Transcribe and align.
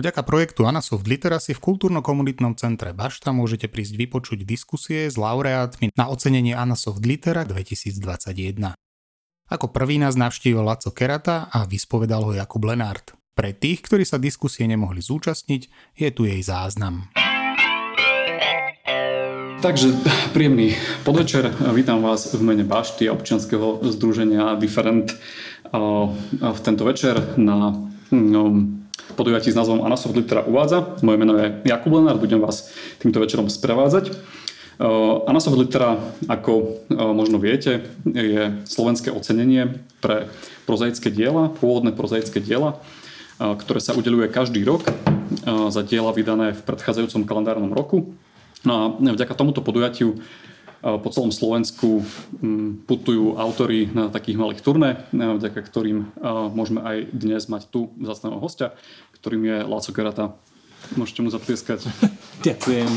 Vďaka 0.00 0.24
projektu 0.24 0.64
Anasoft 0.64 1.04
Literacy 1.04 1.52
v 1.52 1.60
kultúrno-komunitnom 1.60 2.56
centre 2.56 2.96
Bašta 2.96 3.36
môžete 3.36 3.68
prísť 3.68 4.00
vypočuť 4.00 4.48
diskusie 4.48 5.04
s 5.04 5.20
laureátmi 5.20 5.92
na 5.92 6.08
ocenenie 6.08 6.56
Anasoft 6.56 7.04
Litera 7.04 7.44
2021. 7.44 8.72
Ako 9.52 9.66
prvý 9.68 10.00
nás 10.00 10.16
navštívil 10.16 10.64
Laco 10.64 10.88
Kerata 10.96 11.52
a 11.52 11.68
vyspovedal 11.68 12.24
ho 12.24 12.32
Jakub 12.32 12.64
Lenárt. 12.64 13.12
Pre 13.36 13.52
tých, 13.52 13.84
ktorí 13.84 14.08
sa 14.08 14.16
diskusie 14.16 14.64
nemohli 14.64 15.04
zúčastniť, 15.04 15.92
je 15.92 16.08
tu 16.08 16.24
jej 16.24 16.40
záznam. 16.40 17.04
Takže 19.60 20.00
príjemný 20.32 20.80
podvečer. 21.04 21.52
Vítam 21.76 22.00
vás 22.00 22.32
v 22.32 22.40
mene 22.40 22.64
Bašty 22.64 23.04
občianského 23.12 23.84
združenia 23.84 24.56
Different 24.56 25.12
v 26.40 26.58
tento 26.64 26.88
večer 26.88 27.36
na 27.36 27.90
podujatí 29.14 29.54
s 29.54 29.58
názvom 29.58 29.86
Anasoft 29.86 30.18
Litera 30.18 30.42
uvádza. 30.42 30.98
Moje 31.06 31.18
meno 31.18 31.38
je 31.38 31.62
Jakub 31.62 31.94
Lenár, 31.94 32.18
budem 32.18 32.42
vás 32.42 32.74
týmto 32.98 33.22
večerom 33.22 33.46
sprevádzať. 33.46 34.10
Anasoft 35.30 35.54
Litera, 35.54 36.02
ako 36.26 36.82
možno 36.90 37.38
viete, 37.38 37.86
je 38.02 38.58
slovenské 38.66 39.14
ocenenie 39.14 39.78
pre 40.02 40.26
prozaické 40.66 41.06
diela, 41.06 41.54
pôvodné 41.54 41.94
prozaické 41.94 42.42
diela, 42.42 42.82
ktoré 43.38 43.78
sa 43.78 43.94
udeluje 43.94 44.26
každý 44.26 44.66
rok 44.66 44.82
za 45.70 45.86
diela 45.86 46.10
vydané 46.10 46.58
v 46.58 46.64
predchádzajúcom 46.66 47.22
kalendárnom 47.30 47.70
roku. 47.70 48.18
No 48.66 48.72
a 48.74 48.80
vďaka 48.98 49.38
tomuto 49.38 49.62
podujatiu 49.62 50.18
po 50.80 51.08
celom 51.12 51.28
Slovensku 51.28 52.00
mm, 52.40 52.88
putujú 52.88 53.36
autory 53.36 53.88
na 53.92 54.08
takých 54.08 54.40
malých 54.40 54.64
turné, 54.64 55.04
vďaka 55.12 55.60
ktorým 55.60 56.16
môžeme 56.56 56.80
aj 56.80 56.96
dnes 57.12 57.44
mať 57.52 57.68
tu 57.68 57.92
zastného 58.00 58.40
hostia, 58.40 58.72
ktorým 59.20 59.44
je 59.44 59.56
Láco 59.68 59.90
Gerata. 59.92 60.24
Môžete 60.96 61.20
mu 61.20 61.28
zatlieskať. 61.28 61.84
Ďakujem. 62.48 62.88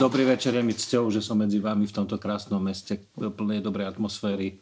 Dobrý 0.00 0.24
večer, 0.24 0.56
je 0.56 0.64
mi 0.64 0.72
cťou, 0.72 1.12
že 1.12 1.20
som 1.20 1.36
medzi 1.36 1.60
vami 1.60 1.84
v 1.84 1.92
tomto 1.92 2.16
krásnom 2.16 2.64
meste, 2.64 3.04
plnej 3.14 3.60
dobrej 3.60 3.92
atmosféry 3.92 4.56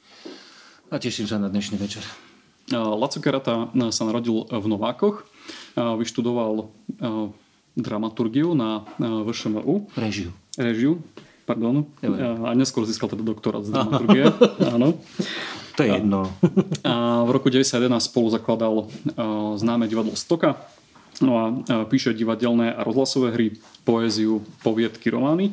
a 0.91 0.98
teším 0.98 1.31
sa 1.31 1.39
na 1.39 1.47
dnešný 1.47 1.78
večer. 1.78 2.03
Laco 2.75 3.22
Gerata 3.22 3.70
sa 3.94 4.03
narodil 4.03 4.42
v 4.50 4.66
Novákoch, 4.66 5.22
vyštudoval 5.78 6.75
dramaturgiu 7.78 8.53
na 8.59 8.83
VŠMU. 8.98 9.94
Režiu. 9.94 10.34
Režiu, 10.59 11.00
pardon. 11.46 11.86
A 12.46 12.54
neskôr 12.54 12.86
získal 12.86 13.10
teda 13.10 13.26
doktorát 13.26 13.66
z 13.66 13.74
dramaturgie. 13.74 14.30
Áno. 14.72 14.98
To 15.76 15.80
je 15.80 15.90
jedno. 15.90 16.28
A 16.88 17.24
v 17.24 17.30
roku 17.32 17.48
1991 17.48 18.08
spolu 18.12 18.28
zakladal 18.28 18.74
známe 19.56 19.88
divadlo 19.88 20.12
Stoka. 20.12 20.60
No 21.20 21.38
a 21.38 21.44
píše 21.86 22.16
divadelné 22.16 22.72
a 22.72 22.80
rozhlasové 22.82 23.36
hry, 23.36 23.48
poéziu, 23.84 24.40
poviedky, 24.64 25.12
romány 25.12 25.52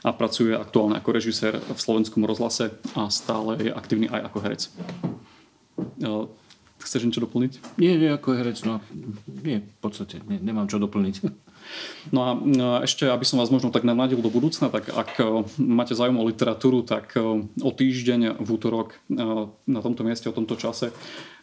a 0.00 0.12
pracuje 0.16 0.56
aktuálne 0.56 0.96
ako 0.96 1.10
režisér 1.12 1.60
v 1.60 1.76
slovenskom 1.76 2.24
rozhlase 2.24 2.72
a 2.96 3.12
stále 3.12 3.68
je 3.68 3.70
aktívny 3.70 4.08
aj 4.08 4.32
ako 4.32 4.38
herec. 4.42 4.62
Chceš 6.84 7.04
niečo 7.08 7.24
doplniť? 7.24 7.80
Nie, 7.80 7.96
nie, 7.96 8.12
ako 8.12 8.36
herec, 8.36 8.60
no 8.64 8.80
nie, 9.44 9.64
v 9.64 9.78
podstate 9.80 10.24
nie, 10.24 10.40
nemám 10.40 10.68
čo 10.72 10.76
doplniť. 10.80 11.14
No 12.12 12.20
a 12.20 12.30
ešte, 12.84 13.08
aby 13.08 13.24
som 13.24 13.40
vás 13.40 13.48
možno 13.48 13.72
tak 13.72 13.86
navnadil 13.88 14.20
do 14.20 14.28
budúcna, 14.28 14.68
tak 14.68 14.92
ak 14.92 15.10
e, 15.16 15.24
máte 15.56 15.96
záujem 15.96 16.20
o 16.20 16.28
literatúru, 16.28 16.84
tak 16.84 17.16
e, 17.16 17.20
o 17.44 17.70
týždeň 17.72 18.44
v 18.44 18.48
útorok 18.48 18.92
e, 18.92 18.96
na 19.64 19.80
tomto 19.80 20.04
mieste, 20.04 20.28
o 20.28 20.36
tomto 20.36 20.58
čase 20.60 20.92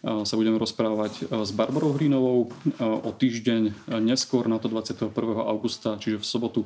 sa 0.02 0.34
budeme 0.34 0.58
rozprávať 0.58 1.30
s 1.30 1.54
Barbarou 1.54 1.94
Hrinovou. 1.94 2.50
O 2.82 3.12
týždeň 3.14 3.94
neskôr 4.02 4.50
na 4.50 4.58
to 4.58 4.66
21. 4.66 5.14
augusta, 5.46 5.94
čiže 6.02 6.18
v 6.18 6.26
sobotu 6.26 6.62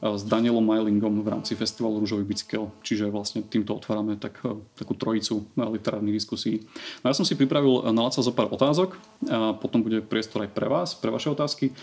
s 0.00 0.24
Danielom 0.24 0.64
Majlingom 0.64 1.20
v 1.20 1.28
rámci 1.28 1.52
festivalu 1.52 2.00
Rúžový 2.00 2.24
bicykel. 2.24 2.72
Čiže 2.80 3.12
vlastne 3.12 3.44
týmto 3.44 3.76
otvárame 3.76 4.16
tak, 4.16 4.40
takú 4.72 4.96
trojicu 4.96 5.44
literárnych 5.60 6.16
diskusí. 6.16 6.64
No 7.04 7.12
ja 7.12 7.14
som 7.14 7.28
si 7.28 7.36
pripravil 7.36 7.92
na 7.92 8.08
Laca 8.08 8.24
zo 8.24 8.32
pár 8.32 8.48
otázok 8.48 8.96
a 9.28 9.52
potom 9.52 9.84
bude 9.84 10.00
priestor 10.00 10.48
aj 10.48 10.56
pre 10.56 10.72
vás, 10.72 10.96
pre 10.96 11.12
vaše 11.12 11.28
otázky. 11.28 11.76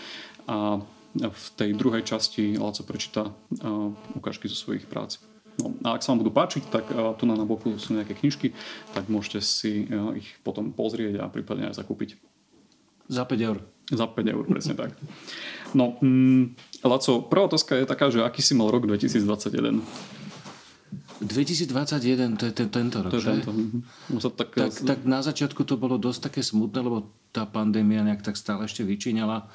A 0.50 0.82
v 1.16 1.46
tej 1.56 1.70
druhej 1.72 2.04
časti 2.04 2.60
Laco 2.60 2.84
prečíta 2.84 3.32
ukážky 4.12 4.50
zo 4.50 4.56
svojich 4.58 4.84
prác. 4.84 5.16
No, 5.58 5.74
a 5.82 5.98
ak 5.98 6.06
sa 6.06 6.14
vám 6.14 6.22
budú 6.22 6.30
páčiť, 6.30 6.70
tak 6.70 6.86
tu 7.18 7.26
na 7.26 7.34
boku 7.42 7.74
sú 7.82 7.96
nejaké 7.96 8.14
knižky, 8.14 8.54
tak 8.94 9.10
môžete 9.10 9.42
si 9.42 9.90
ich 10.14 10.28
potom 10.46 10.70
pozrieť 10.70 11.18
a 11.18 11.26
prípadne 11.26 11.66
aj 11.66 11.82
zakúpiť. 11.82 12.14
Za 13.08 13.24
5 13.24 13.40
eur. 13.40 13.58
Za 13.88 14.06
5 14.06 14.20
eur, 14.20 14.44
presne 14.44 14.76
tak. 14.76 14.92
No, 15.72 15.96
mm, 15.98 16.54
Laco, 16.84 17.24
prvá 17.24 17.48
otázka 17.48 17.74
je 17.80 17.88
taká, 17.88 18.12
že 18.12 18.20
aký 18.20 18.44
si 18.44 18.52
mal 18.52 18.68
rok 18.68 18.84
2021? 18.84 19.80
2021, 21.18 22.38
to 22.38 22.46
je 22.46 22.52
ten, 22.54 22.68
tento 22.70 23.02
rok, 23.02 23.10
to 23.10 23.18
je 23.18 23.26
tento. 23.26 23.50
Mhm. 23.50 23.78
No 24.14 24.18
sa 24.22 24.30
tak, 24.30 24.54
tak, 24.54 24.70
tak 24.70 24.98
na 25.02 25.18
začiatku 25.18 25.66
to 25.66 25.74
bolo 25.74 25.98
dosť 25.98 26.30
také 26.30 26.40
smutné, 26.46 26.78
lebo 26.78 27.10
tá 27.34 27.42
pandémia 27.42 28.06
nejak 28.06 28.22
tak 28.22 28.38
stále 28.38 28.70
ešte 28.70 28.86
vyčíňala. 28.86 29.50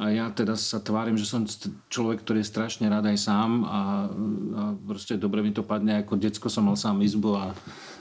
A 0.00 0.08
ja 0.08 0.32
teda 0.32 0.56
sa 0.56 0.80
tvárim, 0.80 1.20
že 1.20 1.28
som 1.28 1.44
človek, 1.92 2.24
ktorý 2.24 2.40
je 2.40 2.48
strašne 2.48 2.88
rád 2.88 3.12
aj 3.12 3.18
sám 3.28 3.50
a, 3.68 3.68
a 3.68 3.80
proste 4.88 5.20
dobre 5.20 5.44
mi 5.44 5.52
to 5.52 5.60
padne. 5.60 6.00
Ako 6.00 6.16
decko 6.16 6.48
som 6.48 6.64
mal 6.64 6.80
sám 6.80 7.04
izbu 7.04 7.36
a, 7.36 7.52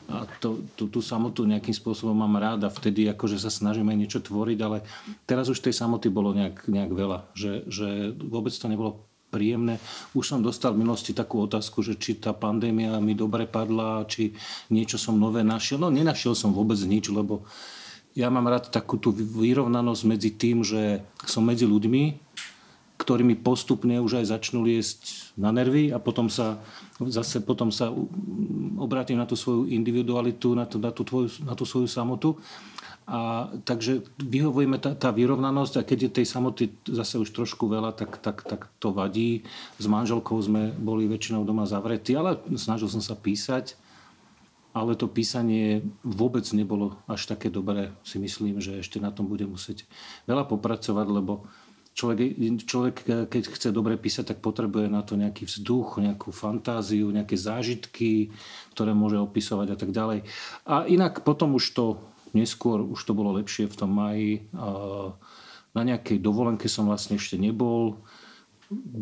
a 0.07 0.24
to, 0.40 0.63
tú, 0.79 0.88
tú 0.88 1.03
samotu 1.03 1.44
nejakým 1.44 1.75
spôsobom 1.75 2.16
mám 2.16 2.40
rád 2.40 2.63
a 2.63 2.72
vtedy 2.72 3.12
akože 3.12 3.35
sa 3.35 3.52
snažím 3.52 3.91
aj 3.91 3.97
niečo 4.00 4.19
tvoriť, 4.24 4.59
ale 4.63 4.88
teraz 5.28 5.52
už 5.52 5.59
tej 5.59 5.75
samoty 5.75 6.07
bolo 6.07 6.31
nejak, 6.31 6.63
nejak 6.72 6.91
veľa. 6.96 7.19
Že, 7.35 7.52
že 7.68 7.88
vôbec 8.16 8.56
to 8.56 8.72
nebolo 8.72 9.12
príjemné. 9.28 9.79
Už 10.16 10.28
som 10.28 10.40
dostal 10.40 10.75
v 10.75 10.84
minulosti 10.84 11.12
takú 11.12 11.44
otázku, 11.44 11.84
že 11.84 12.00
či 12.00 12.19
tá 12.19 12.35
pandémia 12.35 13.00
mi 13.03 13.16
dobre 13.16 13.47
padla, 13.47 14.08
či 14.08 14.35
niečo 14.72 15.00
som 15.00 15.19
nové 15.19 15.44
našiel. 15.44 15.79
No 15.79 15.88
nenašiel 15.88 16.35
som 16.35 16.56
vôbec 16.56 16.79
nič, 16.84 17.08
lebo 17.12 17.47
ja 18.16 18.27
mám 18.27 18.47
rád 18.51 18.72
takú 18.72 18.99
tú 18.99 19.16
vyrovnanosť 19.16 20.03
medzi 20.03 20.31
tým, 20.35 20.63
že 20.67 20.99
som 21.23 21.47
medzi 21.47 21.63
ľuďmi, 21.63 22.19
ktorými 22.99 23.39
postupne 23.41 23.97
už 23.97 24.22
aj 24.22 24.38
začnú 24.38 24.61
liesť 24.61 25.33
na 25.39 25.49
nervy 25.49 25.89
a 25.89 25.97
potom 25.97 26.29
sa 26.29 26.61
zase 27.09 27.41
potom 27.41 27.73
sa 27.73 27.89
obrátim 28.77 29.17
na 29.17 29.25
tú 29.25 29.33
svoju 29.33 29.66
individualitu, 29.73 30.53
na 30.53 30.69
tú, 30.69 30.77
na 30.77 30.94
tú, 30.94 31.01
tvoju, 31.01 31.41
na 31.41 31.57
tú 31.57 31.66
svoju 31.66 31.89
samotu. 31.89 32.38
A, 33.09 33.49
takže 33.66 34.05
vyhovujeme 34.22 34.78
tá, 34.78 34.93
tá 34.93 35.09
vyrovnanosť 35.09 35.81
a 35.81 35.88
keď 35.88 35.97
je 36.05 36.16
tej 36.22 36.28
samoty 36.29 36.63
zase 36.85 37.17
už 37.17 37.33
trošku 37.33 37.66
veľa, 37.66 37.97
tak, 37.97 38.22
tak, 38.22 38.45
tak 38.45 38.69
to 38.78 38.93
vadí. 38.93 39.41
S 39.81 39.89
manželkou 39.89 40.38
sme 40.38 40.69
boli 40.78 41.09
väčšinou 41.09 41.41
doma 41.41 41.66
zavretí, 41.66 42.13
ale 42.13 42.38
snažil 42.53 42.85
som 42.85 43.01
sa 43.01 43.17
písať 43.17 43.73
ale 44.71 44.95
to 44.95 45.11
písanie 45.11 45.83
vôbec 46.03 46.47
nebolo 46.55 46.95
až 47.07 47.27
také 47.27 47.51
dobré. 47.51 47.91
Si 48.07 48.19
myslím, 48.19 48.63
že 48.63 48.79
ešte 48.79 49.03
na 49.03 49.11
tom 49.11 49.27
bude 49.27 49.43
musieť 49.43 49.83
veľa 50.27 50.47
popracovať, 50.47 51.07
lebo 51.11 51.47
človek, 51.91 52.39
človek 52.63 52.95
keď 53.27 53.43
chce 53.51 53.75
dobre 53.75 53.99
písať, 53.99 54.31
tak 54.31 54.39
potrebuje 54.39 54.87
na 54.87 55.03
to 55.03 55.19
nejaký 55.19 55.43
vzduch, 55.43 55.99
nejakú 55.99 56.31
fantáziu, 56.31 57.11
nejaké 57.11 57.35
zážitky, 57.35 58.31
ktoré 58.71 58.95
môže 58.95 59.19
opisovať 59.19 59.67
a 59.75 59.77
tak 59.77 59.91
ďalej. 59.91 60.23
A 60.63 60.87
inak 60.87 61.27
potom 61.27 61.59
už 61.59 61.65
to 61.75 61.85
neskôr, 62.31 62.79
už 62.79 63.03
to 63.03 63.11
bolo 63.11 63.35
lepšie 63.35 63.67
v 63.67 63.75
tom 63.75 63.91
maji. 63.91 64.47
Na 65.71 65.81
nejakej 65.83 66.23
dovolenke 66.23 66.71
som 66.71 66.87
vlastne 66.87 67.19
ešte 67.19 67.35
nebol 67.35 67.99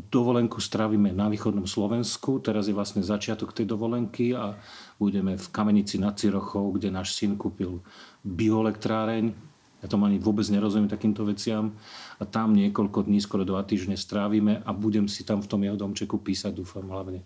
dovolenku 0.09 0.57
strávime 0.57 1.13
na 1.13 1.29
východnom 1.29 1.69
Slovensku. 1.69 2.41
Teraz 2.41 2.65
je 2.65 2.73
vlastne 2.73 3.05
začiatok 3.05 3.53
tej 3.53 3.69
dovolenky 3.69 4.33
a 4.33 4.57
budeme 4.97 5.37
v 5.37 5.47
Kamenici 5.53 6.01
nad 6.01 6.17
Cirochou, 6.17 6.73
kde 6.73 6.89
náš 6.89 7.13
syn 7.13 7.37
kúpil 7.37 7.85
bioelektráreň. 8.25 9.29
Ja 9.79 9.87
tomu 9.87 10.09
ani 10.09 10.17
vôbec 10.19 10.43
nerozumiem 10.49 10.91
takýmto 10.91 11.23
veciam. 11.23 11.77
A 12.19 12.27
tam 12.27 12.51
niekoľko 12.57 13.07
dní, 13.07 13.21
skoro 13.21 13.47
dva 13.47 13.63
týždne 13.63 13.95
strávime 13.95 14.59
a 14.65 14.73
budem 14.73 15.07
si 15.07 15.21
tam 15.23 15.39
v 15.39 15.47
tom 15.47 15.61
jeho 15.63 15.77
domčeku 15.77 16.19
písať, 16.19 16.51
dúfam 16.51 16.89
hlavne. 16.89 17.23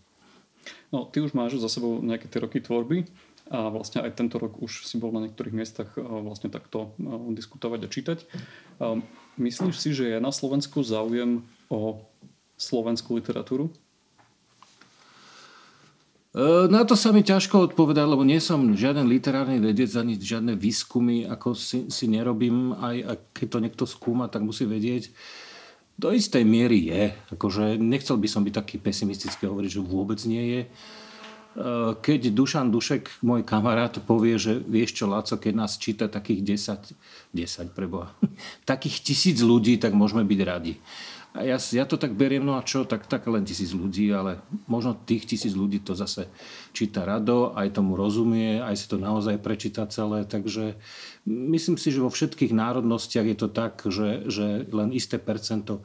No, 0.94 1.10
ty 1.10 1.24
už 1.24 1.34
máš 1.34 1.58
za 1.58 1.72
sebou 1.72 1.98
nejaké 2.04 2.30
tie 2.30 2.44
roky 2.44 2.62
tvorby 2.62 3.10
a 3.52 3.68
vlastne 3.68 4.06
aj 4.06 4.16
tento 4.16 4.40
rok 4.40 4.62
už 4.64 4.88
si 4.88 4.96
bol 5.02 5.12
na 5.12 5.26
niektorých 5.26 5.52
miestach 5.52 5.90
vlastne 5.98 6.48
takto 6.48 6.96
diskutovať 7.34 7.80
a 7.84 7.92
čítať. 7.92 8.20
Myslíš 9.36 9.76
si, 9.76 9.92
že 9.92 10.16
je 10.16 10.18
na 10.24 10.32
Slovensku 10.32 10.80
záujem 10.86 11.44
o 11.68 12.06
slovenskú 12.64 13.20
literatúru? 13.20 13.68
E, 16.34 16.66
na 16.66 16.82
to 16.82 16.98
sa 16.98 17.14
mi 17.14 17.22
ťažko 17.22 17.72
odpovedať, 17.72 18.06
lebo 18.10 18.26
nie 18.26 18.42
som 18.42 18.74
žiaden 18.74 19.06
literárny 19.06 19.62
vedec, 19.62 19.94
ani 19.94 20.18
žiadne 20.18 20.58
výskumy, 20.58 21.30
ako 21.30 21.54
si, 21.54 21.86
si 21.94 22.10
nerobím. 22.10 22.74
Aj, 22.74 23.22
keď 23.38 23.48
to 23.54 23.58
niekto 23.62 23.84
skúma, 23.86 24.26
tak 24.26 24.42
musí 24.42 24.66
vedieť. 24.66 25.14
Do 25.94 26.10
istej 26.10 26.42
miery 26.42 26.90
je. 26.90 27.04
Akože 27.38 27.78
nechcel 27.78 28.18
by 28.18 28.26
som 28.26 28.42
byť 28.42 28.54
taký 28.58 28.76
pesimistický 28.82 29.46
hovoriť, 29.46 29.78
že 29.78 29.82
vôbec 29.86 30.18
nie 30.26 30.44
je. 30.50 30.62
keď 32.02 32.34
Dušan 32.34 32.74
Dušek, 32.74 33.22
môj 33.22 33.46
kamarát, 33.46 33.94
povie, 34.02 34.42
že 34.42 34.58
vieš 34.58 34.98
čo, 34.98 35.06
Laco, 35.06 35.38
keď 35.38 35.54
nás 35.54 35.78
číta 35.78 36.10
takých 36.10 36.58
10, 36.74 36.98
10 37.30 37.78
preboha, 37.78 38.10
takých 38.66 39.06
tisíc 39.06 39.38
ľudí, 39.38 39.78
tak 39.78 39.94
môžeme 39.94 40.26
byť 40.26 40.40
radi. 40.42 40.82
A 41.34 41.42
ja, 41.42 41.58
ja 41.58 41.86
to 41.90 41.98
tak 41.98 42.14
beriem, 42.14 42.46
no 42.46 42.54
a 42.54 42.62
čo, 42.62 42.86
tak, 42.86 43.10
tak 43.10 43.26
len 43.26 43.42
tisíc 43.42 43.74
ľudí, 43.74 44.06
ale 44.14 44.38
možno 44.70 44.94
tých 44.94 45.26
tisíc 45.26 45.58
ľudí 45.58 45.82
to 45.82 45.98
zase 45.98 46.30
číta 46.78 47.02
rado, 47.10 47.58
aj 47.58 47.74
tomu 47.74 47.98
rozumie, 47.98 48.62
aj 48.62 48.76
si 48.78 48.86
to 48.86 49.02
naozaj 49.02 49.42
prečíta 49.42 49.90
celé, 49.90 50.30
takže 50.30 50.78
myslím 51.26 51.82
si, 51.82 51.90
že 51.90 52.06
vo 52.06 52.14
všetkých 52.14 52.54
národnostiach 52.54 53.26
je 53.26 53.38
to 53.38 53.50
tak, 53.50 53.82
že, 53.90 54.30
že 54.30 54.70
len 54.70 54.94
isté 54.94 55.18
percento 55.18 55.82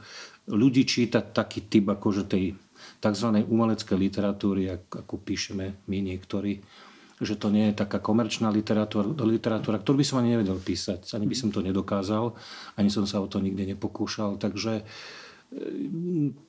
ľudí 0.52 0.84
číta 0.84 1.24
taký 1.24 1.64
typ 1.64 1.88
akože 1.96 2.28
tej 2.28 2.52
tzv. 3.00 3.28
umeleckej 3.48 3.96
literatúry, 3.96 4.68
ako 4.68 5.16
píšeme 5.16 5.88
my 5.88 5.98
niektorí 6.04 6.60
že 7.18 7.34
to 7.34 7.50
nie 7.50 7.70
je 7.70 7.82
taká 7.82 7.98
komerčná 7.98 8.46
literatúra, 8.46 9.10
literatúra, 9.26 9.82
ktorú 9.82 9.98
by 9.98 10.06
som 10.06 10.22
ani 10.22 10.38
nevedel 10.38 10.54
písať. 10.62 11.18
Ani 11.18 11.26
by 11.26 11.34
som 11.34 11.50
to 11.50 11.66
nedokázal, 11.66 12.38
ani 12.78 12.94
som 12.94 13.10
sa 13.10 13.18
o 13.18 13.26
to 13.26 13.42
nikdy 13.42 13.74
nepokúšal. 13.74 14.38
Takže 14.38 14.86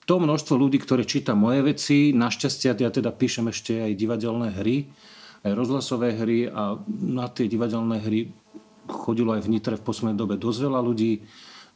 to 0.04 0.16
množstvo 0.20 0.60
ľudí, 0.60 0.76
ktoré 0.84 1.08
číta 1.08 1.32
moje 1.32 1.64
veci, 1.64 2.12
našťastie 2.12 2.76
ja 2.76 2.92
teda 2.92 3.16
píšem 3.16 3.48
ešte 3.48 3.80
aj 3.80 3.96
divadelné 3.96 4.52
hry, 4.60 4.92
aj 5.48 5.52
rozhlasové 5.56 6.20
hry 6.20 6.52
a 6.52 6.76
na 6.90 7.32
tie 7.32 7.48
divadelné 7.48 8.04
hry 8.04 8.36
chodilo 8.92 9.38
aj 9.38 9.46
v 9.48 9.52
Nitre 9.56 9.80
v 9.80 9.86
poslednej 9.86 10.18
dobe 10.20 10.36
dosť 10.36 10.60
veľa 10.68 10.82
ľudí. 10.84 11.24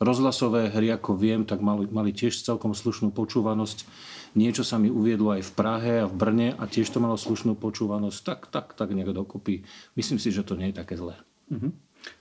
Rozhlasové 0.04 0.74
hry, 0.74 0.92
ako 0.92 1.16
viem, 1.16 1.48
tak 1.48 1.64
mali, 1.64 1.88
mali 1.88 2.12
tiež 2.12 2.44
celkom 2.44 2.76
slušnú 2.76 3.16
počúvanosť. 3.16 3.88
Niečo 4.36 4.66
sa 4.66 4.82
mi 4.82 4.90
uviedlo 4.90 5.32
aj 5.38 5.48
v 5.48 5.52
Prahe 5.54 5.94
a 6.04 6.10
v 6.10 6.18
Brne 6.18 6.48
a 6.58 6.64
tiež 6.66 6.92
to 6.92 7.00
malo 7.00 7.16
slušnú 7.16 7.56
počúvanosť. 7.56 8.20
Tak, 8.26 8.40
tak, 8.52 8.66
tak 8.76 8.92
nejak 8.92 9.16
dokopy. 9.16 9.64
Myslím 9.96 10.20
si, 10.20 10.34
že 10.34 10.44
to 10.44 10.60
nie 10.60 10.74
je 10.74 10.82
také 10.82 10.98
zlé. 11.00 11.16
Mm-hmm. 11.54 11.72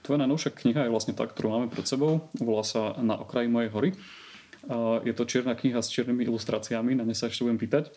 Tvoja 0.05 0.21
najnovšia 0.23 0.51
kniha 0.55 0.87
je 0.87 0.93
vlastne 0.93 1.11
tá, 1.17 1.27
ktorú 1.27 1.59
máme 1.59 1.67
pred 1.67 1.83
sebou. 1.83 2.29
Volá 2.39 2.63
sa 2.63 2.95
Na 3.03 3.19
okraji 3.19 3.51
mojej 3.51 3.73
hory. 3.73 3.89
Je 5.03 5.11
to 5.11 5.27
čierna 5.27 5.59
kniha 5.59 5.83
s 5.83 5.91
čiernymi 5.91 6.23
ilustráciami, 6.23 6.95
na 6.95 7.03
ne 7.03 7.11
sa 7.11 7.27
ešte 7.27 7.43
budem 7.43 7.59
pýtať. 7.59 7.91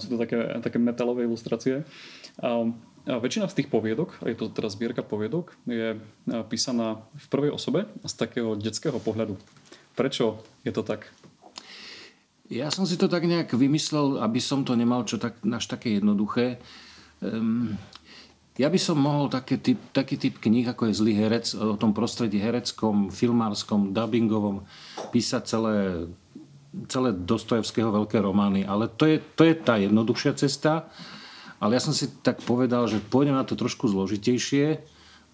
Sú 0.00 0.06
to 0.08 0.16
také, 0.16 0.40
také 0.64 0.80
metalové 0.80 1.28
ilustrácie. 1.28 1.84
A 2.40 3.18
väčšina 3.20 3.52
z 3.52 3.60
tých 3.60 3.68
poviedok, 3.68 4.16
je 4.24 4.32
to 4.32 4.48
teda 4.48 4.72
zbierka 4.72 5.04
poviedok, 5.04 5.52
je 5.68 6.00
písaná 6.48 7.04
v 7.16 7.26
prvej 7.28 7.52
osobe 7.52 7.84
z 8.04 8.12
takého 8.16 8.56
detského 8.56 8.96
pohľadu. 8.96 9.36
Prečo 9.92 10.40
je 10.64 10.72
to 10.72 10.80
tak? 10.80 11.12
Ja 12.50 12.72
som 12.72 12.82
si 12.88 12.96
to 12.96 13.06
tak 13.06 13.28
nejak 13.28 13.52
vymyslel, 13.54 14.24
aby 14.24 14.40
som 14.42 14.64
to 14.66 14.74
nemal 14.74 15.06
čo 15.06 15.22
tak, 15.22 15.38
až 15.44 15.64
také 15.70 16.00
jednoduché. 16.00 16.58
Um, 17.20 17.78
ja 18.58 18.66
by 18.66 18.78
som 18.82 18.98
mohol 18.98 19.30
taký 19.30 19.62
typ, 19.62 19.78
taký 19.94 20.18
typ 20.18 20.42
kníh, 20.42 20.66
ako 20.66 20.90
je 20.90 20.98
Zlý 20.98 21.14
herec, 21.14 21.54
o 21.54 21.78
tom 21.78 21.94
prostredí 21.94 22.42
hereckom, 22.42 23.08
filmárskom, 23.08 23.94
dubbingovom, 23.94 24.66
písať 25.14 25.42
celé, 25.46 25.76
celé 26.90 27.14
Dostojevského 27.14 27.94
veľké 27.94 28.18
romány. 28.18 28.66
Ale 28.66 28.90
to 28.90 29.06
je, 29.06 29.22
to 29.38 29.46
je 29.46 29.54
tá 29.54 29.78
jednoduchšia 29.78 30.34
cesta. 30.34 30.90
Ale 31.60 31.76
ja 31.76 31.82
som 31.84 31.94
si 31.94 32.08
tak 32.24 32.42
povedal, 32.42 32.88
že 32.90 32.98
pôjdem 32.98 33.36
na 33.36 33.46
to 33.46 33.54
trošku 33.54 33.86
zložitejšie. 33.86 34.80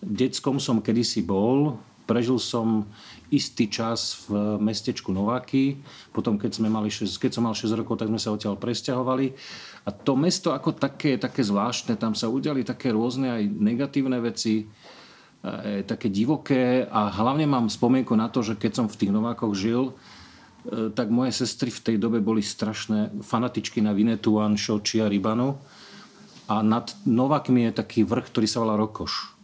Detskom 0.03 0.61
som 0.61 0.85
kedysi 0.85 1.25
bol, 1.25 1.81
prežil 2.07 2.39
som 2.39 2.87
istý 3.29 3.67
čas 3.67 4.25
v 4.31 4.57
mestečku 4.63 5.11
Nováky. 5.11 5.83
Potom, 6.15 6.39
keď, 6.39 6.63
sme 6.63 6.71
mali 6.71 6.89
6, 6.89 7.19
keď 7.19 7.31
som 7.35 7.45
mal 7.45 7.59
6 7.59 7.75
rokov, 7.75 7.99
tak 7.99 8.09
sme 8.09 8.23
sa 8.23 8.31
odtiaľ 8.31 8.55
presťahovali. 8.55 9.27
A 9.87 9.91
to 9.91 10.15
mesto 10.15 10.55
ako 10.55 10.79
také, 10.79 11.19
také 11.19 11.43
zvláštne, 11.43 11.99
tam 11.99 12.15
sa 12.15 12.31
udiali 12.31 12.63
také 12.63 12.95
rôzne 12.95 13.35
aj 13.35 13.43
negatívne 13.51 14.19
veci, 14.23 14.67
aj 15.47 15.87
také 15.87 16.11
divoké 16.11 16.83
a 16.91 17.07
hlavne 17.07 17.47
mám 17.47 17.71
spomienku 17.71 18.19
na 18.19 18.27
to, 18.27 18.43
že 18.43 18.59
keď 18.59 18.73
som 18.83 18.87
v 18.91 18.99
tých 18.99 19.15
Novákoch 19.15 19.55
žil, 19.55 19.95
e, 20.67 20.91
tak 20.91 21.07
moje 21.07 21.39
sestry 21.39 21.71
v 21.71 21.83
tej 21.83 21.97
dobe 22.03 22.19
boli 22.19 22.43
strašné 22.43 23.23
fanatičky 23.23 23.79
na 23.79 23.95
Vinetuan, 23.95 24.59
Šoči 24.59 24.99
a 25.03 25.07
Rybanu. 25.07 25.55
A 26.47 26.63
nad 26.63 26.91
Novakmi 27.07 27.71
je 27.71 27.79
taký 27.79 28.03
vrch, 28.07 28.31
ktorý 28.31 28.47
sa 28.47 28.63
volá 28.63 28.75
Rokoš. 28.75 29.36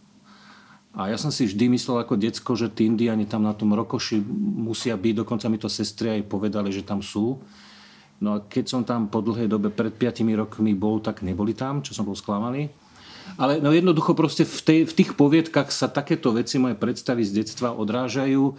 A 0.93 1.09
ja 1.09 1.17
som 1.17 1.33
si 1.33 1.49
vždy 1.49 1.73
myslel 1.73 2.05
ako 2.05 2.21
decko, 2.21 2.53
že 2.53 2.69
tí 2.69 2.85
indiani 2.85 3.25
tam 3.25 3.49
na 3.49 3.57
tom 3.57 3.73
rokoši 3.73 4.21
musia 4.61 4.93
byť, 4.93 5.25
dokonca 5.25 5.49
mi 5.49 5.57
to 5.57 5.73
sestry 5.73 6.21
aj 6.21 6.29
povedali, 6.29 6.69
že 6.69 6.85
tam 6.85 7.01
sú. 7.01 7.41
No 8.21 8.37
a 8.37 8.45
keď 8.45 8.65
som 8.69 8.85
tam 8.85 9.09
po 9.09 9.25
dlhej 9.25 9.49
dobe, 9.49 9.73
pred 9.73 9.91
5 9.91 10.23
rokmi 10.37 10.77
bol, 10.77 11.01
tak 11.01 11.25
neboli 11.25 11.57
tam, 11.57 11.81
čo 11.81 11.97
som 11.97 12.05
bol 12.05 12.15
sklamaný. 12.15 12.69
Ale 13.41 13.63
no 13.65 13.73
jednoducho 13.73 14.13
proste 14.13 14.45
v, 14.45 14.61
tej, 14.61 14.81
v 14.85 14.93
tých 14.93 15.11
poviedkach 15.17 15.73
sa 15.73 15.89
takéto 15.89 16.35
veci, 16.37 16.61
moje 16.61 16.77
predstavy 16.77 17.25
z 17.25 17.41
detstva 17.41 17.73
odrážajú. 17.73 18.43
E, 18.51 18.55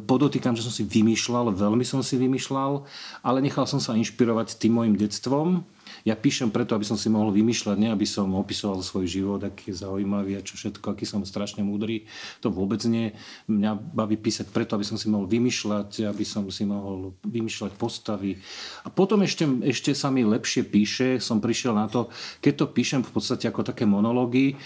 podotýkam, 0.00 0.56
že 0.56 0.64
som 0.64 0.72
si 0.72 0.86
vymýšľal, 0.86 1.52
veľmi 1.52 1.84
som 1.84 2.00
si 2.00 2.16
vymýšľal, 2.16 2.88
ale 3.20 3.38
nechal 3.44 3.68
som 3.68 3.82
sa 3.82 3.92
inšpirovať 3.98 4.56
tým 4.56 4.80
môjim 4.80 4.94
detstvom 4.96 5.66
ja 6.02 6.18
píšem 6.18 6.50
preto, 6.50 6.74
aby 6.74 6.82
som 6.82 6.98
si 6.98 7.06
mohol 7.06 7.30
vymýšľať, 7.30 7.76
nie 7.78 7.90
aby 7.90 8.02
som 8.02 8.26
opisoval 8.34 8.82
svoj 8.82 9.06
život, 9.06 9.40
aký 9.42 9.70
je 9.70 9.82
zaujímavý 9.86 10.38
a 10.38 10.42
čo 10.42 10.58
všetko, 10.58 10.94
aký 10.94 11.06
som 11.06 11.22
strašne 11.22 11.62
múdry. 11.62 12.10
To 12.42 12.50
vôbec 12.50 12.82
nie. 12.90 13.14
Mňa 13.46 13.78
baví 13.78 14.18
písať 14.18 14.50
preto, 14.50 14.74
aby 14.74 14.86
som 14.86 14.98
si 14.98 15.06
mohol 15.06 15.30
vymýšľať, 15.30 16.10
aby 16.10 16.24
som 16.26 16.46
si 16.50 16.66
mohol 16.66 17.14
vymýšľať 17.22 17.78
postavy. 17.78 18.42
A 18.82 18.90
potom 18.90 19.22
ešte, 19.22 19.46
ešte 19.62 19.94
sa 19.94 20.10
mi 20.10 20.26
lepšie 20.26 20.66
píše, 20.66 21.22
som 21.22 21.38
prišiel 21.38 21.78
na 21.78 21.86
to, 21.86 22.10
keď 22.42 22.52
to 22.58 22.66
píšem 22.74 23.00
v 23.06 23.10
podstate 23.14 23.46
ako 23.46 23.62
také 23.62 23.86
monológy, 23.86 24.58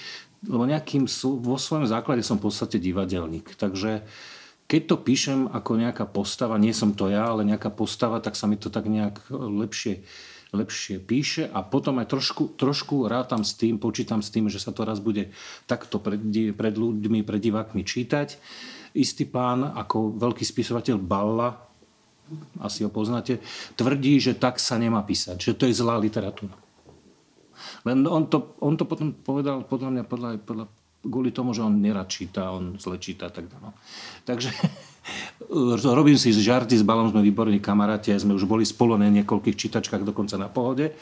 lebo 0.47 0.65
nejakým, 0.65 1.05
vo 1.43 1.57
svojom 1.57 1.89
základe 1.89 2.25
som 2.25 2.41
v 2.41 2.49
podstate 2.49 2.81
divadelník. 2.81 3.57
Takže 3.57 4.05
keď 4.67 4.83
to 4.91 4.97
píšem 4.99 5.41
ako 5.47 5.79
nejaká 5.79 6.05
postava, 6.11 6.59
nie 6.59 6.75
som 6.75 6.91
to 6.91 7.07
ja, 7.07 7.31
ale 7.31 7.47
nejaká 7.47 7.71
postava, 7.71 8.19
tak 8.19 8.35
sa 8.35 8.51
mi 8.51 8.59
to 8.59 8.67
tak 8.67 8.91
nejak 8.91 9.31
lepšie 9.31 10.03
lepšie 10.55 11.03
píše 11.03 11.51
a 11.51 11.63
potom 11.67 11.99
aj 11.99 12.07
trošku, 12.11 12.55
trošku 12.55 13.11
rátam 13.11 13.43
s 13.43 13.59
tým, 13.59 13.83
počítam 13.83 14.23
s 14.23 14.31
tým, 14.31 14.47
že 14.47 14.63
sa 14.63 14.71
to 14.71 14.87
raz 14.87 15.03
bude 15.03 15.35
takto 15.67 15.99
pred, 15.99 16.23
pred 16.55 16.75
ľuďmi, 16.75 17.27
pred 17.27 17.41
divákmi 17.43 17.83
čítať. 17.83 18.39
Istý 18.95 19.25
pán, 19.29 19.67
ako 19.75 20.15
veľký 20.17 20.45
spisovateľ 20.47 20.97
Balla, 21.03 21.67
asi 22.63 22.83
ho 22.83 22.91
poznáte, 22.91 23.39
tvrdí, 23.79 24.19
že 24.19 24.35
tak 24.35 24.59
sa 24.59 24.79
nemá 24.79 25.03
písať, 25.03 25.39
že 25.39 25.53
to 25.55 25.67
je 25.67 25.79
zlá 25.79 25.99
literatúra. 25.99 26.55
Len 27.87 28.05
on 28.07 28.27
to, 28.27 28.59
on 28.61 28.75
to 28.77 28.85
potom 28.85 29.15
povedal 29.15 29.65
podľa 29.65 29.91
mňa 29.95 30.05
podľa, 30.05 30.31
podľa, 30.43 30.65
kvôli 31.07 31.31
tomu, 31.31 31.55
že 31.55 31.63
on 31.63 31.79
nerad 31.79 32.11
číta, 32.11 32.51
on 32.51 32.77
zle 32.77 32.99
číta. 32.99 33.31
Tak, 33.31 33.47
no. 33.63 33.73
Takže 34.27 34.51
robím 35.97 36.19
si 36.19 36.35
žarty, 36.35 36.77
s 36.77 36.85
Balom 36.87 37.11
sme 37.11 37.23
výborní 37.23 37.63
kamaráti, 37.63 38.15
sme 38.19 38.35
už 38.35 38.45
boli 38.45 38.67
spolu 38.67 38.99
na 38.99 39.09
niekoľkých 39.11 39.57
čítačkách 39.57 40.03
dokonca 40.03 40.37
na 40.37 40.51
pohode. 40.51 40.93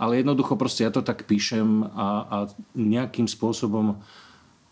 Ale 0.00 0.18
jednoducho 0.18 0.56
proste 0.56 0.88
ja 0.88 0.90
to 0.90 1.04
tak 1.04 1.28
píšem 1.28 1.84
a, 1.94 2.08
a 2.24 2.36
nejakým 2.74 3.28
spôsobom 3.28 4.00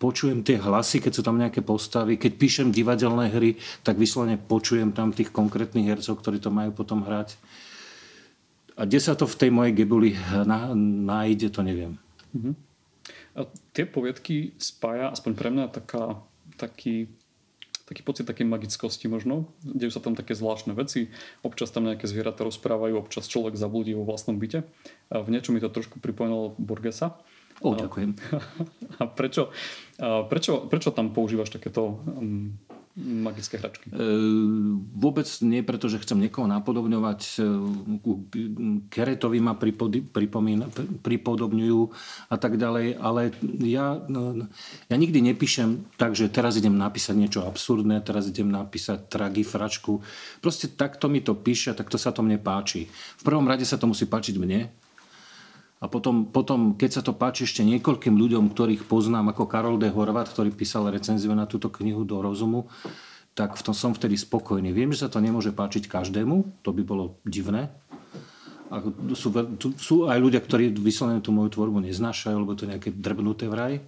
počujem 0.01 0.41
tie 0.41 0.57
hlasy, 0.57 0.99
keď 1.05 1.13
sú 1.13 1.23
tam 1.23 1.37
nejaké 1.37 1.61
postavy. 1.61 2.17
Keď 2.17 2.33
píšem 2.41 2.69
divadelné 2.73 3.29
hry, 3.29 3.61
tak 3.85 4.01
vyslovene 4.01 4.41
počujem 4.41 4.97
tam 4.97 5.13
tých 5.13 5.29
konkrétnych 5.29 5.85
hercov, 5.85 6.25
ktorí 6.25 6.41
to 6.41 6.49
majú 6.49 6.73
potom 6.73 7.05
hrať. 7.05 7.37
A 8.81 8.89
kde 8.89 8.97
sa 8.97 9.13
to 9.13 9.29
v 9.29 9.37
tej 9.37 9.51
mojej 9.53 9.77
gebuli 9.77 10.17
nájde, 11.05 11.53
to 11.53 11.61
neviem. 11.61 12.01
Uh-huh. 12.33 12.57
A 13.39 13.47
tie 13.77 13.87
poviedky 13.87 14.57
spája, 14.59 15.13
aspoň 15.15 15.33
pre 15.39 15.49
mňa, 15.53 15.65
taká, 15.71 16.19
taký 16.59 17.09
taký 17.91 18.07
pocit 18.07 18.23
takej 18.23 18.47
magickosti 18.47 19.11
možno. 19.11 19.51
Dejú 19.67 19.91
sa 19.91 19.99
tam 19.99 20.15
také 20.15 20.39
zvláštne 20.39 20.79
veci. 20.79 21.11
Občas 21.43 21.75
tam 21.75 21.91
nejaké 21.91 22.07
zvieratá 22.07 22.47
rozprávajú, 22.47 22.95
občas 22.95 23.27
človek 23.27 23.59
zabludí 23.59 23.99
vo 23.99 24.07
vlastnom 24.07 24.39
byte. 24.39 24.63
A 25.11 25.19
v 25.19 25.35
niečom 25.35 25.59
mi 25.59 25.61
to 25.61 25.67
trošku 25.67 25.99
pripomínalo 25.99 26.55
Borgesa. 26.55 27.19
O, 27.67 27.75
ďakujem. 27.75 28.15
A 29.03 29.11
prečo, 29.11 29.51
a 30.01 30.25
prečo, 30.25 30.71
prečo 30.71 30.95
tam 30.95 31.13
používaš 31.13 31.53
takéto 31.53 32.01
um, 32.07 32.57
magické 32.99 33.57
hračky? 33.57 33.87
E, 33.87 33.95
vôbec 34.99 35.27
nie, 35.47 35.63
pretože 35.63 36.03
chcem 36.03 36.19
niekoho 36.19 36.51
napodobňovať. 36.51 37.21
E, 37.39 37.47
Keretovi 38.91 39.39
ma 39.39 39.55
pripodobňujú 41.03 41.81
a 42.31 42.37
tak 42.37 42.59
ďalej, 42.59 42.99
ale 42.99 43.31
ja, 43.63 43.95
no, 44.11 44.49
ja 44.91 44.97
nikdy 44.99 45.23
nepíšem 45.33 45.95
tak, 45.95 46.19
že 46.19 46.33
teraz 46.33 46.59
idem 46.59 46.75
napísať 46.75 47.15
niečo 47.15 47.47
absurdné, 47.47 48.03
teraz 48.03 48.27
idem 48.27 48.51
napísať 48.51 49.07
tragifračku. 49.07 50.03
Proste 50.43 50.67
takto 50.75 51.07
mi 51.07 51.23
to 51.23 51.39
píše, 51.39 51.79
takto 51.79 51.95
sa 51.95 52.11
to 52.11 52.27
mne 52.27 52.43
páči. 52.43 52.91
V 52.91 53.23
prvom 53.23 53.47
rade 53.47 53.63
sa 53.63 53.79
to 53.79 53.87
musí 53.87 54.11
páčiť 54.11 54.35
mne, 54.35 54.67
a 55.81 55.89
potom, 55.89 56.29
potom, 56.29 56.77
keď 56.77 56.91
sa 56.93 57.03
to 57.03 57.17
páči 57.17 57.49
ešte 57.49 57.65
niekoľkým 57.65 58.13
ľuďom, 58.13 58.53
ktorých 58.53 58.85
poznám, 58.85 59.33
ako 59.33 59.49
Karol 59.49 59.81
de 59.81 59.89
Horvat, 59.89 60.29
ktorý 60.29 60.53
písal 60.53 60.93
recenziu 60.93 61.33
na 61.33 61.49
túto 61.49 61.73
knihu 61.73 62.05
do 62.05 62.21
rozumu, 62.21 62.69
tak 63.33 63.57
v 63.57 63.65
tom 63.65 63.73
som 63.73 63.97
vtedy 63.97 64.21
spokojný. 64.21 64.77
Viem, 64.77 64.93
že 64.93 65.07
sa 65.07 65.09
to 65.09 65.25
nemôže 65.25 65.57
páčiť 65.57 65.89
každému, 65.89 66.61
to 66.61 66.77
by 66.77 66.85
bolo 66.85 67.17
divné, 67.25 67.73
Ako, 68.69 69.17
sú, 69.17 69.29
sú 69.81 69.95
aj 70.07 70.21
ľudia, 70.21 70.45
ktorí 70.45 70.77
vyslovene 70.77 71.25
tú 71.25 71.33
moju 71.33 71.57
tvorbu 71.57 71.81
neznášajú, 71.81 72.37
lebo 72.37 72.53
to 72.55 72.69
nejaké 72.69 72.93
drbnuté 72.93 73.49
vraj 73.49 73.81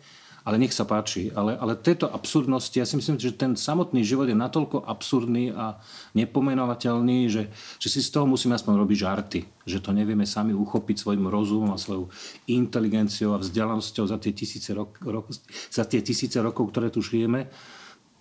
ale 0.42 0.58
nech 0.58 0.74
sa 0.74 0.82
páči. 0.82 1.30
Ale, 1.32 1.54
ale 1.54 1.78
tieto 1.78 2.10
absurdnosti, 2.10 2.74
ja 2.74 2.86
si 2.86 2.98
myslím, 2.98 3.18
že 3.18 3.34
ten 3.34 3.54
samotný 3.54 4.02
život 4.02 4.26
je 4.26 4.34
natoľko 4.34 4.82
absurdný 4.82 5.54
a 5.54 5.78
nepomenovateľný, 6.18 7.30
že, 7.30 7.48
že 7.78 7.88
si 7.88 8.02
z 8.02 8.10
toho 8.10 8.26
musíme 8.26 8.58
aspoň 8.58 8.74
robiť 8.82 8.98
žarty. 8.98 9.40
Že 9.66 9.78
to 9.78 9.90
nevieme 9.94 10.26
sami 10.26 10.50
uchopiť 10.50 10.96
svojim 10.98 11.30
rozumom 11.30 11.70
a 11.70 11.78
svojou 11.78 12.10
inteligenciou 12.50 13.38
a 13.38 13.42
vzdialenosťou 13.42 14.04
za 14.10 14.18
tie 14.18 14.34
tisíce, 14.34 14.74
rok, 14.74 14.98
rok, 15.06 15.30
za 15.70 15.86
tie 15.86 16.02
tisíce 16.02 16.42
rokov, 16.42 16.74
ktoré 16.74 16.90
tu 16.90 16.98
žijeme. 16.98 17.46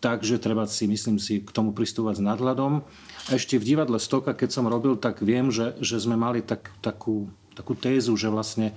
Takže 0.01 0.41
treba 0.41 0.65
si, 0.65 0.89
myslím 0.89 1.21
si, 1.21 1.45
k 1.45 1.53
tomu 1.53 1.77
pristúvať 1.77 2.21
s 2.21 2.25
nadhľadom. 2.25 2.81
Ešte 3.29 3.61
v 3.61 3.67
divadle 3.73 4.01
Stoka, 4.01 4.33
keď 4.33 4.49
som 4.49 4.65
robil, 4.65 4.97
tak 4.97 5.21
viem, 5.21 5.53
že, 5.53 5.77
že 5.77 6.01
sme 6.01 6.17
mali 6.17 6.41
tak, 6.41 6.73
takú, 6.81 7.29
takú 7.53 7.77
tézu, 7.77 8.17
že 8.17 8.33
vlastne 8.33 8.73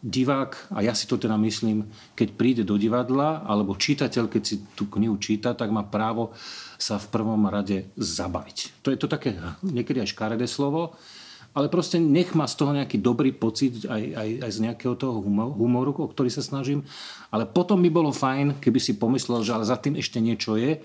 divák, 0.00 0.72
a 0.72 0.80
ja 0.80 0.96
si 0.96 1.04
to 1.04 1.20
teda 1.20 1.36
myslím, 1.36 1.84
keď 2.16 2.28
príde 2.32 2.62
do 2.64 2.80
divadla, 2.80 3.44
alebo 3.44 3.76
čítateľ, 3.76 4.32
keď 4.32 4.42
si 4.42 4.56
tú 4.72 4.88
knihu 4.88 5.20
číta, 5.20 5.52
tak 5.52 5.68
má 5.68 5.84
právo 5.84 6.32
sa 6.80 6.96
v 6.96 7.06
prvom 7.12 7.44
rade 7.52 7.92
zabaviť. 8.00 8.80
To 8.80 8.88
je 8.88 8.98
to 8.98 9.06
také 9.12 9.36
niekedy 9.60 10.00
aj 10.00 10.16
škaredé 10.16 10.48
slovo, 10.48 10.96
ale 11.50 11.66
proste 11.66 11.98
nech 11.98 12.32
má 12.32 12.46
z 12.46 12.56
toho 12.56 12.72
nejaký 12.72 13.02
dobrý 13.02 13.34
pocit 13.34 13.84
aj, 13.84 14.02
aj, 14.14 14.28
aj 14.46 14.50
z 14.54 14.58
nejakého 14.70 14.94
toho 14.94 15.18
humoru, 15.58 15.90
o 15.98 16.06
ktorý 16.06 16.30
sa 16.30 16.46
snažím. 16.46 16.86
Ale 17.34 17.44
potom 17.44 17.82
by 17.82 17.90
bolo 17.90 18.14
fajn, 18.14 18.62
keby 18.62 18.78
si 18.78 18.94
pomyslel, 18.94 19.42
že 19.42 19.52
ale 19.52 19.66
za 19.66 19.74
tým 19.76 19.98
ešte 19.98 20.22
niečo 20.22 20.54
je. 20.54 20.78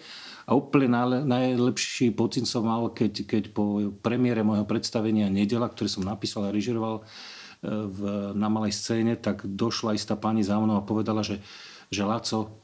A 0.46 0.52
úplne 0.54 0.90
najlepší 1.26 2.14
pocit 2.14 2.46
som 2.46 2.66
mal, 2.70 2.94
keď, 2.94 3.26
keď 3.26 3.44
po 3.50 3.94
premiére 4.02 4.46
môjho 4.46 4.66
predstavenia 4.66 5.30
Nedela, 5.30 5.70
ktorý 5.70 5.90
som 5.90 6.06
napísal 6.06 6.50
a 6.50 6.54
režiroval, 6.54 7.06
v, 7.64 8.00
na 8.34 8.48
malej 8.52 8.76
scéne, 8.76 9.16
tak 9.16 9.46
došla 9.46 9.96
istá 9.96 10.18
pani 10.18 10.44
za 10.44 10.60
mnou 10.60 10.80
a 10.80 10.88
povedala, 10.88 11.24
že, 11.24 11.40
že 11.94 12.04
Laco, 12.04 12.60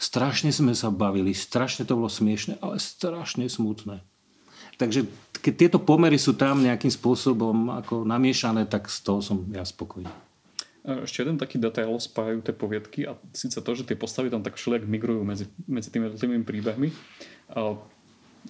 strašne 0.00 0.50
sme 0.50 0.74
sa 0.74 0.90
bavili, 0.90 1.30
strašne 1.36 1.86
to 1.86 1.94
bolo 1.94 2.10
smiešne, 2.10 2.58
ale 2.58 2.82
strašne 2.82 3.46
smutné. 3.46 4.02
Takže 4.80 5.06
keď 5.38 5.54
tieto 5.54 5.78
pomery 5.78 6.18
sú 6.18 6.34
tam 6.34 6.58
nejakým 6.58 6.90
spôsobom 6.90 7.70
ako 7.84 8.02
namiešané, 8.02 8.66
tak 8.66 8.90
z 8.90 8.98
toho 9.04 9.20
som 9.22 9.46
ja 9.52 9.62
spokojný. 9.62 10.10
Ešte 10.82 11.22
jeden 11.22 11.38
taký 11.38 11.62
detail 11.62 11.94
spájajú 11.94 12.42
tie 12.42 12.50
poviedky 12.50 13.00
a 13.06 13.14
síce 13.30 13.54
to, 13.62 13.70
že 13.70 13.86
tie 13.86 13.94
postavy 13.94 14.34
tam 14.34 14.42
tak 14.42 14.58
všelijak 14.58 14.82
migrujú 14.82 15.22
medzi, 15.22 15.46
medzi 15.70 15.94
tými 15.94 16.10
jednotlivými 16.10 16.42
príbehmi 16.42 16.90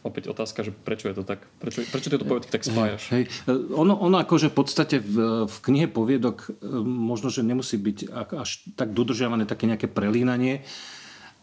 opäť 0.00 0.32
otázka, 0.32 0.64
že 0.64 0.72
prečo 0.72 1.12
je 1.12 1.20
to 1.20 1.24
tak? 1.28 1.44
Prečo, 1.60 1.84
prečo 1.84 2.08
tieto 2.08 2.24
poviedky 2.24 2.48
tak 2.48 2.64
spájaš? 2.64 3.12
Hej. 3.12 3.28
Ono, 3.76 3.92
ono 4.00 4.16
akože 4.16 4.48
v 4.48 4.56
podstate 4.56 4.96
v, 5.04 5.44
v 5.44 5.56
knihe 5.68 5.86
poviedok 5.92 6.48
e, 6.48 6.72
možno, 6.82 7.28
že 7.28 7.44
nemusí 7.44 7.76
byť 7.76 8.08
až 8.32 8.64
tak 8.72 8.96
dodržiavané 8.96 9.44
také 9.44 9.68
nejaké 9.68 9.92
prelínanie, 9.92 10.64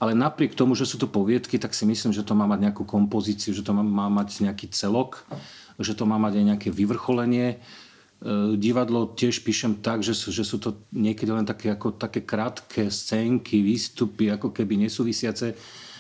ale 0.02 0.18
napriek 0.18 0.58
tomu, 0.58 0.74
že 0.74 0.90
sú 0.90 0.98
to 0.98 1.06
poviedky, 1.06 1.62
tak 1.62 1.78
si 1.78 1.86
myslím, 1.86 2.10
že 2.10 2.26
to 2.26 2.34
má 2.34 2.50
mať 2.50 2.72
nejakú 2.72 2.84
kompozíciu, 2.90 3.54
že 3.54 3.62
to 3.62 3.78
má, 3.78 3.86
má 3.86 4.08
mať 4.10 4.42
nejaký 4.50 4.74
celok, 4.74 5.22
že 5.78 5.94
to 5.94 6.10
má 6.10 6.18
mať 6.18 6.42
aj 6.42 6.46
nejaké 6.56 6.70
vyvrcholenie. 6.74 7.48
E, 7.54 7.58
divadlo 8.58 9.14
tiež 9.14 9.46
píšem 9.46 9.78
tak, 9.80 10.02
že 10.02 10.18
sú, 10.18 10.34
že 10.34 10.42
sú 10.42 10.58
to 10.58 10.82
niekedy 10.90 11.30
len 11.30 11.46
také, 11.46 11.70
ako, 11.70 11.96
také 11.96 12.26
krátke 12.26 12.90
scénky, 12.90 13.62
výstupy, 13.62 14.34
ako 14.34 14.52
keby 14.52 14.90
nesúvisiace 14.90 15.54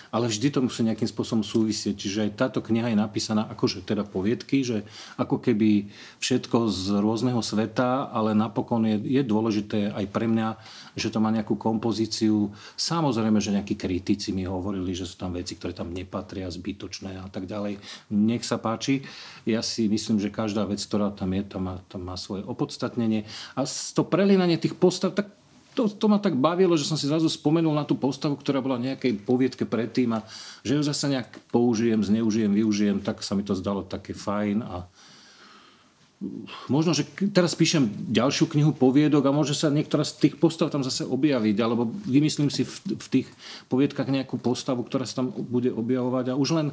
ale 0.10 0.30
vždy 0.30 0.48
to 0.54 0.60
musí 0.66 0.82
nejakým 0.86 1.10
spôsobom 1.10 1.46
súvisieť. 1.46 1.96
Čiže 1.96 2.20
aj 2.30 2.32
táto 2.38 2.60
kniha 2.60 2.94
je 2.94 2.98
napísaná 2.98 3.46
akože 3.50 3.86
teda 3.86 4.06
poviedky, 4.06 4.62
že 4.66 4.86
ako 5.16 5.42
keby 5.42 5.90
všetko 6.22 6.70
z 6.70 7.02
rôzneho 7.02 7.42
sveta, 7.42 8.10
ale 8.10 8.34
napokon 8.38 8.86
je, 8.86 8.98
je 9.20 9.22
dôležité 9.26 9.94
aj 9.94 10.06
pre 10.10 10.26
mňa, 10.30 10.58
že 10.98 11.10
to 11.14 11.22
má 11.24 11.30
nejakú 11.32 11.56
kompozíciu. 11.56 12.52
Samozrejme, 12.76 13.40
že 13.40 13.56
nejakí 13.56 13.78
kritici 13.78 14.36
mi 14.36 14.44
hovorili, 14.46 14.92
že 14.98 15.08
sú 15.08 15.16
tam 15.16 15.34
veci, 15.38 15.56
ktoré 15.56 15.74
tam 15.74 15.94
nepatria, 15.94 16.52
zbytočné 16.52 17.22
a 17.22 17.28
tak 17.32 17.46
ďalej. 17.48 17.80
Nech 18.12 18.44
sa 18.44 18.60
páči. 18.60 19.06
Ja 19.48 19.64
si 19.64 19.88
myslím, 19.88 20.20
že 20.20 20.34
každá 20.34 20.68
vec, 20.68 20.82
ktorá 20.84 21.14
tam 21.16 21.32
je, 21.34 21.42
tam 21.46 21.62
má, 21.66 21.76
tam 21.88 22.06
má 22.06 22.20
svoje 22.20 22.44
opodstatnenie. 22.44 23.24
A 23.56 23.64
to 23.66 24.04
prelínanie 24.04 24.60
tých 24.60 24.76
postav, 24.76 25.16
tak 25.16 25.39
to, 25.80 25.88
to 25.88 26.12
ma 26.12 26.20
tak 26.20 26.36
bavilo, 26.36 26.76
že 26.76 26.84
som 26.84 27.00
si 27.00 27.08
zrazu 27.08 27.32
spomenul 27.32 27.72
na 27.72 27.88
tú 27.88 27.96
postavu, 27.96 28.36
ktorá 28.36 28.60
bola 28.60 28.76
nejakej 28.76 29.24
poviedke 29.24 29.64
predtým 29.64 30.12
a 30.12 30.28
že 30.60 30.76
ju 30.76 30.84
zase 30.84 31.08
nejak 31.08 31.40
použijem, 31.56 32.04
zneužijem, 32.04 32.52
využijem, 32.52 33.00
tak 33.00 33.24
sa 33.24 33.32
mi 33.32 33.48
to 33.48 33.56
zdalo 33.56 33.88
také 33.88 34.12
fajn 34.12 34.60
a 34.68 34.84
možno, 36.68 36.92
že 36.92 37.08
teraz 37.32 37.56
píšem 37.56 37.88
ďalšiu 38.12 38.52
knihu 38.52 38.76
poviedok 38.76 39.24
a 39.24 39.32
môže 39.32 39.56
sa 39.56 39.72
niektorá 39.72 40.04
z 40.04 40.28
tých 40.28 40.36
postav 40.36 40.68
tam 40.68 40.84
zase 40.84 41.08
objaviť, 41.08 41.56
alebo 41.64 41.88
vymyslím 41.88 42.52
si 42.52 42.68
v, 42.68 43.00
v 43.00 43.08
tých 43.08 43.28
poviedkach 43.72 44.12
nejakú 44.12 44.36
postavu, 44.36 44.84
ktorá 44.84 45.08
sa 45.08 45.24
tam 45.24 45.32
bude 45.32 45.72
objavovať 45.72 46.36
a 46.36 46.40
už 46.40 46.50
len 46.60 46.68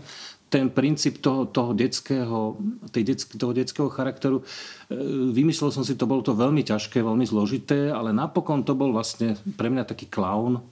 ten 0.46 0.70
princíp 0.70 1.18
toho, 1.18 1.50
toho, 1.50 1.74
detského, 1.74 2.54
tej 2.94 3.02
detsk, 3.02 3.34
toho 3.34 3.50
detského 3.50 3.90
charakteru, 3.90 4.42
e, 4.42 4.44
vymyslel 5.34 5.74
som 5.74 5.82
si, 5.82 5.98
to 5.98 6.06
bolo 6.06 6.22
to 6.22 6.38
veľmi 6.38 6.62
ťažké, 6.62 7.02
veľmi 7.02 7.26
zložité, 7.26 7.90
ale 7.90 8.14
napokon 8.14 8.62
to 8.62 8.78
bol 8.78 8.94
vlastne 8.94 9.34
pre 9.58 9.66
mňa 9.66 9.84
taký 9.90 10.06
klaun, 10.06 10.62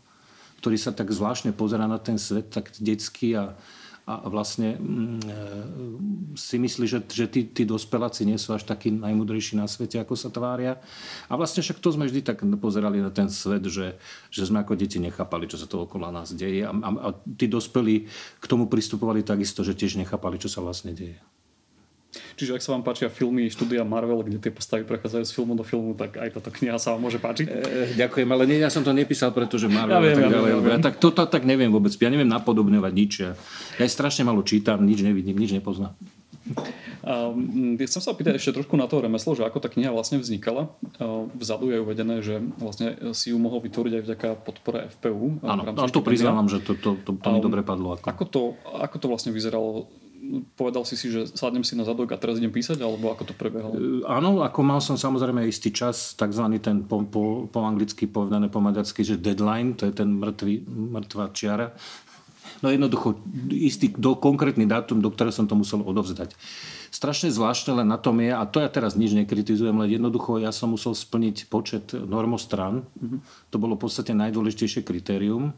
ktorý 0.63 0.79
sa 0.79 0.95
tak 0.95 1.11
zvláštne 1.11 1.51
pozera 1.53 1.91
na 1.91 1.99
ten 1.99 2.17
svet, 2.17 2.55
tak 2.55 2.71
detský 2.79 3.35
a, 3.35 3.59
a 4.05 4.29
vlastne 4.29 4.77
mm, 4.77 5.21
e, 5.25 5.39
si 6.37 6.61
myslí, 6.61 6.85
že, 6.85 7.01
že 7.09 7.25
tí, 7.25 7.49
tí 7.49 7.65
dospeláci 7.65 8.29
nie 8.29 8.37
sú 8.37 8.53
až 8.53 8.69
takí 8.69 8.93
najmudrejší 8.93 9.57
na 9.57 9.65
svete, 9.65 9.97
ako 9.97 10.13
sa 10.13 10.29
tvária. 10.29 10.77
A 11.33 11.41
vlastne 11.41 11.65
však 11.65 11.81
to 11.81 11.89
sme 11.89 12.05
vždy 12.05 12.21
tak 12.21 12.45
pozerali 12.61 13.01
na 13.01 13.09
ten 13.09 13.33
svet, 13.33 13.65
že, 13.65 13.97
že 14.29 14.43
sme 14.45 14.61
ako 14.61 14.77
deti 14.77 15.01
nechápali, 15.01 15.49
čo 15.49 15.57
sa 15.57 15.65
to 15.65 15.89
okolo 15.89 16.13
nás 16.13 16.37
deje. 16.37 16.69
A, 16.69 16.73
a, 16.77 16.91
a 17.01 17.09
tí 17.17 17.49
dospelí 17.49 18.05
k 18.41 18.45
tomu 18.45 18.69
pristupovali 18.69 19.25
takisto, 19.25 19.65
že 19.65 19.73
tiež 19.73 19.97
nechápali, 19.97 20.37
čo 20.37 20.53
sa 20.53 20.61
vlastne 20.61 20.93
deje. 20.93 21.17
Čiže 22.35 22.59
ak 22.59 22.63
sa 22.63 22.71
vám 22.75 22.83
páčia 22.87 23.09
filmy 23.11 23.47
štúdia 23.51 23.83
Marvel, 23.83 24.23
kde 24.23 24.39
tie 24.39 24.53
postavy 24.53 24.83
prechádzajú 24.87 25.25
z 25.25 25.33
filmu 25.33 25.53
do 25.59 25.65
filmu, 25.67 25.95
tak 25.95 26.19
aj 26.19 26.41
táto 26.41 26.51
kniha 26.51 26.79
sa 26.79 26.95
vám 26.95 27.09
môže 27.09 27.19
páčiť. 27.19 27.47
E, 27.47 27.55
ďakujem, 27.99 28.29
ale 28.31 28.45
nie, 28.49 28.59
ja 28.63 28.71
som 28.71 28.83
to 28.83 28.95
nepísal, 28.95 29.31
pretože 29.35 29.67
Marvel 29.67 29.99
ja 29.99 30.03
viem, 30.03 30.17
tak 30.19 30.33
ďalej. 30.33 30.51
Ja, 30.51 30.59
viem, 30.61 30.75
ja, 30.75 30.79
tak 30.83 30.95
toto 31.03 31.23
tak 31.27 31.43
neviem 31.47 31.71
vôbec. 31.71 31.95
Ja 31.95 32.11
neviem 32.11 32.29
napodobňovať 32.31 32.93
nič. 32.93 33.13
Ja, 33.23 33.31
ja 33.81 33.87
strašne 33.87 34.27
malo 34.27 34.43
čítam, 34.47 34.83
nič 34.83 35.01
nevidím, 35.03 35.39
nič 35.39 35.55
nepoznám. 35.55 35.95
Um, 37.05 37.77
chcem 37.77 38.01
sa 38.01 38.17
opýtať 38.17 38.41
ešte 38.41 38.61
trošku 38.61 38.77
na 38.81 38.89
to 38.89 39.01
remeslo, 39.01 39.37
že 39.37 39.45
ako 39.45 39.61
tá 39.61 39.69
kniha 39.69 39.93
vlastne 39.93 40.21
vznikala. 40.21 40.73
Uh, 40.97 41.29
vzadu 41.37 41.69
je 41.69 41.79
uvedené, 41.81 42.21
že 42.25 42.41
vlastne 42.57 42.97
si 43.13 43.33
ju 43.33 43.37
mohol 43.37 43.61
vytvoriť 43.65 43.93
aj 44.01 44.03
vďaka 44.09 44.29
podpore 44.41 44.89
FPU. 45.01 45.41
Áno, 45.45 45.69
to 45.89 46.01
priznávam, 46.01 46.49
že 46.49 46.65
to, 46.65 46.77
to, 46.77 46.97
to, 47.01 47.13
to 47.17 47.29
mi 47.29 47.41
dobre 47.45 47.61
padlo. 47.61 47.97
Ako. 47.97 48.05
Ako, 48.09 48.25
to, 48.29 48.43
ako 48.81 48.97
to 48.97 49.07
vlastne 49.13 49.33
vyzeralo 49.37 49.89
povedal 50.59 50.83
si 50.89 50.95
si, 50.99 51.11
že 51.11 51.31
sadnem 51.31 51.63
si 51.63 51.75
na 51.75 51.85
zadok 51.87 52.13
a 52.13 52.21
teraz 52.21 52.39
idem 52.39 52.53
písať, 52.53 52.81
alebo 52.81 53.13
ako 53.13 53.33
to 53.33 53.35
prebehlo? 53.35 53.73
E, 53.75 54.03
áno, 54.07 54.41
ako 54.43 54.61
mal 54.65 54.81
som 54.81 54.99
samozrejme 54.99 55.45
istý 55.47 55.71
čas, 55.71 56.15
takzvaný 56.19 56.59
ten 56.61 56.85
po, 56.85 57.03
po, 57.05 57.47
po 57.49 57.61
anglicky 57.63 58.09
povedané 58.09 58.49
po 58.49 58.63
maďarsky, 58.63 59.05
že 59.05 59.21
deadline, 59.21 59.77
to 59.77 59.89
je 59.89 59.95
ten 59.95 60.09
mŕtvý, 60.11 60.55
mŕtvá 60.69 61.25
čiara. 61.33 61.75
No 62.65 62.73
jednoducho, 62.73 63.21
istý 63.53 63.93
do, 63.93 64.17
konkrétny 64.17 64.65
dátum, 64.65 65.05
do 65.05 65.13
ktorého 65.13 65.35
som 65.35 65.45
to 65.45 65.59
musel 65.59 65.85
odovzdať. 65.85 66.33
Strašne 66.89 67.29
zvláštne 67.29 67.83
len 67.83 67.89
na 67.91 67.99
tom 67.99 68.17
je, 68.23 68.31
a 68.31 68.47
to 68.49 68.63
ja 68.63 68.71
teraz 68.71 68.95
nič 68.95 69.13
nekritizujem, 69.13 69.75
len 69.75 69.91
jednoducho 69.91 70.41
ja 70.41 70.55
som 70.55 70.73
musel 70.73 70.95
splniť 70.95 71.51
počet 71.51 71.93
normostran. 71.93 72.87
Mm-hmm. 72.97 73.19
To 73.53 73.57
bolo 73.59 73.75
v 73.75 73.83
podstate 73.85 74.15
najdôležitejšie 74.15 74.87
kritérium 74.87 75.53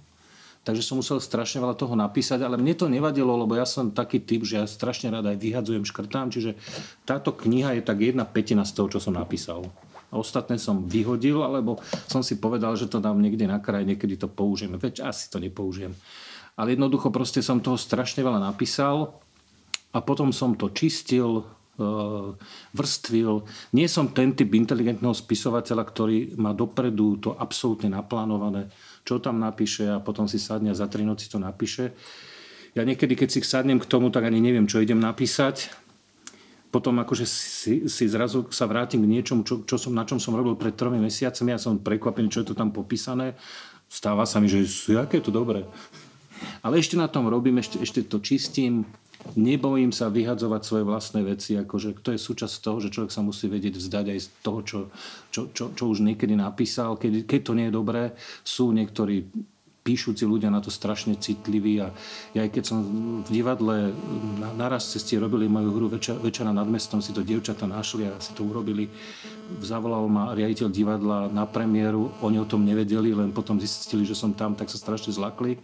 takže 0.66 0.82
som 0.82 0.98
musel 0.98 1.22
strašne 1.22 1.62
veľa 1.62 1.78
toho 1.78 1.94
napísať, 1.94 2.42
ale 2.42 2.58
mne 2.58 2.74
to 2.74 2.90
nevadilo, 2.90 3.38
lebo 3.38 3.54
ja 3.54 3.62
som 3.62 3.94
taký 3.94 4.18
typ, 4.26 4.42
že 4.42 4.58
ja 4.58 4.66
strašne 4.66 5.14
rád 5.14 5.30
aj 5.30 5.38
vyhadzujem, 5.38 5.86
škrtám, 5.86 6.34
čiže 6.34 6.58
táto 7.06 7.30
kniha 7.30 7.78
je 7.78 7.86
tak 7.86 8.02
jedna 8.02 8.26
petina 8.26 8.66
z 8.66 8.74
toho, 8.74 8.90
čo 8.90 8.98
som 8.98 9.14
napísal. 9.14 9.62
Ostatné 10.10 10.58
som 10.58 10.82
vyhodil, 10.82 11.38
alebo 11.38 11.78
som 12.10 12.26
si 12.26 12.42
povedal, 12.42 12.74
že 12.74 12.90
to 12.90 12.98
dám 12.98 13.22
niekde 13.22 13.46
na 13.46 13.62
kraj, 13.62 13.86
niekedy 13.86 14.18
to 14.18 14.26
použijem. 14.26 14.74
Veď 14.74 15.06
asi 15.06 15.30
to 15.30 15.38
nepoužijem. 15.38 15.94
Ale 16.58 16.74
jednoducho 16.74 17.14
proste 17.14 17.44
som 17.46 17.62
toho 17.62 17.78
strašne 17.78 18.26
veľa 18.26 18.42
napísal 18.42 19.22
a 19.94 19.98
potom 20.02 20.30
som 20.32 20.56
to 20.56 20.72
čistil, 20.72 21.42
e, 21.42 21.84
vrstvil. 22.72 23.44
Nie 23.76 23.86
som 23.90 24.08
ten 24.10 24.32
typ 24.32 24.50
inteligentného 24.56 25.12
spisovateľa, 25.12 25.84
ktorý 25.84 26.18
má 26.40 26.56
dopredu 26.56 27.20
to 27.20 27.30
absolútne 27.36 27.92
naplánované 27.92 28.72
čo 29.06 29.22
tam 29.22 29.38
napíše 29.38 29.86
a 29.86 30.02
potom 30.02 30.26
si 30.26 30.42
sadne 30.42 30.74
a 30.74 30.78
za 30.78 30.90
tri 30.90 31.06
noci 31.06 31.30
to 31.30 31.38
napíše. 31.38 31.94
Ja 32.74 32.82
niekedy, 32.82 33.14
keď 33.14 33.28
si 33.30 33.40
sadnem 33.40 33.78
k 33.78 33.86
tomu, 33.86 34.10
tak 34.10 34.26
ani 34.26 34.42
neviem, 34.42 34.66
čo 34.66 34.82
idem 34.82 34.98
napísať. 34.98 35.70
Potom 36.74 36.98
akože 37.00 37.24
si, 37.24 37.86
si 37.88 38.04
zrazu 38.04 38.50
sa 38.52 38.66
vrátim 38.68 39.00
k 39.00 39.08
niečomu, 39.08 39.46
čo, 39.46 39.64
čo 39.64 39.78
som, 39.80 39.94
na 39.94 40.04
čom 40.04 40.20
som 40.20 40.36
robil 40.36 40.58
pred 40.58 40.74
tromi 40.74 41.00
mesiacmi. 41.00 41.54
Ja 41.54 41.62
som 41.62 41.80
prekvapený, 41.80 42.28
čo 42.28 42.42
je 42.42 42.52
to 42.52 42.58
tam 42.58 42.74
popísané. 42.74 43.38
Stáva 43.86 44.26
sa 44.26 44.42
mi, 44.42 44.50
že 44.50 44.66
aké 44.98 45.22
je 45.22 45.30
to 45.30 45.32
dobré. 45.32 45.64
Ale 46.60 46.76
ešte 46.76 47.00
na 47.00 47.08
tom 47.08 47.30
robím, 47.30 47.62
ešte, 47.62 47.80
ešte 47.80 48.04
to 48.04 48.20
čistím, 48.20 48.84
nebojím 49.34 49.90
sa 49.90 50.06
vyhadzovať 50.06 50.62
svoje 50.62 50.84
vlastné 50.86 51.20
veci, 51.26 51.58
akože 51.58 52.04
to 52.04 52.14
je 52.14 52.20
súčasť 52.20 52.54
toho, 52.62 52.78
že 52.78 52.92
človek 52.94 53.10
sa 53.10 53.26
musí 53.26 53.50
vedieť 53.50 53.74
vzdať 53.80 54.06
aj 54.14 54.18
z 54.22 54.28
toho, 54.46 54.60
čo, 54.62 54.78
čo, 55.34 55.40
čo, 55.50 55.64
čo 55.74 55.84
už 55.90 56.06
niekedy 56.06 56.38
napísal. 56.38 56.94
Keď, 56.94 57.26
keď 57.26 57.40
to 57.42 57.52
nie 57.58 57.66
je 57.66 57.74
dobré, 57.74 58.02
sú 58.46 58.70
niektorí 58.70 59.26
píšuci 59.86 60.26
ľudia 60.26 60.50
na 60.50 60.58
to 60.58 60.66
strašne 60.66 61.14
citliví 61.14 61.78
a 61.78 61.94
ja 62.34 62.42
aj 62.42 62.50
keď 62.50 62.64
som 62.66 62.78
v 63.22 63.28
divadle 63.30 63.94
na, 64.42 64.50
naraz 64.58 64.90
ceste 64.90 65.14
robili 65.14 65.46
moju 65.46 65.70
hru 65.70 65.86
Večer, 65.86 66.18
Večera 66.18 66.50
nad 66.50 66.66
mestom, 66.66 66.98
si 66.98 67.14
to 67.14 67.22
dievčata 67.22 67.70
našli 67.70 68.10
a 68.10 68.18
si 68.18 68.34
to 68.34 68.42
urobili. 68.42 68.90
Zavolal 69.62 70.10
ma 70.10 70.34
riaditeľ 70.34 70.68
divadla 70.74 71.30
na 71.30 71.46
premiéru, 71.46 72.10
oni 72.18 72.42
o 72.42 72.50
tom 72.50 72.66
nevedeli, 72.66 73.14
len 73.14 73.30
potom 73.30 73.62
zistili, 73.62 74.02
že 74.02 74.18
som 74.18 74.34
tam, 74.34 74.58
tak 74.58 74.66
sa 74.66 74.82
strašne 74.82 75.14
zlakli, 75.14 75.54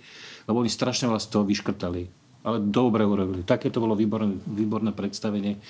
lebo 0.46 0.62
oni 0.62 0.70
strašne 0.70 1.10
vás 1.10 1.26
toho 1.26 1.42
vyškrtali 1.42 2.21
ale 2.42 2.58
dobre 2.58 3.06
urobili. 3.06 3.46
Také 3.46 3.70
to 3.70 3.78
bolo 3.78 3.94
výborné, 3.94 4.34
výborné 4.46 4.90
predstavenie. 4.90 5.62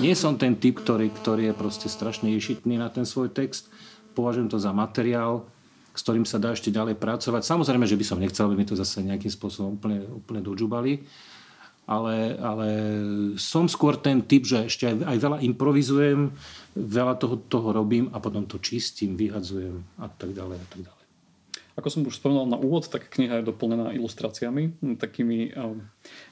Nie 0.00 0.12
som 0.12 0.36
ten 0.36 0.60
typ, 0.60 0.84
ktorý, 0.84 1.08
ktorý 1.08 1.52
je 1.52 1.54
proste 1.56 1.88
strašne 1.88 2.28
ješitný 2.36 2.76
na 2.76 2.92
ten 2.92 3.08
svoj 3.08 3.32
text. 3.32 3.72
Považujem 4.12 4.52
to 4.52 4.60
za 4.60 4.68
materiál, 4.76 5.48
s 5.96 6.04
ktorým 6.04 6.28
sa 6.28 6.36
dá 6.36 6.52
ešte 6.52 6.68
ďalej 6.68 7.00
pracovať. 7.00 7.42
Samozrejme, 7.48 7.88
že 7.88 7.96
by 7.96 8.04
som 8.04 8.20
nechcel, 8.20 8.44
aby 8.44 8.60
mi 8.60 8.68
to 8.68 8.76
zase 8.76 9.00
nejakým 9.00 9.32
spôsobom 9.32 9.80
úplne, 9.80 10.04
úplne 10.04 10.44
dožubali, 10.44 11.08
ale, 11.88 12.36
ale 12.36 12.68
som 13.40 13.64
skôr 13.64 13.96
ten 13.96 14.20
typ, 14.20 14.44
že 14.44 14.68
ešte 14.68 14.84
aj, 14.84 15.08
aj 15.08 15.16
veľa 15.16 15.38
improvizujem, 15.48 16.28
veľa 16.76 17.16
toho, 17.16 17.40
toho 17.48 17.72
robím 17.72 18.12
a 18.12 18.20
potom 18.20 18.44
to 18.44 18.60
čistím, 18.60 19.16
vyhadzujem 19.16 19.80
a 19.96 20.06
tak 20.12 20.36
ďalej 20.36 20.60
a 20.60 20.66
tak 20.68 20.80
ďalej. 20.84 20.97
Ako 21.78 21.94
som 21.94 22.02
už 22.02 22.18
spomínal 22.18 22.50
na 22.50 22.58
úvod, 22.58 22.90
tak 22.90 23.06
kniha 23.06 23.38
je 23.38 23.48
doplnená 23.54 23.94
ilustráciami, 23.94 24.82
takými 24.98 25.54
uh, 25.54 25.78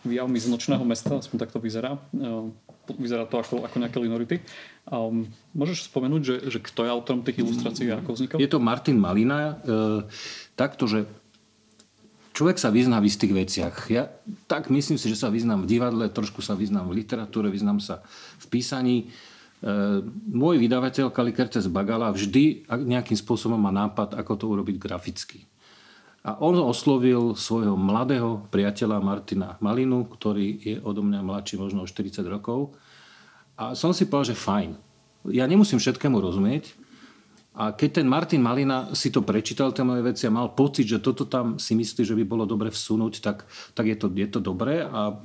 výjavmi 0.03 0.43
z 0.43 0.51
nočného 0.51 0.83
mesta, 0.83 1.15
aspoň 1.15 1.47
takto 1.47 1.63
vyzerá. 1.63 1.95
Uh, 2.11 2.51
vyzerá 2.99 3.31
to 3.31 3.39
ako, 3.39 3.63
ako 3.63 3.77
nejaké 3.79 3.99
linority. 4.03 4.37
Um, 4.87 5.27
môžeš 5.55 5.91
spomenúť, 5.91 6.23
že, 6.23 6.37
že 6.51 6.59
kto 6.63 6.87
je 6.87 6.91
autorom 6.91 7.23
tých 7.23 7.43
ilustrácií 7.43 7.91
a 7.91 7.99
ako 7.99 8.19
vznikol? 8.19 8.43
Je 8.43 8.51
to 8.51 8.63
Martin 8.63 8.99
Malina. 8.99 9.39
E, 9.39 10.07
takto, 10.55 10.87
že 10.87 11.07
človek 12.35 12.59
sa 12.63 12.71
vyzná 12.71 13.03
v 13.03 13.09
istých 13.11 13.33
veciach. 13.35 13.77
Ja 13.91 14.15
tak 14.47 14.71
myslím 14.71 14.99
si, 14.99 15.11
že 15.11 15.19
sa 15.19 15.33
vyznám 15.33 15.67
v 15.67 15.71
divadle, 15.79 16.07
trošku 16.07 16.45
sa 16.45 16.55
vyznám 16.55 16.87
v 16.87 17.03
literatúre, 17.03 17.51
vyznám 17.51 17.83
sa 17.83 18.07
v 18.39 18.47
písaní. 18.47 19.11
E, 19.63 20.05
môj 20.33 20.61
vydavateľ 20.61 21.09
Kalikertes 21.09 21.71
Bagala 21.73 22.13
vždy 22.13 22.69
nejakým 22.69 23.17
spôsobom 23.17 23.57
má 23.57 23.73
nápad, 23.73 24.13
ako 24.17 24.33
to 24.37 24.45
urobiť 24.53 24.77
graficky. 24.77 25.49
A 26.27 26.43
on 26.43 26.59
oslovil 26.59 27.39
svojho 27.39 27.79
mladého 27.79 28.51
priateľa 28.51 28.99
Martina 28.99 29.55
Malinu, 29.63 30.11
ktorý 30.11 30.59
je 30.59 30.77
odo 30.83 31.07
mňa 31.07 31.23
mladší 31.23 31.55
možno 31.55 31.87
o 31.87 31.89
40 31.89 32.27
rokov. 32.27 32.75
A 33.55 33.79
som 33.79 33.95
si 33.95 34.11
povedal, 34.11 34.35
že 34.35 34.43
fajn. 34.43 34.71
Ja 35.31 35.47
nemusím 35.47 35.79
všetkému 35.79 36.19
rozumieť. 36.19 36.75
A 37.57 37.73
keď 37.73 38.03
ten 38.03 38.07
Martin 38.11 38.45
Malina 38.45 38.93
si 38.93 39.09
to 39.09 39.25
prečítal, 39.25 39.73
tie 39.73 39.81
moje 39.81 40.05
veci 40.05 40.29
a 40.29 40.35
mal 40.35 40.53
pocit, 40.53 40.85
že 40.85 41.01
toto 41.01 41.25
tam 41.25 41.57
si 41.57 41.73
myslí, 41.73 42.05
že 42.05 42.13
by 42.13 42.25
bolo 42.29 42.45
dobre 42.45 42.69
vsunúť, 42.69 43.25
tak, 43.25 43.49
tak 43.73 43.89
je, 43.89 43.97
to, 43.97 44.13
je 44.13 44.29
to 44.29 44.45
dobré. 44.45 44.85
A 44.85 45.17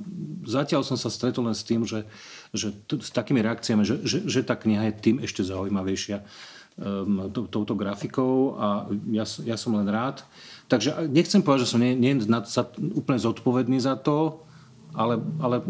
zatiaľ 0.48 0.80
som 0.80 0.96
sa 0.96 1.12
stretol 1.12 1.44
len 1.44 1.52
s 1.52 1.60
tým, 1.60 1.84
že, 1.84 2.08
že 2.52 2.76
t- 2.84 3.00
s 3.00 3.10
takými 3.10 3.40
reakciami, 3.40 3.82
že, 3.82 4.04
že, 4.04 4.18
že 4.28 4.40
tá 4.44 4.54
kniha 4.54 4.92
je 4.92 5.00
tým 5.00 5.16
ešte 5.24 5.40
zaujímavejšia 5.40 6.20
um, 6.20 7.32
touto 7.32 7.72
grafikou 7.72 8.60
a 8.60 8.68
ja, 9.08 9.24
ja 9.24 9.56
som 9.56 9.76
len 9.76 9.88
rád. 9.88 10.24
Takže 10.68 11.08
nechcem 11.08 11.40
povedať, 11.44 11.68
že 11.68 11.72
som 11.72 11.80
nie, 11.80 11.96
nie 11.96 12.16
za, 12.20 12.68
úplne 12.96 13.20
zodpovedný 13.20 13.80
za 13.80 13.96
to, 13.96 14.44
ale, 14.92 15.20
ale 15.40 15.64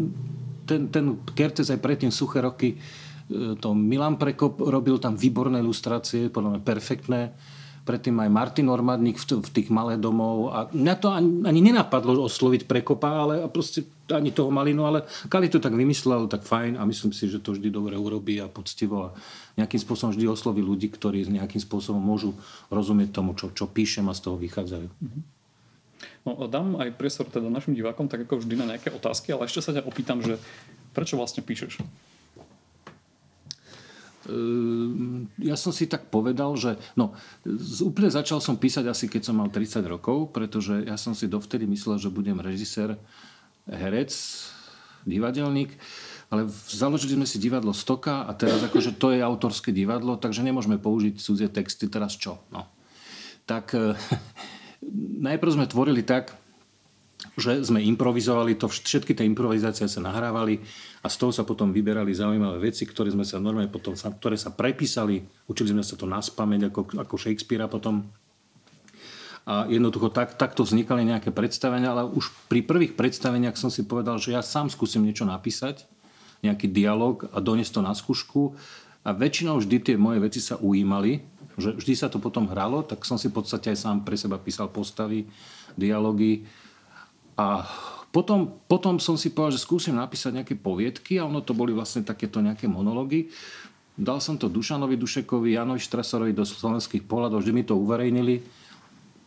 ten, 0.67 0.87
ten 0.91 1.19
Kertes 1.35 1.71
aj 1.71 1.79
predtým 1.79 2.11
suché 2.11 2.39
roky 2.43 2.75
e, 2.75 2.77
to 3.59 3.75
Milan 3.75 4.19
Prekop 4.19 4.59
robil 4.63 4.99
tam 4.99 5.15
výborné 5.19 5.59
ilustrácie, 5.59 6.31
podľa 6.31 6.59
mňa 6.59 6.61
perfektné. 6.63 7.21
Predtým 7.83 8.15
aj 8.15 8.29
Martin 8.31 8.71
Ormadník 8.71 9.19
v, 9.19 9.43
v 9.43 9.49
tých 9.51 9.67
malé 9.67 9.99
domov. 9.99 10.55
A 10.55 10.71
mňa 10.71 10.95
to 11.03 11.11
ani, 11.11 11.43
ani 11.43 11.59
nenapadlo 11.59 12.15
osloviť 12.23 12.63
Prekopa, 12.63 13.27
ale 13.27 13.43
proste 13.51 13.83
ani 14.07 14.31
toho 14.31 14.47
Malinu, 14.47 14.87
ale 14.87 15.03
Kali 15.27 15.51
to 15.51 15.59
tak 15.59 15.75
vymyslel, 15.75 16.31
tak 16.31 16.47
fajn 16.47 16.79
a 16.79 16.87
myslím 16.87 17.11
si, 17.11 17.27
že 17.27 17.43
to 17.43 17.51
vždy 17.51 17.67
dobre 17.67 17.99
urobí 17.99 18.39
a 18.39 18.47
poctivo. 18.47 19.11
A 19.11 19.15
nejakým 19.59 19.83
spôsobom 19.83 20.15
vždy 20.15 20.25
osloví 20.31 20.63
ľudí, 20.63 20.87
ktorí 20.87 21.27
nejakým 21.27 21.59
spôsobom 21.59 21.99
môžu 21.99 22.31
rozumieť 22.71 23.19
tomu, 23.19 23.35
čo, 23.35 23.51
čo 23.51 23.67
píšem 23.67 24.07
a 24.07 24.15
z 24.15 24.31
toho 24.31 24.39
vychádzajú. 24.39 24.87
No, 26.23 26.47
dám 26.47 26.79
aj 26.79 26.95
priestor 26.95 27.27
teda 27.27 27.51
našim 27.51 27.75
divákom, 27.75 28.07
tak 28.07 28.23
ako 28.23 28.39
vždy 28.39 28.55
na 28.55 28.75
nejaké 28.75 28.95
otázky, 28.95 29.35
ale 29.35 29.51
ešte 29.51 29.59
sa 29.59 29.75
ťa 29.75 29.83
opýtam, 29.83 30.23
že 30.23 30.39
prečo 30.95 31.19
vlastne 31.19 31.43
píšeš? 31.43 31.83
Ehm, 34.29 35.27
ja 35.41 35.59
som 35.59 35.75
si 35.75 35.89
tak 35.89 36.07
povedal, 36.07 36.55
že 36.55 36.79
no, 36.95 37.11
úplne 37.83 38.07
začal 38.07 38.39
som 38.39 38.55
písať 38.55 38.87
asi 38.87 39.05
keď 39.11 39.21
som 39.31 39.39
mal 39.39 39.51
30 39.51 39.83
rokov, 39.85 40.31
pretože 40.31 40.83
ja 40.87 40.95
som 40.95 41.11
si 41.11 41.27
dovtedy 41.27 41.67
myslel, 41.67 41.99
že 41.99 42.13
budem 42.13 42.39
režisér, 42.39 42.95
herec, 43.67 44.11
divadelník 45.03 45.75
ale 46.33 46.49
založili 46.65 47.13
sme 47.13 47.29
si 47.29 47.37
divadlo 47.37 47.77
Stoka 47.77 48.25
a 48.25 48.33
teraz 48.33 48.65
akože 48.65 48.97
to 48.97 49.13
je 49.13 49.21
autorské 49.21 49.69
divadlo, 49.69 50.17
takže 50.17 50.41
nemôžeme 50.41 50.81
použiť 50.81 51.21
cudzie 51.21 51.45
texty, 51.45 51.85
teraz 51.85 52.17
čo? 52.17 52.41
No. 52.49 52.65
Tak 53.45 53.77
e, 53.77 53.93
najprv 55.29 55.53
sme 55.53 55.69
tvorili 55.69 56.01
tak, 56.01 56.33
že 57.39 57.63
sme 57.63 57.79
improvizovali, 57.81 58.59
to, 58.59 58.67
všetky 58.69 59.15
tie 59.15 59.25
improvizácie 59.25 59.87
sa 59.87 60.03
nahrávali 60.03 60.59
a 61.01 61.07
z 61.07 61.15
toho 61.17 61.31
sa 61.31 61.47
potom 61.47 61.71
vyberali 61.71 62.11
zaujímavé 62.11 62.69
veci, 62.69 62.83
ktoré 62.83 63.09
sme 63.09 63.25
sa 63.25 63.41
normálne 63.41 63.71
potom, 63.71 63.95
ktoré 63.95 64.35
sa 64.35 64.51
prepísali, 64.53 65.23
učili 65.47 65.73
sme 65.73 65.83
sa 65.83 65.95
to 65.95 66.05
na 66.05 66.19
spameť 66.19 66.69
ako, 66.69 66.81
ako 66.99 67.15
Shakespearea 67.17 67.71
potom. 67.71 68.05
A 69.43 69.67
jednoducho 69.67 70.07
tak, 70.07 70.39
takto 70.39 70.63
vznikali 70.63 71.03
nejaké 71.03 71.35
predstavenia, 71.35 71.91
ale 71.91 72.07
už 72.07 72.31
pri 72.47 72.63
prvých 72.63 72.95
predstaveniach 72.95 73.59
som 73.59 73.67
si 73.67 73.83
povedal, 73.83 74.15
že 74.15 74.31
ja 74.31 74.39
sám 74.39 74.71
skúsim 74.71 75.03
niečo 75.03 75.27
napísať 75.27 75.83
nejaký 76.43 76.71
dialog 76.71 77.27
a 77.31 77.39
doniesť 77.39 77.79
to 77.79 77.81
na 77.83 77.91
skúšku. 77.95 78.55
A 79.03 79.11
väčšinou 79.11 79.59
vždy 79.59 79.77
tie 79.83 79.95
moje 79.99 80.23
veci 80.23 80.39
sa 80.39 80.55
ujímali, 80.55 81.19
že 81.59 81.75
vždy 81.75 81.93
sa 81.95 82.07
to 82.07 82.23
potom 82.23 82.47
hralo, 82.47 82.87
tak 82.87 83.03
som 83.03 83.19
si 83.19 83.27
v 83.27 83.35
podstate 83.35 83.75
aj 83.75 83.83
sám 83.83 83.97
pre 84.07 84.15
seba 84.15 84.39
písal 84.39 84.71
postavy, 84.71 85.27
dialógy. 85.75 86.47
A 87.37 87.65
potom, 88.13 88.61
potom 88.69 89.01
som 89.01 89.17
si 89.17 89.33
povedal, 89.33 89.57
že 89.57 89.65
skúsim 89.65 89.97
napísať 89.97 90.37
nejaké 90.37 90.53
poviedky 90.53 91.17
a 91.17 91.25
ono 91.25 91.41
to 91.41 91.57
boli 91.57 91.73
vlastne 91.73 92.05
takéto 92.05 92.37
nejaké 92.45 92.69
monológy. 92.69 93.33
Dal 93.97 94.21
som 94.21 94.37
to 94.37 94.49
Dušanovi 94.49 94.97
Dušekovi, 94.97 95.57
Janovi 95.57 95.81
Štrasarovi 95.81 96.33
do 96.33 96.45
slovenských 96.45 97.05
pohľadov, 97.05 97.41
vždy 97.41 97.53
mi 97.53 97.65
to 97.65 97.73
uverejnili. 97.77 98.41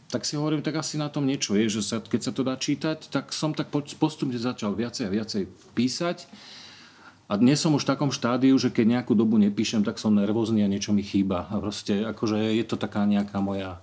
Tak 0.06 0.22
si 0.22 0.38
hovorím, 0.38 0.62
tak 0.62 0.78
asi 0.78 1.02
na 1.02 1.10
tom 1.10 1.26
niečo 1.26 1.58
je, 1.58 1.66
že 1.66 1.82
sa, 1.82 1.98
keď 1.98 2.20
sa 2.30 2.32
to 2.34 2.46
dá 2.46 2.54
čítať, 2.54 3.10
tak 3.10 3.34
som 3.34 3.50
tak 3.50 3.74
postupne 3.74 4.38
začal 4.38 4.78
viacej 4.78 5.10
a 5.10 5.10
viacej 5.10 5.42
písať. 5.74 6.30
A 7.26 7.34
dnes 7.34 7.58
som 7.58 7.74
už 7.74 7.82
v 7.82 7.90
takom 7.90 8.14
štádiu, 8.14 8.54
že 8.54 8.70
keď 8.70 9.02
nejakú 9.02 9.18
dobu 9.18 9.34
nepíšem, 9.34 9.82
tak 9.82 9.98
som 9.98 10.14
nervózny 10.14 10.62
a 10.62 10.70
niečo 10.70 10.94
mi 10.94 11.02
chýba. 11.02 11.50
A 11.50 11.58
proste 11.58 12.06
akože 12.06 12.54
je 12.54 12.62
to 12.62 12.78
taká 12.78 13.02
nejaká 13.02 13.42
moja 13.42 13.82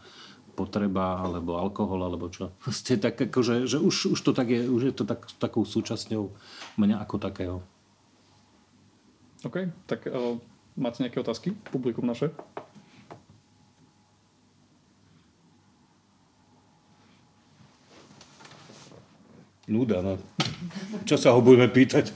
potreba, 0.54 1.18
alebo 1.18 1.58
alkohol, 1.58 2.06
alebo 2.06 2.30
čo. 2.30 2.54
Proste 2.62 3.02
tak 3.02 3.18
akože, 3.18 3.66
že 3.66 3.82
už, 3.82 4.14
už 4.14 4.20
to 4.22 4.32
tak 4.32 4.54
je, 4.54 4.70
už 4.70 4.82
je 4.90 4.94
to 4.94 5.04
tak, 5.04 5.26
takou 5.42 5.66
súčasťou 5.66 6.30
mňa 6.78 7.02
ako 7.02 7.16
takého. 7.18 7.58
OK, 9.44 9.68
tak 9.90 10.08
uh, 10.08 10.40
máte 10.78 11.04
nejaké 11.04 11.20
otázky? 11.20 11.52
Publikum 11.74 12.08
naše? 12.08 12.32
Nuda, 19.68 20.04
no. 20.04 20.20
Čo 21.08 21.16
sa 21.16 21.32
ho 21.32 21.40
budeme 21.40 21.72
pýtať? 21.72 22.12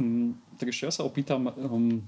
Mm, 0.00 0.32
tak 0.56 0.72
ešte 0.72 0.88
ja 0.88 0.92
sa 0.94 1.04
opýtam, 1.04 1.52
um, 1.52 2.00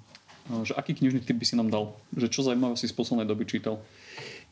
že 0.44 0.76
aký 0.76 0.92
knižný 0.92 1.24
typ 1.24 1.40
by 1.40 1.46
si 1.48 1.56
nám 1.56 1.72
dal? 1.72 1.96
Že 2.12 2.28
čo 2.28 2.40
zaujímavé 2.44 2.76
si 2.76 2.84
z 2.84 2.92
poslednej 2.92 3.24
doby 3.24 3.48
čítal? 3.48 3.80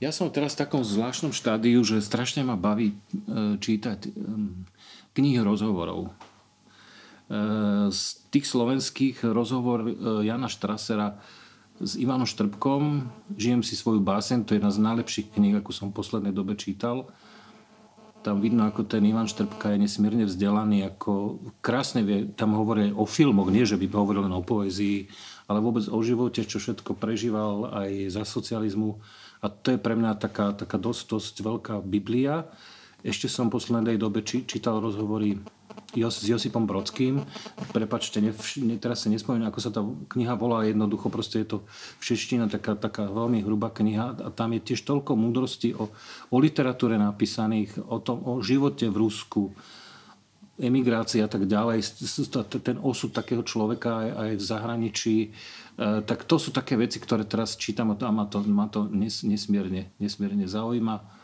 Ja 0.00 0.10
som 0.10 0.32
teraz 0.32 0.56
v 0.56 0.66
takom 0.66 0.82
zvláštnom 0.82 1.30
štádiu, 1.36 1.84
že 1.84 2.02
strašne 2.02 2.42
ma 2.42 2.58
baví 2.58 2.90
e, 2.90 2.96
čítať 3.60 4.10
knihy 5.14 5.38
rozhovorov. 5.44 6.08
E, 6.08 6.10
z 7.92 8.02
tých 8.34 8.48
slovenských 8.48 9.22
rozhovor 9.30 9.86
e, 9.86 9.92
Jana 10.26 10.50
Štrasera 10.50 11.22
s 11.78 11.94
Ivanom 11.98 12.26
Štrbkom 12.26 13.06
Žijem 13.36 13.62
si 13.62 13.74
svoju 13.78 14.02
básen, 14.02 14.42
to 14.42 14.54
je 14.54 14.58
jedna 14.58 14.74
z 14.74 14.82
najlepších 14.82 15.28
kníh, 15.38 15.54
ako 15.60 15.70
som 15.70 15.86
v 15.90 15.98
poslednej 16.02 16.34
dobe 16.34 16.58
čítal 16.58 17.10
tam 18.22 18.38
vidno, 18.38 18.64
ako 18.64 18.86
ten 18.86 19.02
Ivan 19.02 19.26
Štrbka 19.26 19.74
je 19.74 19.82
nesmierne 19.82 20.24
vzdelaný, 20.24 20.86
ako 20.86 21.42
krásne 21.58 22.06
vie, 22.06 22.30
tam 22.32 22.54
hovorí 22.54 22.94
o 22.94 23.02
filmoch, 23.02 23.50
nie 23.50 23.66
že 23.66 23.74
by 23.74 23.90
hovoril 23.90 24.24
len 24.24 24.34
o 24.34 24.46
poezii, 24.46 25.10
ale 25.50 25.58
vôbec 25.58 25.84
o 25.90 25.98
živote, 26.00 26.46
čo 26.46 26.62
všetko 26.62 26.94
prežíval 26.96 27.74
aj 27.74 28.14
za 28.14 28.22
socializmu. 28.22 29.02
A 29.42 29.50
to 29.50 29.74
je 29.74 29.82
pre 29.82 29.98
mňa 29.98 30.22
taká, 30.22 30.54
taká 30.54 30.78
dosť, 30.78 31.18
dosť 31.18 31.34
veľká 31.42 31.74
Biblia. 31.82 32.46
Ešte 33.02 33.26
som 33.26 33.50
v 33.50 33.58
poslednej 33.58 33.98
dobe 33.98 34.22
či, 34.22 34.46
čítal 34.46 34.78
rozhovory 34.78 35.42
Jos, 35.92 36.24
s 36.24 36.28
Josipom 36.28 36.64
Brodským. 36.64 37.20
Prepačte, 37.72 38.24
ne, 38.24 38.32
ne, 38.64 38.80
teraz 38.80 39.04
si 39.04 39.12
nespomínam, 39.12 39.52
ako 39.52 39.60
sa 39.60 39.68
tá 39.68 39.84
kniha 39.84 40.34
volá, 40.40 40.64
jednoducho 40.64 41.12
proste 41.12 41.44
je 41.44 41.56
to 41.56 41.58
všeština, 42.00 42.48
taká, 42.48 42.72
taká 42.80 43.04
veľmi 43.12 43.44
hrubá 43.44 43.68
kniha. 43.68 44.16
A 44.24 44.28
tam 44.32 44.56
je 44.56 44.72
tiež 44.72 44.88
toľko 44.88 45.20
múdrosti 45.20 45.76
o, 45.76 45.92
o 46.32 46.36
literatúre 46.40 46.96
napísaných, 46.96 47.76
o 47.84 48.00
tom, 48.00 48.24
o 48.24 48.40
živote 48.40 48.88
v 48.88 48.96
Rusku, 48.96 49.52
emigrácii 50.60 51.24
a 51.24 51.28
tak 51.28 51.48
ďalej, 51.48 51.80
ten 52.60 52.76
osud 52.80 53.10
takého 53.10 53.40
človeka 53.40 54.04
aj, 54.04 54.08
aj 54.12 54.30
v 54.36 54.42
zahraničí, 54.44 55.16
e, 55.24 55.28
tak 56.04 56.28
to 56.28 56.36
sú 56.36 56.52
také 56.52 56.76
veci, 56.76 57.00
ktoré 57.00 57.24
teraz 57.24 57.56
čítam 57.56 57.90
a 57.90 57.96
ma 58.12 58.28
to, 58.28 58.44
ma 58.44 58.68
to 58.68 58.86
nesmierne, 58.92 59.90
nesmierne 59.96 60.44
zaujíma 60.44 61.21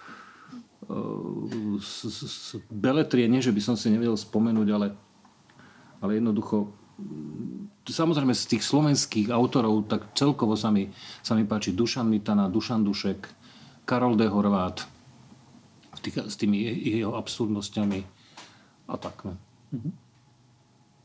beletrie, 2.72 3.28
nie 3.28 3.44
že 3.44 3.52
by 3.52 3.60
som 3.60 3.76
si 3.76 3.92
nevedel 3.92 4.16
spomenúť, 4.16 4.68
ale, 4.72 4.88
ale 6.00 6.16
jednoducho 6.16 6.72
samozrejme 7.86 8.34
z 8.34 8.56
tých 8.56 8.62
slovenských 8.66 9.28
autorov, 9.30 9.86
tak 9.86 10.12
celkovo 10.18 10.58
sa 10.58 10.72
mi, 10.72 10.90
sa 11.22 11.38
mi 11.38 11.46
páči 11.46 11.72
Dušan 11.72 12.08
Mitana, 12.10 12.50
Dušan 12.50 12.82
Dušek, 12.84 13.28
Karol 13.86 14.18
de 14.18 14.28
Horvát 14.28 14.84
tých, 16.00 16.16
s 16.18 16.36
tými 16.38 16.62
jeho 16.84 17.14
absurdnosťami 17.18 18.00
a 18.88 18.94
tak. 18.96 19.24
No. 19.24 19.34
Mhm. 19.74 19.90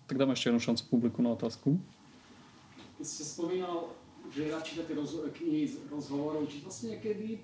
Tak 0.07 0.15
dáme 0.19 0.35
ešte 0.35 0.51
jednu 0.51 0.61
šancu 0.61 0.83
publiku 0.91 1.19
na 1.23 1.33
otázku. 1.33 1.79
Keď 2.99 3.05
ste 3.07 3.23
spomínal, 3.23 3.95
že 4.29 4.51
rád 4.51 4.63
čítate 4.63 4.91
roz, 4.93 5.15
knihy 5.33 5.67
z 5.67 5.75
rozhovorov, 5.89 6.45
čítal 6.47 6.69
ste 6.69 6.95
niekedy 6.95 7.39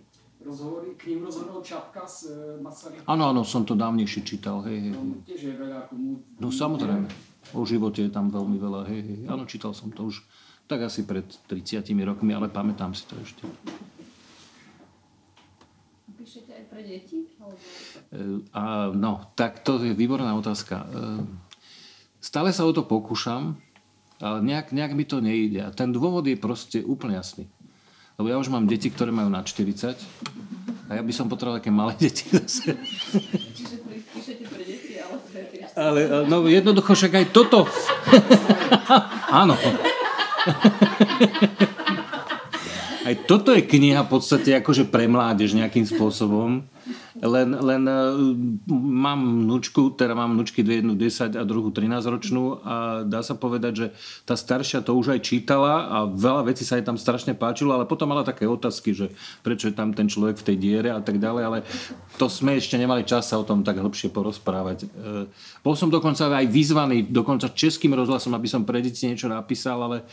rozhovory, 0.46 0.96
k 0.96 1.12
ním 1.12 1.28
rozhodol 1.28 1.60
Čapka 1.60 2.08
s 2.08 2.28
e, 2.32 2.62
Masarykom. 2.64 3.08
Áno, 3.08 3.24
áno, 3.36 3.42
som 3.44 3.68
to 3.68 3.76
dávnejšie 3.76 4.24
čítal, 4.24 4.64
hej, 4.64 4.90
hej. 4.90 4.94
No, 4.96 5.20
tiež 5.28 5.42
je 5.52 5.54
veľa 5.56 5.92
komu... 5.92 6.24
No 6.40 6.48
samozrejme, 6.48 7.08
o 7.56 7.62
živote 7.68 8.08
je 8.08 8.12
tam 8.12 8.32
veľmi 8.32 8.56
veľa, 8.56 8.82
hej, 8.88 9.02
hej. 9.04 9.20
Áno, 9.28 9.44
čítal 9.44 9.76
som 9.76 9.92
to 9.92 10.08
už 10.08 10.24
tak 10.70 10.86
asi 10.86 11.04
pred 11.04 11.26
30 11.50 11.82
rokmi, 12.06 12.32
ale 12.32 12.48
pamätám 12.48 12.94
si 12.94 13.04
to 13.10 13.18
ešte. 13.20 13.42
Píšete 16.14 16.52
aj 16.54 16.64
pre 16.70 16.82
deti? 16.86 17.26
E, 17.26 18.46
a, 18.54 18.94
no, 18.96 19.34
tak 19.36 19.66
to 19.66 19.82
je 19.82 19.92
výborná 19.92 20.32
otázka. 20.38 20.76
E, 20.78 20.88
stále 22.24 22.56
sa 22.56 22.64
o 22.64 22.72
to 22.72 22.88
pokúšam, 22.88 23.60
ale 24.24 24.40
nejak, 24.44 24.72
nejak 24.72 24.94
mi 24.96 25.04
to 25.04 25.20
nejde. 25.20 25.68
A 25.68 25.74
ten 25.76 25.92
dôvod 25.92 26.28
je 26.28 26.40
proste 26.40 26.80
úplne 26.86 27.20
jasný. 27.20 27.50
Lebo 28.20 28.28
ja 28.28 28.36
už 28.36 28.52
mám 28.52 28.68
deti, 28.68 28.92
ktoré 28.92 29.16
majú 29.16 29.32
na 29.32 29.40
40 29.48 29.96
a 30.90 30.98
ja 30.98 31.02
by 31.06 31.14
som 31.16 31.32
potreboval 31.32 31.64
také 31.64 31.72
malé 31.72 31.96
deti 31.96 32.28
zase. 32.28 32.76
Čiže 33.56 33.80
píšete 34.12 34.44
pre 34.52 34.64
deti, 34.68 35.00
ale 35.00 35.16
Ale 35.72 36.00
no 36.28 36.44
jednoducho 36.44 37.00
však 37.00 37.16
aj 37.16 37.26
toto. 37.32 37.64
Áno. 39.42 39.56
aj 43.08 43.16
toto 43.24 43.56
je 43.56 43.64
kniha 43.64 44.04
v 44.04 44.12
podstate 44.12 44.52
akože 44.60 44.92
pre 44.92 45.08
mládež 45.08 45.56
nejakým 45.56 45.88
spôsobom. 45.88 46.68
Len, 47.20 47.52
len 47.52 47.84
e, 47.84 47.96
mám 48.72 49.44
vnúčku, 49.44 49.92
teda 49.92 50.16
mám 50.16 50.40
vnúčky 50.40 50.64
jednu 50.64 50.96
10 50.96 51.36
a 51.36 51.44
druhú 51.44 51.68
13 51.68 52.00
ročnú 52.08 52.64
a 52.64 53.04
dá 53.04 53.20
sa 53.20 53.36
povedať, 53.36 53.74
že 53.76 53.88
tá 54.24 54.40
staršia 54.40 54.80
to 54.80 54.96
už 54.96 55.20
aj 55.20 55.20
čítala 55.28 55.92
a 55.92 55.98
veľa 56.08 56.48
vecí 56.48 56.64
sa 56.64 56.80
jej 56.80 56.88
tam 56.88 56.96
strašne 56.96 57.36
páčilo, 57.36 57.76
ale 57.76 57.84
potom 57.84 58.08
mala 58.08 58.24
také 58.24 58.48
otázky, 58.48 58.96
že 58.96 59.12
prečo 59.44 59.68
je 59.68 59.76
tam 59.76 59.92
ten 59.92 60.08
človek 60.08 60.40
v 60.40 60.48
tej 60.48 60.58
diere 60.58 60.90
a 60.96 61.04
tak 61.04 61.20
ďalej, 61.20 61.44
ale 61.44 61.60
to 62.16 62.32
sme 62.32 62.56
ešte 62.56 62.80
nemali 62.80 63.04
čas 63.04 63.28
sa 63.28 63.36
o 63.36 63.44
tom 63.44 63.68
tak 63.68 63.84
hlbšie 63.84 64.16
porozprávať. 64.16 64.88
E, 64.88 65.28
bol 65.60 65.76
som 65.76 65.92
dokonca 65.92 66.32
aj 66.32 66.48
vyzvaný, 66.48 67.12
dokonca 67.12 67.52
českým 67.52 68.00
rozhlasom, 68.00 68.32
aby 68.32 68.48
som 68.48 68.64
pre 68.64 68.80
deti 68.80 69.12
niečo 69.12 69.28
napísal, 69.28 69.84
ale 69.84 70.08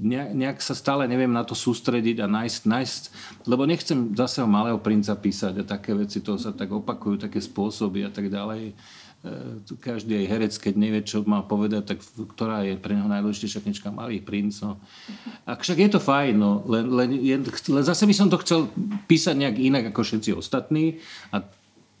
nejak 0.00 0.64
sa 0.64 0.72
stále 0.72 1.04
neviem 1.04 1.30
na 1.30 1.44
to 1.44 1.52
sústrediť 1.52 2.24
a 2.24 2.26
nájsť, 2.26 2.62
nájsť 2.64 3.02
lebo 3.44 3.68
nechcem 3.68 4.16
zase 4.16 4.40
o 4.40 4.48
malého 4.48 4.80
princa 4.80 5.12
písať 5.12 5.60
a 5.60 5.68
také 5.68 5.92
veci, 5.92 6.24
to 6.24 6.40
sa 6.40 6.50
tak 6.56 6.72
opakujú, 6.72 7.20
také 7.28 7.44
spôsoby 7.44 8.08
a 8.08 8.10
tak 8.10 8.32
ďalej. 8.32 8.72
E, 9.22 9.76
každý 9.78 10.24
aj 10.24 10.26
herec, 10.32 10.52
keď 10.56 10.74
nevie, 10.80 11.04
čo 11.04 11.20
má 11.28 11.44
povedať, 11.44 11.92
tak 11.92 11.98
ktorá 12.34 12.64
je 12.64 12.80
pre 12.80 12.96
neho 12.96 13.06
najdôležitejšia 13.06 13.60
knižka 13.60 13.92
Malý 13.92 14.24
princ. 14.24 14.64
No. 14.64 14.80
A 15.44 15.60
však 15.60 15.78
je 15.78 15.90
to 15.92 16.00
fajn, 16.00 16.34
no, 16.40 16.64
len, 16.64 16.88
len, 16.88 17.08
len 17.44 17.84
zase 17.84 18.08
by 18.08 18.14
som 18.16 18.32
to 18.32 18.40
chcel 18.40 18.72
písať 19.06 19.36
nejak 19.36 19.56
inak 19.60 19.84
ako 19.92 20.02
všetci 20.02 20.32
ostatní 20.32 21.04
a 21.30 21.44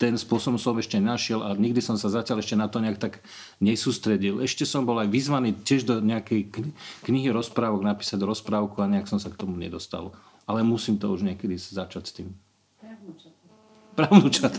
ten 0.02 0.18
spôsob 0.18 0.58
som 0.58 0.74
ešte 0.74 0.98
našiel 0.98 1.46
a 1.46 1.54
nikdy 1.54 1.78
som 1.78 1.94
sa 1.94 2.10
zatiaľ 2.10 2.42
ešte 2.42 2.58
na 2.58 2.66
to 2.66 2.82
nejak 2.82 2.98
tak 2.98 3.22
nesústredil. 3.62 4.42
Ešte 4.42 4.66
som 4.66 4.82
bol 4.82 4.98
aj 4.98 5.06
vyzvaný 5.06 5.54
tiež 5.62 5.86
do 5.86 6.02
nejakej 6.02 6.50
knihy 7.06 7.30
rozprávok 7.30 7.86
napísať 7.86 8.18
rozprávku 8.18 8.82
a 8.82 8.90
nejak 8.90 9.06
som 9.06 9.22
sa 9.22 9.30
k 9.30 9.38
tomu 9.38 9.54
nedostal. 9.54 10.10
Ale 10.50 10.66
musím 10.66 10.98
to 10.98 11.06
už 11.06 11.22
niekedy 11.22 11.54
začať 11.54 12.02
s 12.02 12.12
tým. 12.18 12.34
Pravnúčat. 13.94 14.50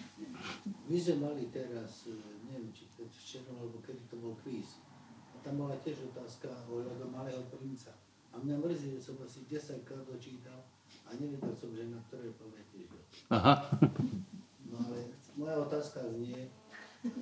My 0.90 0.98
sme 0.98 1.16
mali 1.22 1.46
teraz, 1.54 2.10
e, 2.10 2.18
neviem, 2.50 2.74
či 2.74 2.90
včera, 2.90 3.54
alebo 3.54 3.78
kedy 3.86 4.02
to 4.10 4.18
bol 4.18 4.34
kvíz. 4.42 4.82
A 5.30 5.46
tam 5.46 5.62
bola 5.62 5.78
tiež 5.78 6.10
otázka 6.10 6.50
ohľadom 6.66 7.14
malého 7.14 7.42
princa. 7.54 7.94
A 8.34 8.42
mňa 8.42 8.58
mrzí, 8.58 8.98
že 8.98 9.00
som 9.02 9.14
asi 9.22 9.46
10 9.46 9.86
krát 9.86 10.02
dočítal 10.10 10.66
a 11.06 11.14
nevedel 11.14 11.54
som, 11.54 11.70
že 11.70 11.86
na 11.86 12.02
ktoré 12.10 12.34
pamäti. 12.34 12.90
Aha. 13.30 13.54
No 14.70 14.76
ale 14.82 15.14
moja 15.36 15.56
otázka 15.62 16.02
znie 16.14 16.50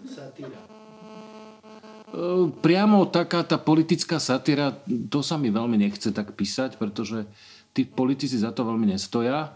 satíra. 0.08 0.56
E, 0.56 2.50
priamo 2.64 3.04
taká 3.08 3.44
tá 3.44 3.60
politická 3.60 4.16
satíra, 4.22 4.72
to 4.86 5.20
sa 5.20 5.36
mi 5.36 5.52
veľmi 5.52 5.76
nechce 5.76 6.08
tak 6.14 6.32
písať, 6.32 6.80
pretože 6.80 7.28
tí 7.76 7.84
politici 7.84 8.38
za 8.38 8.54
to 8.54 8.64
veľmi 8.64 8.94
nestoja. 8.94 9.52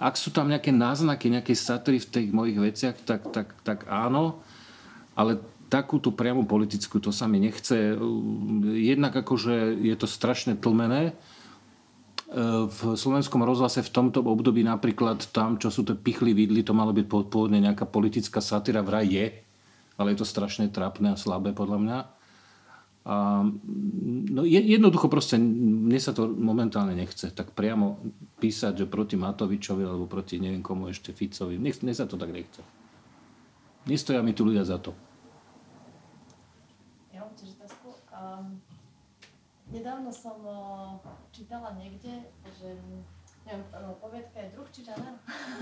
Ak 0.00 0.16
sú 0.16 0.32
tam 0.32 0.48
nejaké 0.48 0.72
náznaky, 0.72 1.28
nejaké 1.28 1.52
satíry 1.52 2.00
v 2.00 2.08
tých 2.08 2.28
mojich 2.32 2.56
veciach, 2.56 2.96
tak, 3.04 3.28
tak, 3.36 3.52
tak 3.60 3.84
áno, 3.90 4.40
ale 5.12 5.36
takú 5.68 6.00
tú 6.00 6.10
priamu 6.10 6.48
politickú, 6.48 6.98
to 6.98 7.12
sa 7.12 7.28
mi 7.28 7.36
nechce. 7.36 8.00
Jednak 8.80 9.12
akože 9.12 9.76
je 9.76 9.94
to 9.94 10.08
strašne 10.08 10.56
tlmené, 10.56 11.12
v 12.70 12.94
slovenskom 12.94 13.42
rozhlase 13.42 13.82
v 13.82 13.90
tomto 13.90 14.22
období 14.22 14.62
napríklad 14.62 15.34
tam, 15.34 15.58
čo 15.58 15.66
sú 15.66 15.82
to 15.82 15.98
pichli 15.98 16.30
vidly, 16.30 16.62
to 16.62 16.70
malo 16.70 16.94
byť 16.94 17.06
pôvodne 17.10 17.58
nejaká 17.58 17.90
politická 17.90 18.38
satyra, 18.38 18.86
vraj 18.86 19.10
je, 19.10 19.26
ale 19.98 20.14
je 20.14 20.22
to 20.22 20.26
strašne 20.30 20.70
trápne 20.70 21.10
a 21.10 21.18
slabé 21.18 21.50
podľa 21.50 21.78
mňa. 21.82 21.98
A, 23.00 23.42
no 24.30 24.46
jednoducho 24.46 25.10
proste 25.10 25.42
mne 25.42 25.98
sa 25.98 26.14
to 26.14 26.30
momentálne 26.30 26.94
nechce 26.94 27.34
tak 27.34 27.50
priamo 27.50 27.98
písať, 28.38 28.84
že 28.84 28.86
proti 28.86 29.18
Matovičovi 29.18 29.82
alebo 29.82 30.06
proti 30.06 30.38
neviem 30.38 30.62
komu 30.62 30.86
ešte 30.86 31.10
Ficovi. 31.10 31.58
Mne, 31.58 31.74
mne 31.82 31.94
sa 31.96 32.06
to 32.06 32.14
tak 32.14 32.30
nechce. 32.30 32.62
Nestoja 33.90 34.22
mi 34.22 34.36
tu 34.36 34.46
ľudia 34.46 34.62
za 34.62 34.78
to. 34.78 34.94
Ja 37.10 37.26
mám 37.26 37.34
tiež 37.34 37.58
otázku. 37.58 37.90
Um, 38.12 38.60
nedávno 39.70 40.10
som 40.10 40.38
čítala 41.30 41.74
niekde, 41.78 42.26
že 42.58 42.74
neviem, 43.46 43.64
poviedka 43.98 44.36
je 44.38 44.52
druh 44.54 44.68
či 44.70 44.80
žáner, 44.86 45.16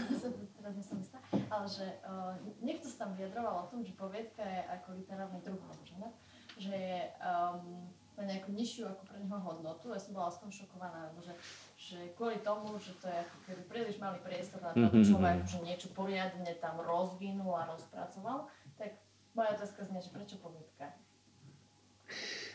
teraz 0.59 0.73
nie 0.75 0.85
som 0.85 0.99
istá, 1.01 1.23
ale 1.49 1.67
že 1.69 1.87
uh, 2.05 2.35
niekto 2.61 2.91
sa 2.91 3.07
tam 3.07 3.17
vyjadroval 3.17 3.65
o 3.65 3.69
tom, 3.71 3.81
že 3.81 3.97
poviedka 3.97 4.43
je 4.43 4.61
ako 4.81 4.99
literárny 4.99 5.41
druh 5.41 5.61
alebo 5.63 5.83
žáner, 5.87 6.13
že 6.59 6.75
je 6.75 7.01
um, 7.23 7.89
na 8.19 8.25
nejakú 8.27 8.51
nižšiu 8.51 8.91
ako 8.91 9.03
pre 9.07 9.19
neho 9.23 9.39
hodnotu. 9.39 9.95
Ja 9.95 10.01
som 10.03 10.11
bola 10.11 10.27
z 10.27 10.43
tom 10.43 10.51
šokovaná, 10.51 11.07
lebo 11.15 11.23
že, 11.23 11.33
že 11.79 11.99
kvôli 12.19 12.43
tomu, 12.43 12.75
že 12.83 12.99
to 12.99 13.07
je 13.07 13.15
ako 13.15 13.37
keby 13.47 13.63
príliš 13.71 13.97
malý 14.03 14.19
priestor 14.27 14.59
na 14.59 14.75
to, 14.75 14.91
mm-hmm. 14.91 15.07
človek 15.07 15.39
že 15.47 15.59
niečo 15.63 15.89
poriadne 15.95 16.51
tam 16.59 16.83
rozvinul 16.83 17.55
a 17.55 17.71
rozpracoval, 17.71 18.51
tak 18.75 18.99
moja 19.39 19.55
otázka 19.55 19.87
znie, 19.87 20.03
že 20.03 20.11
prečo 20.11 20.37
poviedka? 20.43 20.99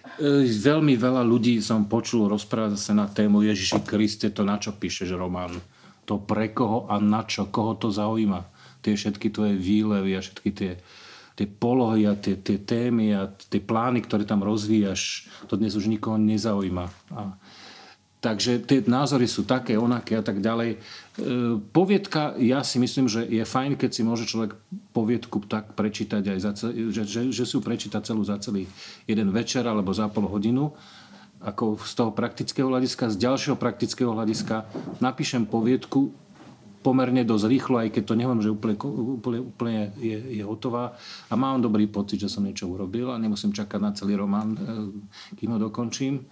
E, 0.04 0.44
veľmi 0.46 1.00
veľa 1.00 1.24
ľudí 1.24 1.64
som 1.64 1.88
počul 1.88 2.28
rozprávať 2.28 2.76
sa 2.76 2.94
na 2.94 3.08
tému 3.08 3.40
Ježiši 3.40 3.82
Kriste, 3.88 4.28
to 4.30 4.44
na 4.44 4.60
čo 4.60 4.76
píšeš 4.76 5.16
román. 5.16 5.56
To 6.04 6.20
pre 6.20 6.52
koho 6.52 6.86
a 6.92 7.00
na 7.00 7.24
čo, 7.24 7.48
koho 7.48 7.80
to 7.80 7.88
zaujíma. 7.88 8.44
Tie 8.84 9.00
všetky 9.00 9.32
tvoje 9.32 9.56
výlevy 9.56 10.20
a 10.20 10.20
všetky 10.20 10.50
tie, 10.52 10.72
tie 11.40 11.48
polohy 11.48 12.04
a 12.04 12.20
tie, 12.20 12.36
tie 12.36 12.60
témy 12.60 13.16
a 13.16 13.32
tie 13.32 13.64
plány, 13.64 14.04
ktoré 14.04 14.28
tam 14.28 14.44
rozvíjaš, 14.44 15.32
to 15.48 15.56
dnes 15.56 15.74
už 15.80 15.88
nikoho 15.88 16.20
nezaujíma. 16.20 16.86
A 17.16 17.40
Takže 18.24 18.64
tie 18.64 18.80
názory 18.88 19.28
sú 19.28 19.44
také, 19.44 19.76
onaké 19.76 20.16
a 20.16 20.24
tak 20.24 20.40
ďalej. 20.40 20.70
E, 20.72 20.78
poviedka, 21.76 22.40
ja 22.40 22.64
si 22.64 22.80
myslím, 22.80 23.12
že 23.12 23.28
je 23.28 23.44
fajn, 23.44 23.76
keď 23.76 23.92
si 23.92 24.08
môže 24.08 24.24
človek 24.24 24.56
poviedku 24.96 25.44
tak 25.44 25.76
prečítať, 25.76 26.24
aj 26.32 26.40
za 26.40 26.52
celý, 26.56 26.88
že, 26.88 27.04
že, 27.04 27.22
že 27.36 27.44
si 27.44 27.52
ju 27.52 27.60
prečíta 27.60 28.00
celú 28.00 28.24
za 28.24 28.40
celý 28.40 28.64
jeden 29.04 29.28
večer 29.36 29.68
alebo 29.68 29.92
za 29.92 30.08
pol 30.08 30.32
hodinu 30.32 30.72
ako 31.44 31.76
z 31.76 31.94
toho 32.00 32.12
praktického 32.16 32.72
hľadiska, 32.72 33.12
z 33.12 33.20
ďalšieho 33.20 33.60
praktického 33.60 34.16
hľadiska 34.16 34.64
napíšem 35.04 35.44
poviedku, 35.44 36.16
pomerne 36.84 37.24
dosť 37.24 37.46
rýchlo, 37.48 37.76
aj 37.80 37.90
keď 37.96 38.04
to 38.04 38.16
neviem, 38.20 38.40
že 38.44 38.52
úplne, 38.52 38.76
úplne, 39.20 39.40
úplne 39.40 39.80
je, 40.00 40.40
je 40.40 40.44
hotová. 40.44 40.96
A 41.32 41.36
mám 41.40 41.64
dobrý 41.64 41.88
pocit, 41.88 42.20
že 42.20 42.32
som 42.32 42.44
niečo 42.44 42.68
urobil 42.68 43.12
a 43.12 43.20
nemusím 43.20 43.56
čakať 43.56 43.80
na 43.80 43.92
celý 43.96 44.20
román, 44.20 44.56
kým 45.40 45.56
ho 45.56 45.60
dokončím. 45.60 46.28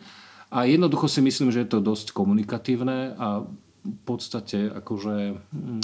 A 0.51 0.67
jednoducho 0.67 1.07
si 1.07 1.23
myslím, 1.23 1.49
že 1.49 1.63
je 1.63 1.71
to 1.71 1.79
dosť 1.79 2.11
komunikatívne 2.11 3.15
a 3.15 3.47
v 3.81 4.01
podstate 4.05 4.69
akože 4.69 5.15
mm, 5.33 5.81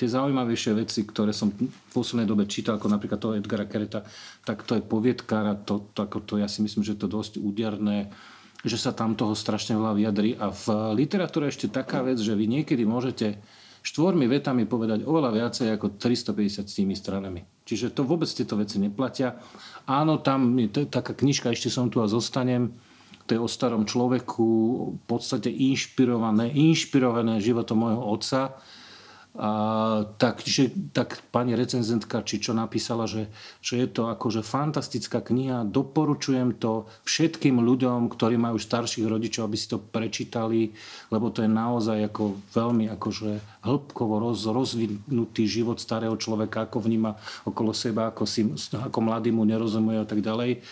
tie 0.00 0.08
zaujímavejšie 0.08 0.72
veci, 0.72 1.04
ktoré 1.04 1.36
som 1.36 1.52
v 1.52 1.68
poslednej 1.92 2.24
dobe 2.24 2.48
čítal, 2.48 2.80
ako 2.80 2.88
napríklad 2.88 3.20
toho 3.20 3.36
Edgara 3.36 3.68
Kereta, 3.68 4.08
tak 4.40 4.64
to 4.64 4.80
je 4.80 4.82
poviedkár 4.82 5.44
a 5.44 5.54
to, 5.58 5.92
to, 5.92 6.00
ako 6.08 6.24
to, 6.24 6.40
ja 6.40 6.48
si 6.48 6.64
myslím, 6.64 6.80
že 6.80 6.96
je 6.96 7.02
to 7.04 7.12
dosť 7.12 7.36
úderné, 7.36 8.08
že 8.64 8.80
sa 8.80 8.96
tam 8.96 9.12
toho 9.12 9.36
strašne 9.36 9.76
veľa 9.76 9.92
vyjadrí. 10.00 10.30
A 10.40 10.48
v 10.48 10.96
literatúre 10.96 11.52
ešte 11.52 11.68
taká 11.68 12.00
vec, 12.00 12.16
že 12.16 12.32
vy 12.32 12.48
niekedy 12.48 12.88
môžete 12.88 13.36
štvormi 13.84 14.26
vetami 14.26 14.64
povedať 14.64 15.04
oveľa 15.04 15.30
viacej 15.36 15.76
ako 15.76 16.00
350 16.00 16.66
s 16.66 16.74
tými 16.74 16.96
stranami. 16.96 17.44
Čiže 17.68 17.92
to 17.92 18.02
vôbec 18.02 18.26
tieto 18.26 18.56
veci 18.56 18.80
neplatia. 18.80 19.36
Áno, 19.86 20.18
tam 20.24 20.56
je 20.56 20.88
taká 20.88 21.12
knižka, 21.12 21.52
ešte 21.52 21.70
som 21.70 21.92
tu 21.92 22.00
a 22.00 22.08
zostanem, 22.08 22.74
to 23.26 23.34
je 23.34 23.42
o 23.42 23.50
starom 23.50 23.84
človeku, 23.84 24.46
v 24.94 25.02
podstate 25.04 25.50
inšpirované, 25.50 26.54
inšpirované 26.54 27.42
životom 27.42 27.82
môjho 27.82 28.02
otca. 28.06 28.40
A, 29.36 29.50
tak, 30.16 30.40
že, 30.40 30.72
tak 30.96 31.20
pani 31.28 31.52
recenzentka, 31.52 32.24
či 32.24 32.40
čo 32.40 32.56
napísala, 32.56 33.04
že, 33.04 33.28
že 33.60 33.84
je 33.84 33.88
to 33.92 34.08
akože 34.08 34.40
fantastická 34.40 35.20
kniha, 35.20 35.68
doporučujem 35.68 36.56
to 36.56 36.88
všetkým 37.04 37.60
ľuďom, 37.60 38.08
ktorí 38.08 38.40
majú 38.40 38.56
starších 38.56 39.04
rodičov, 39.04 39.44
aby 39.44 39.56
si 39.60 39.68
to 39.68 39.76
prečítali, 39.76 40.72
lebo 41.12 41.28
to 41.28 41.44
je 41.44 41.50
naozaj 41.52 42.08
ako 42.08 42.40
veľmi 42.56 42.88
akože 42.96 43.60
hĺbkovo 43.60 44.24
roz, 44.24 44.48
rozvinutý 44.48 45.44
život 45.44 45.76
starého 45.76 46.16
človeka, 46.16 46.64
ako 46.64 46.88
vníma 46.88 47.12
okolo 47.44 47.76
seba, 47.76 48.08
ako, 48.08 48.24
si, 48.24 48.48
ako 48.72 48.98
mladý 49.04 49.36
mu 49.36 49.44
nerozumuje 49.44 50.00
a 50.00 50.08
tak 50.08 50.24
ďalej. 50.24 50.64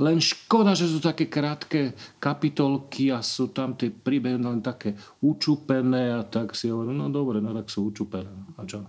Len 0.00 0.18
škoda, 0.22 0.72
že 0.78 0.88
sú 0.88 1.02
také 1.02 1.28
krátke 1.28 1.92
kapitolky 2.16 3.12
a 3.12 3.20
sú 3.20 3.50
tam 3.50 3.76
tie 3.76 3.92
príbehy 3.92 4.40
len 4.40 4.64
také 4.64 4.96
učupené 5.20 6.16
a 6.16 6.22
tak 6.24 6.56
si 6.56 6.72
hovorím, 6.72 7.02
no 7.02 7.08
dobre, 7.12 7.42
no 7.42 7.52
tak 7.52 7.68
sú 7.68 7.92
učupené. 7.92 8.11
A 8.58 8.62
čo? 8.68 8.84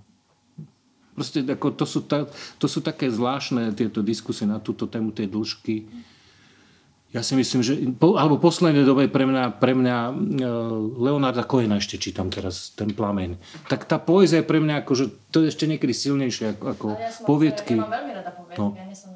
Proste 1.14 1.46
ako, 1.46 1.78
to, 1.78 1.86
sú 1.86 2.02
ta, 2.04 2.26
to 2.58 2.66
sú 2.66 2.82
také 2.82 3.08
zvláštne 3.08 3.72
tieto 3.78 4.02
diskusie 4.02 4.50
na 4.50 4.58
túto 4.58 4.90
tému 4.90 5.14
tej 5.14 5.30
dĺžky. 5.30 5.86
Ja 7.14 7.22
si 7.22 7.38
myslím, 7.38 7.62
že, 7.62 7.78
alebo 8.02 8.42
v 8.42 8.46
poslednej 8.50 8.82
dobe 8.82 9.06
pre 9.06 9.30
mňa, 9.30 9.62
pre 9.62 9.78
mňa 9.78 9.98
e, 10.10 10.14
Leonarda 10.98 11.46
Cohena 11.46 11.78
ešte 11.78 12.02
čítam 12.02 12.34
teraz, 12.34 12.74
ten 12.74 12.90
plameň. 12.90 13.38
Tak 13.70 13.86
tá 13.86 14.02
poézia 14.02 14.42
je 14.42 14.50
pre 14.50 14.58
mňa 14.58 14.82
akože, 14.82 15.30
to 15.30 15.46
je 15.46 15.54
ešte 15.54 15.70
niekedy 15.70 15.94
silnejšie 15.94 16.58
ako, 16.58 16.66
ako 16.74 16.88
ja 16.98 17.14
poviedky. 17.22 17.78
Ja 17.78 17.86
mám 17.86 17.94
veľmi 18.02 18.14
rada 18.18 18.32
poviedky, 18.34 18.58
no. 18.58 18.68
ja 18.74 18.86
nie 18.90 18.98
som 18.98 19.14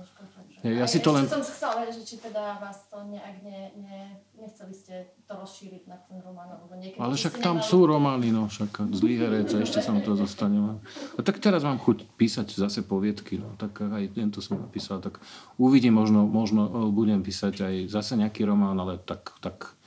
ja, 0.66 0.72
ja 0.84 0.88
si 0.90 0.98
to 1.06 1.14
len... 1.14 1.30
som 1.30 1.42
chcela 1.46 1.86
vedieť, 1.86 2.02
že 2.02 2.04
či 2.04 2.16
teda 2.18 2.58
vás 2.58 2.90
to 2.90 2.98
nejak 3.06 3.46
ne, 3.46 3.78
ne, 3.78 4.02
nechceli 4.34 4.74
ste 4.74 5.14
to 5.30 5.38
rozšíriť 5.38 5.86
na 5.86 5.98
ten 6.02 6.18
román, 6.18 6.50
alebo 6.50 6.74
niekedy... 6.74 6.98
Ale 6.98 7.14
však 7.14 7.38
tam 7.38 7.62
nemali... 7.62 7.70
sú 7.70 7.80
romány, 7.86 8.28
no 8.34 8.50
však 8.50 8.90
zlý 8.98 9.14
herec 9.22 9.54
a 9.54 9.62
ešte 9.62 9.86
sa 9.86 9.94
mu 9.94 10.02
to 10.02 10.18
zostane. 10.18 10.82
A 11.14 11.20
tak 11.22 11.38
teraz 11.38 11.62
mám 11.62 11.78
chuť 11.78 12.10
písať 12.18 12.58
zase 12.58 12.82
poviedky, 12.82 13.38
no 13.38 13.54
tak 13.62 13.86
aj 13.86 14.18
tento 14.18 14.42
som 14.42 14.58
napísal, 14.58 14.98
tak 14.98 15.22
uvidím, 15.62 15.94
možno, 15.94 16.26
možno 16.26 16.90
budem 16.90 17.22
písať 17.22 17.54
aj 17.62 17.76
zase 17.94 18.18
nejaký 18.18 18.42
román, 18.42 18.82
ale 18.82 18.98
tak, 18.98 19.38
tak 19.46 19.78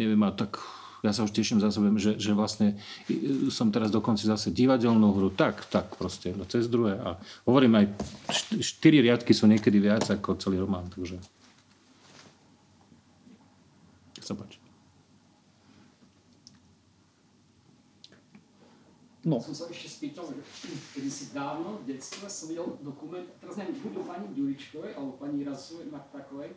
neviem, 0.00 0.24
a 0.24 0.32
tak 0.32 0.56
ja 1.04 1.12
sa 1.12 1.28
už 1.28 1.36
teším 1.36 1.60
za 1.60 1.68
sebe, 1.68 1.92
že, 2.00 2.16
že 2.16 2.32
vlastne 2.32 2.80
som 3.52 3.68
teraz 3.68 3.92
dokonca 3.92 4.24
zase 4.24 4.48
divadelnú 4.48 5.12
hru, 5.12 5.28
tak, 5.28 5.68
tak 5.68 5.92
proste, 6.00 6.32
no 6.32 6.48
cez 6.48 6.64
druhé. 6.64 6.96
A 6.96 7.20
hovorím 7.44 7.76
aj, 7.76 7.86
štyri 8.64 9.04
riadky 9.04 9.36
sú 9.36 9.44
niekedy 9.44 9.84
viac 9.84 10.08
ako 10.08 10.40
celý 10.40 10.64
román, 10.64 10.88
takže... 10.88 11.20
Sa 14.24 14.32
páči. 14.32 14.56
No. 19.28 19.40
Som 19.40 19.52
sa 19.52 19.68
ešte 19.68 19.88
spýtal, 19.88 20.24
že 20.32 20.40
kedy 20.96 21.08
si 21.12 21.32
dávno 21.36 21.84
v 21.84 21.96
detstve 21.96 22.28
som 22.28 22.48
videl 22.48 22.80
dokument, 22.80 23.24
teraz 23.40 23.60
neviem, 23.60 23.76
buď 23.80 23.92
o 24.00 24.04
pani 24.04 24.28
Ďuričkovej 24.32 24.96
alebo 24.96 25.20
pani 25.20 25.44
Razovej 25.44 25.88
Maktakovej. 25.92 26.52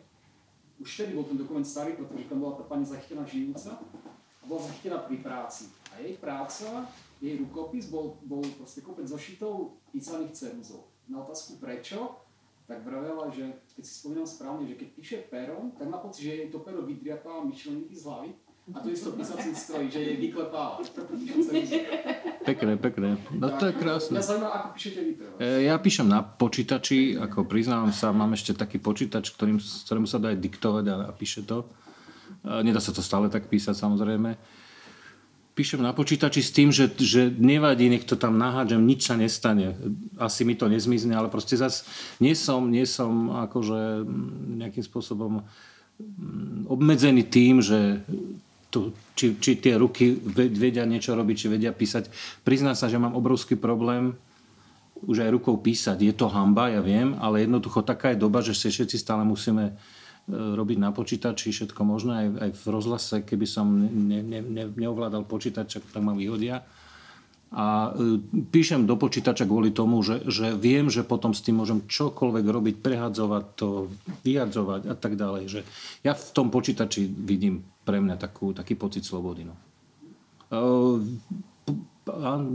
Už 0.80 0.88
vtedy 0.88 1.16
bol 1.16 1.28
ten 1.28 1.36
dokument 1.36 1.64
starý, 1.64 1.96
pretože 1.96 2.28
tam 2.28 2.40
bola 2.40 2.60
tá 2.60 2.64
pani 2.64 2.84
zachytená 2.88 3.24
žijúca 3.28 3.76
bola 4.48 4.64
zachytená 4.64 5.04
pri 5.04 5.20
práci. 5.20 5.68
A 5.92 6.00
jej 6.00 6.16
práca, 6.16 6.88
jej 7.20 7.36
rukopis 7.36 7.92
bol, 7.92 8.16
bol 8.24 8.42
proste 8.56 8.80
kopec 8.80 9.04
zošitov 9.04 9.76
písaných 9.92 10.32
ceruzov. 10.32 10.88
Na 11.06 11.20
otázku 11.20 11.60
prečo, 11.60 12.16
tak 12.68 12.84
vravela, 12.84 13.32
že 13.32 13.48
keď 13.76 13.84
si 13.84 13.92
spomínam 14.04 14.28
správne, 14.28 14.68
že 14.68 14.76
keď 14.76 14.88
píše 14.92 15.16
perom, 15.32 15.72
tak 15.76 15.88
má 15.88 16.00
pocit, 16.00 16.28
že 16.28 16.32
jej 16.36 16.48
to 16.52 16.60
pero 16.60 16.84
vydriapáva 16.84 17.44
myšlenky 17.48 17.96
z 17.96 18.04
hlavy. 18.04 18.30
A 18.68 18.84
to 18.84 18.92
isto 18.92 19.16
písacím 19.16 19.56
stroji, 19.56 19.88
že 19.88 20.00
jej 20.04 20.16
vyklepáva. 20.20 20.84
Pekné, 22.44 22.76
pekné. 22.76 23.16
No 23.32 23.48
to 23.56 23.72
je 23.72 23.74
krásne. 23.80 24.20
Ja 24.20 24.24
zaujímavé, 24.24 24.52
ako 24.52 24.68
píšete 24.76 25.00
vy 25.00 25.12
e, 25.40 25.48
Ja 25.64 25.80
píšem 25.80 26.04
na 26.04 26.20
počítači, 26.20 27.16
ako 27.16 27.48
priznávam 27.48 27.96
sa, 27.96 28.12
mám 28.12 28.36
ešte 28.36 28.52
taký 28.52 28.76
počítač, 28.76 29.32
ktorým, 29.32 29.56
ktorému 29.56 30.04
sa 30.04 30.20
dá 30.20 30.36
aj 30.36 30.38
diktovať 30.44 30.84
a, 30.92 30.96
a 31.08 31.12
píše 31.16 31.48
to. 31.48 31.64
Nedá 32.64 32.80
sa 32.80 32.96
to 32.96 33.04
stále 33.04 33.28
tak 33.28 33.46
písať 33.52 33.76
samozrejme. 33.76 34.36
Píšem 35.58 35.82
na 35.82 35.90
počítači 35.90 36.38
s 36.38 36.54
tým, 36.54 36.70
že, 36.70 36.86
že 37.02 37.34
nevadí, 37.34 37.90
nech 37.90 38.06
to 38.06 38.14
tam 38.14 38.38
nahádžem, 38.38 38.78
nič 38.78 39.10
sa 39.10 39.18
nestane. 39.18 39.74
Asi 40.14 40.46
mi 40.46 40.54
to 40.54 40.70
nezmizne, 40.70 41.18
ale 41.18 41.26
proste 41.26 41.58
zase 41.58 41.82
nie 42.22 42.38
som, 42.38 42.70
nie 42.70 42.86
som 42.86 43.34
akože 43.50 44.06
nejakým 44.54 44.84
spôsobom 44.86 45.42
mm, 45.42 46.70
obmedzený 46.70 47.26
tým, 47.26 47.58
že 47.58 48.06
to, 48.70 48.94
či, 49.18 49.34
či 49.42 49.58
tie 49.58 49.74
ruky 49.74 50.14
vedia 50.54 50.86
niečo 50.86 51.18
robiť, 51.18 51.36
či 51.36 51.46
vedia 51.50 51.74
písať. 51.74 52.06
Priznám 52.46 52.78
sa, 52.78 52.86
že 52.86 53.02
mám 53.02 53.18
obrovský 53.18 53.58
problém 53.58 54.14
už 55.02 55.26
aj 55.26 55.30
rukou 55.34 55.58
písať. 55.58 55.98
Je 56.06 56.14
to 56.14 56.30
hamba, 56.30 56.70
ja 56.70 56.82
viem, 56.82 57.18
ale 57.18 57.46
jednoducho 57.46 57.82
taká 57.82 58.14
je 58.14 58.22
doba, 58.22 58.42
že 58.46 58.54
si 58.54 58.70
všetci 58.70 58.94
stále 58.98 59.22
musíme 59.26 59.74
robiť 60.28 60.78
na 60.78 60.92
počítači, 60.92 61.50
všetko 61.50 61.80
možné, 61.88 62.12
aj, 62.12 62.28
aj 62.36 62.50
v 62.52 62.64
rozhlase, 62.68 63.16
keby 63.24 63.46
som 63.48 63.66
ne, 63.80 64.20
ne, 64.20 64.44
ne, 64.44 64.64
neovládal 64.68 65.24
počítač, 65.24 65.80
tak 65.80 66.04
ma 66.04 66.12
vyhodia. 66.12 66.60
A 67.48 67.96
e, 67.96 68.20
píšem 68.52 68.84
do 68.84 69.00
počítača 69.00 69.48
kvôli 69.48 69.72
tomu, 69.72 70.04
že, 70.04 70.20
že 70.28 70.52
viem, 70.52 70.92
že 70.92 71.00
potom 71.00 71.32
s 71.32 71.40
tým 71.40 71.64
môžem 71.64 71.80
čokoľvek 71.88 72.44
robiť, 72.44 72.74
prehadzovať 72.84 73.44
to, 73.56 73.88
vyhadzovať 74.20 74.92
a 74.92 74.94
tak 74.94 75.16
ďalej. 75.16 75.44
Že 75.48 75.60
ja 76.04 76.12
v 76.12 76.24
tom 76.36 76.52
počítači 76.52 77.08
vidím 77.08 77.64
pre 77.88 78.04
mňa 78.04 78.20
takú, 78.20 78.52
taký 78.52 78.76
pocit 78.76 79.08
slobody. 79.08 79.48
No. 79.48 79.56
E, 80.52 80.60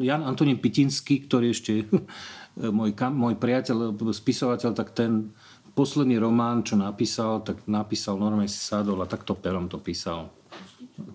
Jan 0.06 0.22
Antonín 0.26 0.62
Pitinský, 0.62 1.26
ktorý 1.26 1.58
ešte 1.58 1.90
môj, 2.78 2.94
môj 2.94 3.34
priateľ, 3.42 3.98
spisovateľ, 3.98 4.78
tak 4.78 4.94
ten 4.94 5.34
posledný 5.74 6.22
román, 6.22 6.62
čo 6.62 6.78
napísal, 6.78 7.42
tak 7.42 7.66
napísal 7.66 8.22
normálne 8.22 8.50
si 8.50 8.62
sadol 8.62 9.02
a 9.02 9.10
takto 9.10 9.34
perom 9.34 9.70
to 9.70 9.82
písal. 9.82 10.30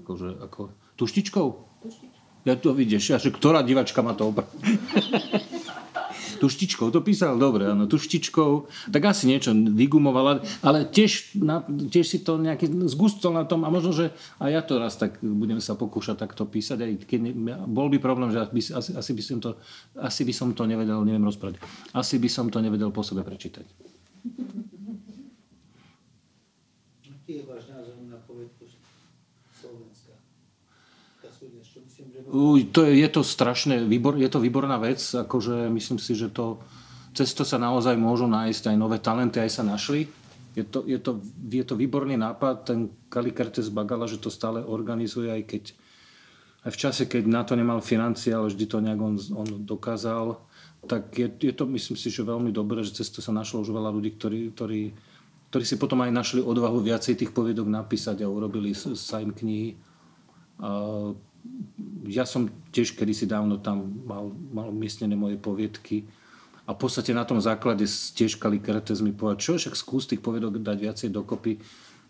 Akože, 0.02 0.42
ako, 0.42 0.74
tuštičkou? 0.98 1.46
Ja 2.46 2.54
to 2.58 2.74
vidíš, 2.74 3.04
ja, 3.14 3.18
že 3.22 3.30
ktorá 3.30 3.62
divačka 3.62 4.02
má 4.02 4.14
to 4.18 4.30
opra- 4.30 4.48
tuštičkou 6.38 6.94
to 6.94 7.02
písal, 7.02 7.34
dobre, 7.34 7.66
áno, 7.66 7.90
tuštičkou, 7.90 8.70
tak 8.94 9.02
asi 9.10 9.26
niečo 9.26 9.50
vygumoval, 9.52 10.46
ale 10.62 10.78
tiež, 10.86 11.34
na, 11.42 11.66
tiež 11.66 12.06
si 12.06 12.18
to 12.22 12.38
nejaký 12.38 12.70
zgustol 12.86 13.34
na 13.34 13.42
tom 13.42 13.66
a 13.66 13.68
možno, 13.74 13.90
že 13.90 14.14
aj 14.38 14.50
ja 14.54 14.62
to 14.62 14.78
raz 14.78 14.94
tak 14.94 15.18
budem 15.20 15.58
sa 15.58 15.74
pokúšať 15.74 16.16
takto 16.16 16.46
písať, 16.46 16.78
aj 16.78 16.90
keď 17.04 17.18
ne, 17.20 17.32
bol 17.66 17.90
by 17.90 17.98
problém, 17.98 18.30
že 18.30 18.46
by, 18.48 18.60
asi, 18.78 18.90
asi, 18.94 19.12
by 19.12 19.22
som 19.22 19.38
to, 19.42 19.50
asi 19.98 20.22
by 20.22 20.32
som 20.32 20.48
to 20.54 20.62
nevedel, 20.64 21.02
neviem 21.02 21.26
rozprávať, 21.26 21.58
asi 21.92 22.16
by 22.22 22.30
som 22.30 22.46
to 22.48 22.62
nevedel 22.62 22.94
po 22.94 23.02
sebe 23.02 23.26
prečítať. 23.26 23.87
Aký 27.08 27.32
je 27.40 27.44
váš 27.44 27.64
názor 27.68 27.96
na 28.08 28.16
povedku 28.24 28.64
Slovenska? 29.52 30.16
Uj, 32.28 32.72
to 32.72 32.84
je, 32.88 33.04
je 33.04 33.08
to 33.08 33.22
strašné, 33.22 33.84
výbor, 33.84 34.16
je 34.16 34.30
to 34.30 34.40
výborná 34.40 34.78
vec, 34.80 34.98
akože 35.00 35.68
myslím 35.70 35.98
si, 36.00 36.16
že 36.16 36.32
to 36.32 36.58
cesto 37.12 37.44
sa 37.44 37.58
naozaj 37.58 37.98
môžu 37.98 38.30
nájsť 38.30 38.74
aj 38.74 38.76
nové 38.76 38.98
talenty, 39.02 39.42
aj 39.42 39.50
sa 39.50 39.62
našli. 39.66 40.08
Je 40.56 40.64
to, 40.66 40.82
je 40.86 40.98
to, 40.98 41.22
je 41.46 41.64
to 41.64 41.74
výborný 41.78 42.18
nápad, 42.18 42.66
ten 42.66 42.90
Kalikertes 43.12 43.70
Bagala, 43.70 44.10
že 44.10 44.18
to 44.18 44.32
stále 44.32 44.62
organizuje, 44.64 45.30
aj 45.30 45.42
keď 45.46 45.64
aj 46.66 46.70
v 46.74 46.80
čase, 46.80 47.02
keď 47.06 47.22
na 47.30 47.46
to 47.46 47.54
nemal 47.54 47.78
financie, 47.78 48.34
ale 48.34 48.50
vždy 48.50 48.66
to 48.66 48.78
nejak 48.82 48.98
on, 48.98 49.14
on 49.32 49.48
dokázal 49.62 50.36
tak 50.88 51.12
je, 51.12 51.28
je 51.28 51.52
to, 51.52 51.68
myslím 51.68 51.96
si, 52.00 52.08
že 52.08 52.24
veľmi 52.24 52.48
dobré, 52.48 52.80
že 52.80 52.96
cez 52.96 53.12
to 53.12 53.20
sa 53.20 53.30
našlo 53.30 53.60
už 53.60 53.70
veľa 53.76 53.92
ľudí, 53.92 54.16
ktorí, 54.16 54.56
ktorí, 54.56 54.96
ktorí 55.52 55.64
si 55.68 55.76
potom 55.76 56.00
aj 56.00 56.10
našli 56.10 56.40
odvahu 56.40 56.80
viacej 56.80 57.20
tých 57.20 57.30
poviedok 57.36 57.68
napísať 57.68 58.24
a 58.24 58.32
urobili 58.32 58.72
sa 58.72 59.20
im 59.20 59.36
knihy. 59.36 59.76
Ja 62.08 62.24
som 62.24 62.48
tiež 62.72 62.96
kedysi 62.96 63.28
dávno 63.28 63.60
tam 63.60 64.02
mal, 64.08 64.32
mal 64.32 64.72
umiestnené 64.72 65.12
moje 65.12 65.36
poviedky 65.36 66.08
a 66.64 66.72
v 66.72 66.80
podstate 66.80 67.12
na 67.12 67.28
tom 67.28 67.40
základe 67.40 67.84
tiež 67.88 68.40
Kali 68.40 68.58
Kertes 68.60 69.04
mi 69.04 69.12
povedal, 69.12 69.40
čo 69.40 69.52
však 69.60 69.76
skús 69.76 70.08
tých 70.08 70.24
poviedok 70.24 70.60
dať 70.60 70.76
viacej 70.80 71.08
dokopy 71.12 71.60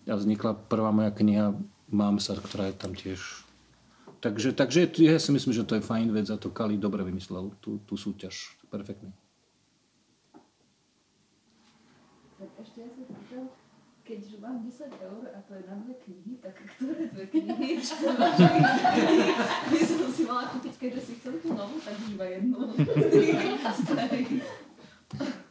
a 0.07 0.15
vznikla 0.15 0.55
prvá 0.71 0.95
moja 0.95 1.11
kniha 1.11 1.59
Mám 1.89 2.21
sa, 2.21 2.37
ktorá 2.37 2.69
je 2.69 2.77
tam 2.77 2.93
tiež. 2.93 3.48
Takže, 4.19 4.53
takže 4.53 4.91
ja 4.99 5.19
si 5.23 5.31
myslím, 5.31 5.55
že 5.55 5.63
to 5.63 5.79
je 5.79 5.87
fajn 5.87 6.11
vec 6.11 6.27
a 6.27 6.37
to 6.37 6.51
Kali 6.51 6.75
dobre 6.75 7.07
vymyslel, 7.07 7.55
tú, 7.63 7.79
tú 7.87 7.95
súťaž. 7.95 8.51
Perfektne. 8.67 9.15
Tak 12.39 12.51
ešte 12.63 12.79
ja 12.83 12.89
sa 12.91 13.03
pýtam, 13.03 13.45
keďže 14.03 14.37
mám 14.43 14.63
10 14.63 14.91
eur 14.91 15.23
a 15.35 15.39
to 15.47 15.55
je 15.55 15.63
na 15.67 15.75
dve 15.83 15.95
knihy, 16.03 16.33
tak 16.43 16.55
ktoré 16.55 17.07
dve 17.15 17.25
knihy? 17.31 17.79
by 19.71 19.81
som 19.87 20.11
si 20.11 20.23
mala 20.27 20.51
kúpiť, 20.51 20.75
keďže 20.83 21.01
si 21.03 21.13
chcem 21.23 21.35
tú 21.39 21.55
novú, 21.55 21.79
tak 21.79 21.95
iba 22.11 22.27
jednu. 22.27 22.59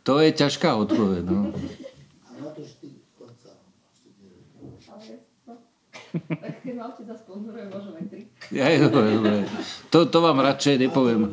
to 0.08 0.14
je 0.20 0.30
ťažká 0.36 0.76
odpoveď, 0.76 1.24
no. 1.24 1.56
Na 2.40 2.52
to 2.52 2.62
štyri 2.68 3.00
konca. 3.16 3.56
No. 5.48 5.56
Tak 6.14 6.54
keď 6.64 6.74
ma 6.78 6.84
otec 6.92 7.06
zasponzoruje, 7.08 7.66
môžem 7.68 7.94
aj 8.00 8.06
tri. 8.08 8.22
Dobre. 8.88 9.44
To, 9.92 9.98
to 10.08 10.18
vám 10.24 10.40
radšej 10.40 10.76
nepoviem. 10.88 11.32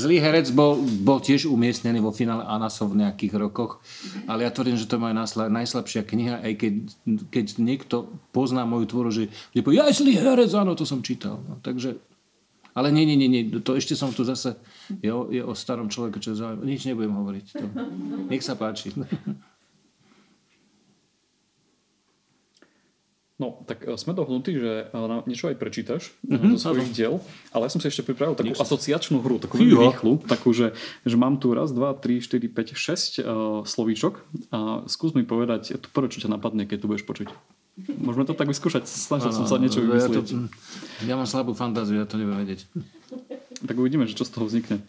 Zlý 0.00 0.16
herec 0.22 0.48
bol, 0.54 0.80
bol 0.80 1.20
tiež 1.20 1.50
umiestnený 1.50 2.00
vo 2.00 2.14
finále 2.14 2.46
Anasov 2.46 2.94
v 2.94 3.04
nejakých 3.04 3.36
rokoch, 3.36 3.84
ale 4.24 4.46
ja 4.46 4.50
tvrdím, 4.54 4.78
že 4.78 4.88
to 4.88 4.96
je 4.96 5.50
najslabšia 5.50 6.02
kniha, 6.06 6.40
aj 6.40 6.52
keď, 6.56 6.74
keď 7.28 7.46
niekto 7.60 8.08
pozná 8.30 8.64
moju 8.64 8.86
tvoru, 8.88 9.10
že 9.12 9.28
je 9.52 9.60
povie, 9.60 9.82
ja 9.82 9.90
zlý 9.92 10.16
herec, 10.16 10.54
áno, 10.56 10.72
to 10.78 10.88
som 10.88 11.04
čítal. 11.04 11.42
No, 11.44 11.60
takže, 11.60 12.00
ale 12.72 12.94
nie, 12.94 13.04
nie, 13.04 13.18
nie, 13.18 13.28
nie, 13.28 13.42
to 13.60 13.76
ešte 13.76 13.98
som 13.98 14.14
tu 14.14 14.22
zase, 14.24 14.56
je 15.02 15.10
o, 15.10 15.28
je 15.28 15.42
o 15.42 15.52
starom 15.58 15.90
človeku, 15.90 16.22
čo 16.22 16.38
zaujímavé. 16.38 16.64
Nič 16.64 16.86
nebudem 16.86 17.12
hovoriť. 17.12 17.46
To. 17.58 17.66
Nech 18.30 18.46
sa 18.46 18.54
páči. 18.54 18.94
No, 23.40 23.64
tak 23.64 23.88
e, 23.88 23.96
sme 23.96 24.12
dohnutí, 24.12 24.52
že 24.52 24.92
e, 24.92 24.92
nám 24.92 25.24
niečo 25.24 25.48
aj 25.48 25.56
prečítaš 25.56 26.12
mm-hmm, 26.28 26.60
zo 26.60 26.76
svojich 26.76 26.92
diel, 26.92 27.24
ale 27.56 27.64
ja 27.64 27.70
som 27.72 27.80
si 27.80 27.88
ešte 27.88 28.04
pripravil 28.04 28.36
takú 28.36 28.52
asociačnú 28.52 29.24
hru, 29.24 29.40
takú 29.40 29.56
veľmi 29.56 29.80
rýchlu, 29.80 30.20
takú, 30.28 30.52
že, 30.52 30.76
že 31.08 31.16
mám 31.16 31.40
tu 31.40 31.56
raz, 31.56 31.72
dva, 31.72 31.96
tri, 31.96 32.20
štyri, 32.20 32.52
päť, 32.52 32.76
šesť 32.76 33.12
uh, 33.24 33.24
slovíčok 33.64 34.20
a 34.52 34.84
skús 34.92 35.16
mi 35.16 35.24
povedať 35.24 35.80
to 35.80 35.88
prvé, 35.88 36.12
čo 36.12 36.20
ťa 36.20 36.36
napadne, 36.36 36.68
keď 36.68 36.84
tu 36.84 36.86
budeš 36.92 37.08
počuť. 37.08 37.32
Môžeme 37.96 38.28
to 38.28 38.36
tak 38.36 38.52
vyskúšať, 38.52 38.84
snažil 38.84 39.32
som 39.32 39.48
sa 39.48 39.56
niečo 39.56 39.80
vymyslieť. 39.80 40.20
Ja, 40.20 40.36
to, 40.36 41.08
ja 41.08 41.14
mám 41.16 41.24
slabú 41.24 41.56
fantáziu, 41.56 41.96
ja 41.96 42.04
to 42.04 42.20
neviem 42.20 42.36
vedieť. 42.44 42.68
Tak 43.64 43.72
uvidíme, 43.72 44.04
že 44.04 44.20
čo 44.20 44.28
z 44.28 44.36
toho 44.36 44.44
vznikne. 44.44 44.84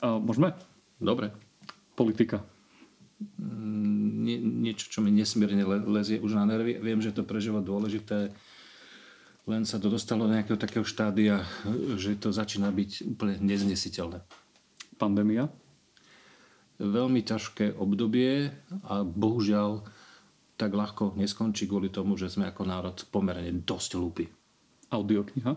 Uh, 0.00 0.16
môžeme? 0.16 0.56
Dobre. 0.96 1.28
Politika 1.92 2.40
nie, 4.26 4.38
niečo, 4.40 4.92
čo 4.92 5.00
mi 5.00 5.08
nesmierne 5.12 5.64
lezie 5.88 6.20
už 6.20 6.36
na 6.36 6.44
nervy. 6.44 6.76
Viem, 6.80 7.00
že 7.00 7.14
to 7.14 7.24
pre 7.24 7.40
život 7.40 7.64
dôležité, 7.64 8.34
len 9.46 9.62
sa 9.62 9.78
to 9.78 9.86
dostalo 9.86 10.26
do 10.26 10.34
nejakého 10.34 10.58
takého 10.58 10.82
štádia, 10.82 11.46
že 11.96 12.18
to 12.18 12.34
začína 12.34 12.68
byť 12.74 13.06
úplne 13.06 13.38
neznesiteľné. 13.40 14.20
Pandémia? 14.98 15.46
Veľmi 16.76 17.24
ťažké 17.24 17.78
obdobie 17.78 18.52
a 18.84 19.00
bohužiaľ 19.06 19.86
tak 20.56 20.72
ľahko 20.72 21.16
neskončí 21.16 21.68
kvôli 21.68 21.92
tomu, 21.92 22.16
že 22.16 22.32
sme 22.32 22.48
ako 22.48 22.62
národ 22.64 22.96
pomerne 23.08 23.52
dosť 23.64 23.90
hlúpi. 23.96 24.24
Audiokniha? 24.92 25.52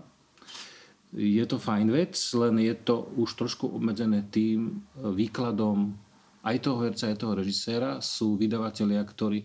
Je 1.16 1.42
to 1.50 1.58
fajn 1.58 1.90
vec, 1.90 2.14
len 2.38 2.62
je 2.62 2.76
to 2.78 3.10
už 3.18 3.34
trošku 3.34 3.66
obmedzené 3.74 4.28
tým 4.30 4.86
výkladom 4.94 5.98
aj 6.44 6.58
toho 6.64 6.78
herca, 6.88 7.12
aj 7.12 7.20
toho 7.20 7.34
režiséra 7.36 8.00
sú 8.00 8.40
vydavatelia, 8.40 9.04
ktorí 9.04 9.44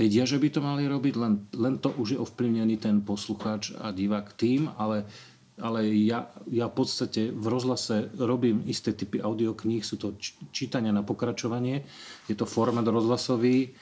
vedia, 0.00 0.24
že 0.24 0.40
by 0.40 0.48
to 0.48 0.60
mali 0.64 0.88
robiť, 0.88 1.14
len, 1.20 1.44
len 1.52 1.76
to 1.76 1.92
už 2.00 2.16
je 2.16 2.18
ovplyvnený 2.18 2.80
ten 2.80 3.04
poslucháč 3.04 3.76
a 3.76 3.92
divák 3.92 4.32
tým, 4.32 4.72
ale, 4.80 5.04
ale 5.60 5.92
ja, 5.92 6.32
ja 6.48 6.72
v 6.72 6.74
podstate 6.80 7.28
v 7.28 7.46
rozhlase 7.52 8.08
robím 8.16 8.64
isté 8.64 8.96
typy 8.96 9.20
audiokníh, 9.20 9.84
sú 9.84 10.00
to 10.00 10.16
čítania 10.56 10.94
na 10.94 11.04
pokračovanie, 11.04 11.84
je 12.24 12.34
to 12.36 12.48
formát 12.48 12.86
rozhlasový 12.88 13.76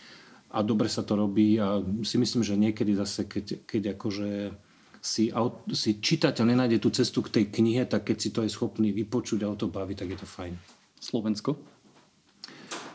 a 0.50 0.64
dobre 0.66 0.90
sa 0.90 1.07
to 1.07 1.14
robí 1.14 1.61
a 1.62 1.78
si 2.02 2.18
myslím, 2.18 2.42
že 2.42 2.59
niekedy 2.59 2.98
zase, 2.98 3.31
keď, 3.31 3.62
keď 3.68 3.83
akože 3.94 4.31
si, 4.98 5.31
si 5.70 5.90
čitateľ 6.02 6.44
nenájde 6.50 6.78
tú 6.83 6.90
cestu 6.90 7.22
k 7.22 7.31
tej 7.31 7.44
knihe, 7.54 7.87
tak 7.87 8.11
keď 8.11 8.16
si 8.18 8.35
to 8.35 8.42
je 8.42 8.50
schopný 8.50 8.90
vypočuť 8.90 9.46
a 9.46 9.52
o 9.52 9.57
to 9.57 9.70
baví, 9.70 9.94
tak 9.94 10.11
je 10.11 10.18
to 10.18 10.26
fajn. 10.26 10.59
Slovensko? 10.98 11.78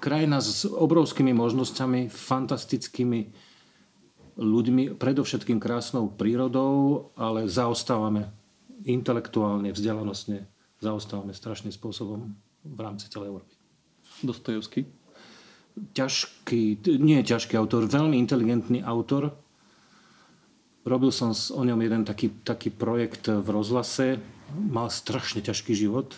Krajina 0.03 0.43
s 0.43 0.67
obrovskými 0.67 1.31
možnosťami, 1.31 2.11
fantastickými 2.11 3.31
ľuďmi, 4.35 4.99
predovšetkým 4.99 5.63
krásnou 5.63 6.11
prírodou, 6.11 7.07
ale 7.15 7.47
zaostávame 7.47 8.27
intelektuálne, 8.83 9.71
vzdelanostne, 9.71 10.43
zaostávame 10.83 11.31
strašným 11.31 11.71
spôsobom 11.71 12.35
v 12.67 12.79
rámci 12.83 13.07
celej 13.07 13.31
Európy. 13.31 13.55
Dostojevský? 14.27 14.83
Ťažký, 15.95 16.83
nie 16.99 17.23
ťažký 17.23 17.55
autor, 17.55 17.87
veľmi 17.87 18.19
inteligentný 18.19 18.83
autor. 18.83 19.31
Robil 20.83 21.15
som 21.15 21.31
o 21.31 21.63
ňom 21.63 21.79
jeden 21.79 22.03
taký, 22.03 22.43
taký 22.43 22.75
projekt 22.75 23.31
v 23.31 23.47
rozhlase. 23.47 24.19
Mal 24.51 24.91
strašne 24.91 25.39
ťažký 25.39 25.71
život 25.71 26.11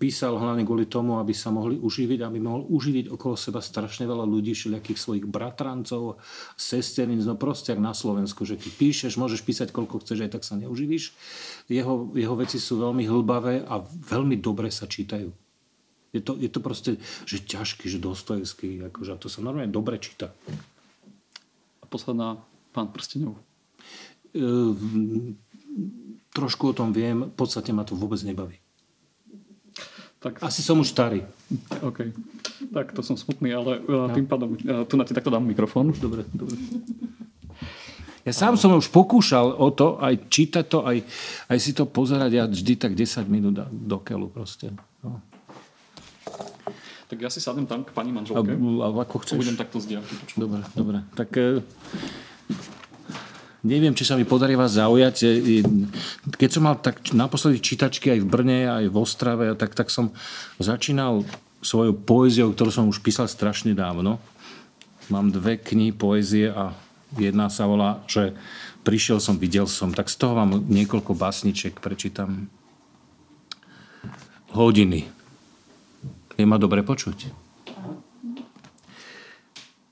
písal 0.00 0.40
hlavne 0.40 0.64
kvôli 0.64 0.88
tomu, 0.88 1.20
aby 1.20 1.36
sa 1.36 1.52
mohli 1.52 1.76
uživiť, 1.76 2.24
aby 2.24 2.40
mohol 2.40 2.64
uživiť 2.72 3.12
okolo 3.12 3.36
seba 3.36 3.60
strašne 3.60 4.08
veľa 4.08 4.24
ľudí, 4.24 4.56
všelijakých 4.56 4.96
svojich 4.96 5.26
bratrancov, 5.28 6.16
sesterín, 6.56 7.20
no 7.20 7.36
proste 7.36 7.76
na 7.76 7.92
Slovensku, 7.92 8.48
že 8.48 8.56
ty 8.56 8.72
píšeš, 8.72 9.20
môžeš 9.20 9.44
písať 9.44 9.68
koľko 9.68 10.00
chceš, 10.00 10.24
aj 10.24 10.40
tak 10.40 10.48
sa 10.48 10.56
neuživíš. 10.56 11.12
Jeho, 11.68 12.08
jeho 12.16 12.34
veci 12.40 12.56
sú 12.56 12.80
veľmi 12.80 13.04
hlbavé 13.04 13.68
a 13.68 13.84
veľmi 13.84 14.40
dobre 14.40 14.72
sa 14.72 14.88
čítajú. 14.88 15.28
Je 16.10 16.24
to, 16.24 16.40
je 16.40 16.48
to 16.50 16.58
proste, 16.64 16.90
že 17.28 17.44
ťažký, 17.44 17.86
že 17.86 18.00
dostojevský, 18.00 18.88
akože, 18.90 19.20
to 19.20 19.28
sa 19.28 19.44
normálne 19.44 19.70
dobre 19.70 20.00
číta. 20.00 20.32
A 21.78 21.84
posledná, 21.84 22.40
pán 22.72 22.90
Prstenov. 22.90 23.38
E, 24.32 24.42
trošku 26.32 26.72
o 26.72 26.74
tom 26.74 26.90
viem, 26.90 27.28
v 27.28 27.36
podstate 27.36 27.70
ma 27.70 27.86
to 27.86 27.94
vôbec 27.94 28.18
nebaví. 28.24 28.58
Tak... 30.20 30.44
Asi 30.44 30.60
som 30.60 30.76
už 30.76 30.92
starý. 30.92 31.24
OK. 31.80 32.12
Tak 32.76 32.92
to 32.92 33.00
som 33.00 33.16
smutný, 33.16 33.56
ale 33.56 33.80
uh, 33.80 34.12
tým 34.12 34.28
pádom 34.28 34.52
uh, 34.52 34.84
tu 34.84 35.00
na 35.00 35.08
ti 35.08 35.16
takto 35.16 35.32
dám 35.32 35.40
mikrofón. 35.48 35.96
Dobre, 35.96 36.28
dobre. 36.36 36.60
Ja 38.28 38.36
sám 38.36 38.60
som 38.60 38.76
už 38.76 38.92
pokúšal 38.92 39.56
o 39.56 39.72
to, 39.72 39.96
aj 39.96 40.28
čítať 40.28 40.64
to, 40.68 40.84
aj, 40.84 41.00
aj 41.48 41.56
si 41.56 41.72
to 41.72 41.88
pozerať, 41.88 42.30
ja 42.36 42.44
vždy 42.44 42.76
tak 42.76 42.92
10 42.92 43.24
minút 43.32 43.56
do 43.64 43.98
keľu 44.04 44.28
proste. 44.28 44.76
No. 45.00 45.24
Tak 47.08 47.16
ja 47.16 47.32
si 47.32 47.40
sadnem 47.40 47.64
tam 47.64 47.80
k 47.82 47.90
pani 47.96 48.12
manželke. 48.12 48.52
A, 48.52 48.86
a 48.86 48.88
ako 48.92 49.24
chceš? 49.24 49.40
Budem 49.40 49.56
takto 49.56 49.80
z 49.80 50.04
Dobre, 50.36 50.60
dobre. 50.76 51.00
Tak 51.16 51.32
Neviem, 53.60 53.92
či 53.92 54.08
sa 54.08 54.16
mi 54.16 54.24
podarí 54.24 54.56
vás 54.56 54.80
zaujať. 54.80 55.16
Keď 56.32 56.50
som 56.50 56.64
mal 56.64 56.80
tak 56.80 57.12
naposledy 57.12 57.60
čítačky 57.60 58.08
aj 58.08 58.20
v 58.24 58.30
Brne, 58.30 58.58
aj 58.64 58.84
v 58.88 58.96
Ostrave, 58.96 59.52
tak, 59.52 59.76
tak 59.76 59.92
som 59.92 60.16
začínal 60.56 61.28
svojou 61.60 61.92
poéziou, 61.92 62.56
ktorú 62.56 62.72
som 62.72 62.88
už 62.88 63.04
písal 63.04 63.28
strašne 63.28 63.76
dávno. 63.76 64.16
Mám 65.12 65.36
dve 65.36 65.60
knihy 65.60 65.92
poézie 65.92 66.48
a 66.48 66.72
jedna 67.20 67.52
sa 67.52 67.68
volá, 67.68 68.00
že 68.08 68.32
prišiel 68.80 69.20
som, 69.20 69.36
videl 69.36 69.68
som. 69.68 69.92
Tak 69.92 70.08
z 70.08 70.16
toho 70.16 70.40
vám 70.40 70.64
niekoľko 70.64 71.12
básniček 71.12 71.84
prečítam. 71.84 72.48
Hodiny. 74.56 75.04
Je 76.40 76.44
ma 76.48 76.56
dobre 76.56 76.80
počuť. 76.80 77.28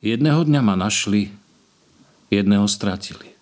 Jedného 0.01 0.41
dňa 0.47 0.61
ma 0.65 0.73
našli, 0.73 1.29
jedného 2.33 2.65
stratili. 2.65 3.38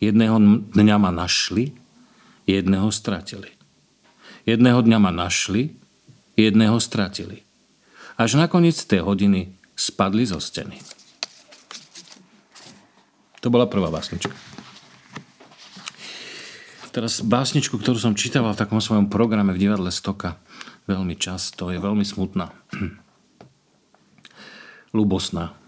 Jedného 0.00 0.40
dňa 0.72 0.96
ma 0.96 1.12
našli, 1.12 1.76
jedného 2.48 2.88
stratili. 2.88 3.52
Jedného 4.48 4.80
dňa 4.80 4.98
ma 4.98 5.12
našli, 5.12 5.76
jedného 6.40 6.80
stratili. 6.80 7.44
Až 8.16 8.40
nakoniec 8.40 8.76
tej 8.80 9.04
hodiny 9.04 9.52
spadli 9.76 10.24
zo 10.24 10.40
steny. 10.40 10.80
To 13.40 13.48
bola 13.48 13.68
prvá 13.68 13.88
básnička. 13.92 14.32
Teraz 16.90 17.22
básničku, 17.22 17.78
ktorú 17.78 17.96
som 18.02 18.18
čítal 18.18 18.42
v 18.50 18.58
takom 18.58 18.82
svojom 18.82 19.06
programe 19.06 19.54
v 19.54 19.62
divadle 19.62 19.94
Stoka 19.94 20.40
veľmi 20.90 21.14
často, 21.14 21.70
je 21.70 21.78
veľmi 21.78 22.02
smutná. 22.02 22.50
Lubosná. 24.96 25.59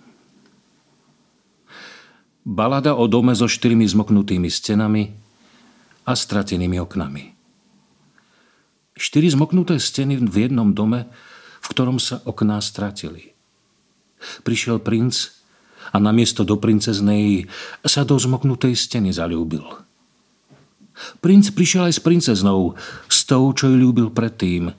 Balada 2.42 2.98
o 2.98 3.06
dome 3.06 3.38
so 3.38 3.46
štyrmi 3.46 3.86
zmoknutými 3.86 4.50
stenami 4.50 5.14
a 6.02 6.12
stratenými 6.18 6.82
oknami. 6.82 7.24
Štyri 8.98 9.30
zmoknuté 9.30 9.78
steny 9.78 10.18
v 10.18 10.50
jednom 10.50 10.74
dome, 10.74 11.06
v 11.62 11.66
ktorom 11.70 12.02
sa 12.02 12.18
okná 12.26 12.58
stratili. 12.58 13.32
Prišiel 14.42 14.82
princ 14.82 15.30
a 15.94 16.02
namiesto 16.02 16.42
do 16.42 16.58
princeznej 16.58 17.46
sa 17.86 18.02
do 18.02 18.18
zmoknutej 18.18 18.74
steny 18.74 19.14
zalúbil. 19.14 19.62
Princ 21.24 21.50
prišiel 21.56 21.88
aj 21.88 21.94
s 21.98 22.04
princeznou, 22.04 22.74
s 23.08 23.24
tou, 23.24 23.48
čo 23.56 23.70
ju 23.70 23.76
ľúbil 23.80 24.12
predtým, 24.12 24.70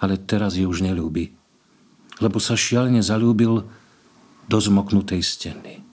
ale 0.00 0.14
teraz 0.18 0.56
ju 0.56 0.66
už 0.66 0.82
nelúbi, 0.82 1.36
lebo 2.18 2.40
sa 2.40 2.56
šialene 2.56 3.04
zalúbil 3.04 3.66
do 4.48 4.58
zmoknutej 4.58 5.20
steny. 5.20 5.83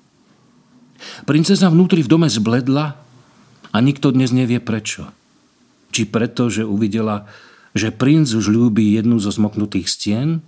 Princezna 1.25 1.69
vnútri 1.69 2.01
v 2.05 2.11
dome 2.11 2.27
zbledla 2.27 2.97
a 3.71 3.77
nikto 3.79 4.11
dnes 4.11 4.33
nevie 4.35 4.59
prečo. 4.59 5.09
Či 5.91 6.07
preto, 6.07 6.47
že 6.47 6.63
uvidela, 6.63 7.27
že 7.75 7.91
princ 7.91 8.31
už 8.31 8.51
ľúbi 8.51 8.95
jednu 8.95 9.19
zo 9.19 9.31
zmoknutých 9.31 9.87
stien, 9.87 10.43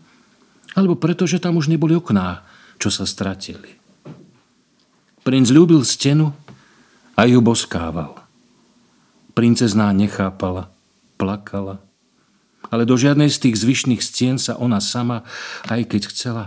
alebo 0.74 0.97
preto, 0.97 1.30
že 1.30 1.39
tam 1.39 1.60
už 1.60 1.70
neboli 1.70 1.93
okná, 1.93 2.43
čo 2.82 2.89
sa 2.89 3.06
stratili. 3.06 3.78
Princ 5.24 5.47
ľúbil 5.47 5.86
stenu 5.88 6.36
a 7.16 7.22
ju 7.24 7.39
boskával. 7.39 8.20
Princezná 9.34 9.89
nechápala, 9.95 10.70
plakala, 11.16 11.80
ale 12.74 12.89
do 12.89 12.97
žiadnej 12.97 13.30
z 13.30 13.49
tých 13.49 13.56
zvyšných 13.62 14.01
stien 14.01 14.36
sa 14.41 14.58
ona 14.58 14.82
sama, 14.82 15.26
aj 15.70 15.89
keď 15.89 16.01
chcela, 16.10 16.45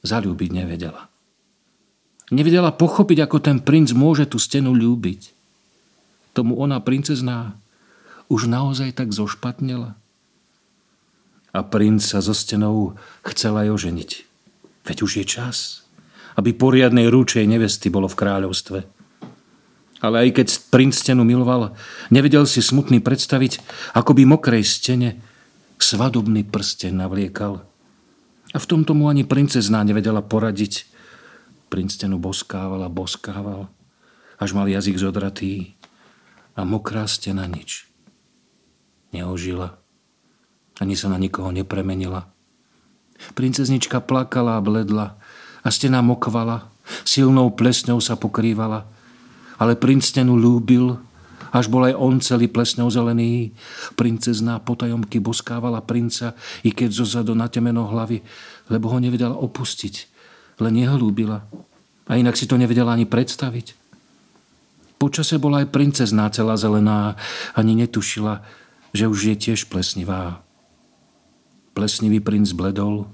zalúbiť 0.00 0.50
nevedela. 0.52 1.07
Nevedela 2.28 2.68
pochopiť, 2.74 3.24
ako 3.24 3.36
ten 3.40 3.58
princ 3.64 3.96
môže 3.96 4.28
tú 4.28 4.36
stenu 4.36 4.76
ľúbiť. 4.76 5.32
Tomu 6.36 6.60
ona, 6.60 6.76
princezná, 6.78 7.56
už 8.28 8.44
naozaj 8.44 8.92
tak 8.92 9.16
zošpatnela. 9.16 9.96
A 11.56 11.60
princ 11.64 12.04
sa 12.04 12.20
so 12.20 12.36
stenou 12.36 13.00
chcela 13.24 13.64
aj 13.64 13.80
oženiť. 13.80 14.10
Veď 14.84 14.96
už 15.04 15.12
je 15.20 15.24
čas, 15.24 15.88
aby 16.36 16.52
poriadnej 16.52 17.08
rúčej 17.08 17.48
nevesty 17.48 17.88
bolo 17.88 18.06
v 18.06 18.18
kráľovstve. 18.20 18.78
Ale 19.98 20.16
aj 20.28 20.30
keď 20.38 20.48
princ 20.70 20.94
stenu 20.94 21.24
miloval, 21.24 21.74
nevedel 22.12 22.44
si 22.44 22.62
smutný 22.62 23.00
predstaviť, 23.02 23.58
ako 23.96 24.14
by 24.14 24.22
mokrej 24.28 24.62
stene 24.62 25.18
svadobný 25.80 26.46
prsten 26.46 27.00
navliekal. 27.00 27.64
A 28.52 28.58
v 28.60 28.68
tomto 28.68 28.92
mu 28.92 29.10
ani 29.10 29.24
princezná 29.24 29.82
nevedela 29.82 30.22
poradiť, 30.22 30.86
Princ 31.68 32.00
boskával 32.00 32.80
a 32.80 32.88
boskával, 32.88 33.68
až 34.40 34.50
mal 34.56 34.64
jazyk 34.64 34.96
zodratý 34.96 35.76
a 36.56 36.64
mokrá 36.64 37.04
stena 37.04 37.44
nič. 37.44 37.84
Neožila, 39.12 39.76
ani 40.80 40.96
sa 40.96 41.12
na 41.12 41.20
nikoho 41.20 41.52
nepremenila. 41.52 42.32
Princeznička 43.36 44.00
plakala 44.00 44.56
a 44.56 44.64
bledla 44.64 45.20
a 45.60 45.68
stena 45.68 46.00
mokvala, 46.00 46.72
silnou 47.04 47.52
plesňou 47.52 48.00
sa 48.00 48.16
pokrývala, 48.16 48.88
ale 49.60 49.76
princ 49.76 50.08
stenu 50.08 50.40
lúbil, 50.40 50.96
až 51.52 51.68
bol 51.68 51.84
aj 51.84 51.94
on 51.96 52.20
celý 52.20 52.48
plesňou 52.48 52.88
zelený. 52.88 53.52
Princezná 53.96 54.60
potajomky 54.60 55.20
boskávala 55.20 55.84
princa, 55.84 56.32
i 56.64 56.72
keď 56.72 57.04
zozadu 57.04 57.32
natemeno 57.36 57.88
hlavy, 57.88 58.24
lebo 58.72 58.88
ho 58.92 58.98
nevedela 59.00 59.36
opustiť 59.36 60.17
len 60.58 60.74
jeho 60.74 60.98
ľúbila. 60.98 61.46
A 62.08 62.16
inak 62.18 62.34
si 62.34 62.48
to 62.48 62.58
nevedela 62.58 62.94
ani 62.94 63.06
predstaviť. 63.06 63.76
Počase 64.98 65.38
bola 65.38 65.62
aj 65.62 65.70
princezná 65.70 66.26
celá 66.34 66.58
zelená, 66.58 67.14
ani 67.54 67.78
netušila, 67.78 68.42
že 68.90 69.06
už 69.06 69.30
je 69.30 69.36
tiež 69.38 69.70
plesnivá. 69.70 70.42
Plesnivý 71.78 72.18
princ 72.18 72.50
bledol, 72.50 73.06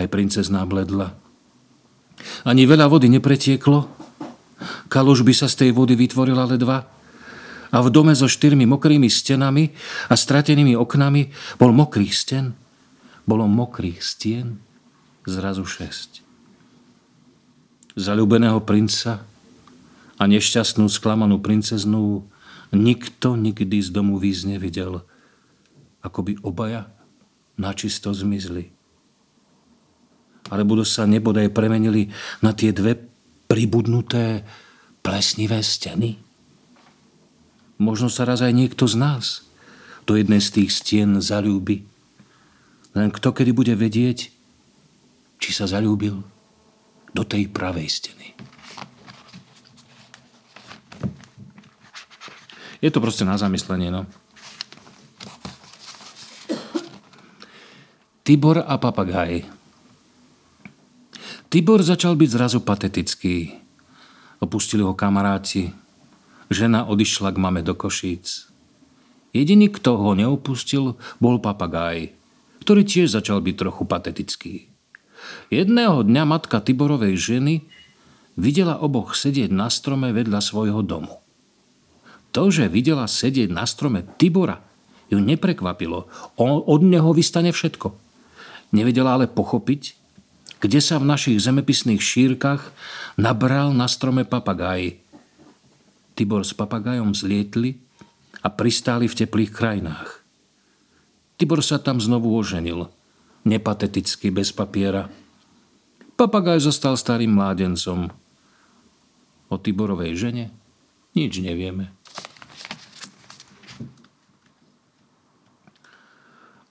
aj 0.00 0.08
princezná 0.08 0.64
bledla. 0.64 1.12
Ani 2.48 2.64
veľa 2.64 2.88
vody 2.88 3.12
nepretieklo, 3.12 3.84
kaluž 4.88 5.20
by 5.26 5.34
sa 5.36 5.50
z 5.50 5.66
tej 5.66 5.70
vody 5.76 5.92
vytvorila 5.92 6.48
ledva 6.48 6.88
a 7.68 7.76
v 7.82 7.92
dome 7.92 8.16
so 8.16 8.24
štyrmi 8.24 8.64
mokrými 8.64 9.10
stenami 9.12 9.76
a 10.08 10.14
stratenými 10.16 10.72
oknami 10.78 11.28
bol 11.60 11.74
mokrých 11.74 12.14
sten, 12.14 12.56
bolo 13.28 13.44
mokrých 13.44 14.00
stien 14.00 14.62
zrazu 15.28 15.68
šesť 15.68 16.23
zalúbeného 17.94 18.58
princa 18.62 19.22
a 20.18 20.22
nešťastnú 20.26 20.86
sklamanú 20.90 21.38
princeznú 21.38 22.26
nikto 22.74 23.38
nikdy 23.38 23.78
z 23.82 23.88
domu 23.94 24.18
víz 24.18 24.42
nevidel, 24.42 25.06
ako 26.02 26.20
by 26.26 26.32
obaja 26.42 26.90
načisto 27.54 28.10
zmizli. 28.10 28.74
Alebo 30.50 30.76
sa 30.84 31.08
nebodaj 31.08 31.54
premenili 31.54 32.12
na 32.44 32.52
tie 32.52 32.74
dve 32.74 32.98
pribudnuté 33.48 34.44
plesnivé 35.00 35.62
steny? 35.64 36.20
Možno 37.80 38.12
sa 38.12 38.28
raz 38.28 38.44
aj 38.44 38.52
niekto 38.52 38.84
z 38.84 38.98
nás 38.98 39.26
do 40.04 40.18
jednej 40.18 40.42
z 40.42 40.60
tých 40.60 40.70
stien 40.70 41.16
zalúbi. 41.22 41.86
Len 42.92 43.08
kto 43.10 43.34
kedy 43.34 43.50
bude 43.56 43.74
vedieť, 43.74 44.30
či 45.40 45.50
sa 45.50 45.66
zalúbil 45.66 46.33
do 47.14 47.22
tej 47.22 47.46
pravej 47.46 47.86
steny. 47.86 48.34
Je 52.84 52.90
to 52.92 53.00
proste 53.00 53.24
na 53.24 53.38
zamyslenie, 53.40 53.88
no. 53.88 54.04
Tibor 58.26 58.60
a 58.60 58.76
papagaj. 58.76 59.46
Tibor 61.48 61.80
začal 61.80 62.18
byť 62.18 62.28
zrazu 62.28 62.58
patetický. 62.60 63.56
Opustili 64.42 64.82
ho 64.82 64.92
kamaráti. 64.92 65.70
Žena 66.52 66.84
odišla 66.90 67.32
k 67.32 67.40
mame 67.40 67.64
do 67.64 67.72
Košíc. 67.72 68.52
Jediný, 69.32 69.72
kto 69.72 69.96
ho 69.96 70.12
neopustil, 70.12 71.00
bol 71.22 71.40
papagaj, 71.40 72.12
ktorý 72.60 72.82
tiež 72.84 73.16
začal 73.16 73.40
byť 73.40 73.54
trochu 73.54 73.82
patetický. 73.88 74.73
Jedného 75.52 76.02
dňa 76.02 76.22
matka 76.26 76.58
Tiborovej 76.60 77.14
ženy 77.14 77.64
videla 78.34 78.80
oboch 78.80 79.14
sedieť 79.14 79.50
na 79.50 79.70
strome 79.70 80.10
vedľa 80.10 80.40
svojho 80.42 80.82
domu. 80.82 81.22
To, 82.34 82.50
že 82.50 82.66
videla 82.66 83.06
sedieť 83.06 83.50
na 83.54 83.62
strome 83.62 84.02
Tibora, 84.18 84.58
ju 85.06 85.22
neprekvapilo. 85.22 86.10
Od 86.40 86.80
neho 86.82 87.14
vystane 87.14 87.54
všetko. 87.54 87.94
Nevedela 88.74 89.14
ale 89.14 89.30
pochopiť, 89.30 89.94
kde 90.58 90.80
sa 90.82 90.98
v 90.98 91.06
našich 91.06 91.38
zemepisných 91.38 92.02
šírkach 92.02 92.74
nabral 93.14 93.70
na 93.70 93.86
strome 93.86 94.26
papagaj. 94.26 94.98
Tibor 96.18 96.42
s 96.42 96.56
papagajom 96.56 97.14
zlietli 97.14 97.78
a 98.42 98.50
pristáli 98.50 99.06
v 99.06 99.14
teplých 99.14 99.54
krajinách. 99.54 100.24
Tibor 101.38 101.62
sa 101.62 101.78
tam 101.78 102.02
znovu 102.02 102.34
oženil– 102.34 102.90
nepateticky, 103.44 104.32
bez 104.32 104.52
papiera. 104.52 105.08
Papagaj 106.16 106.60
zostal 106.64 106.96
starým 106.96 107.32
mládencom. 107.36 108.10
O 109.52 109.56
Tiborovej 109.60 110.16
žene 110.16 110.50
nič 111.14 111.38
nevieme. 111.38 111.94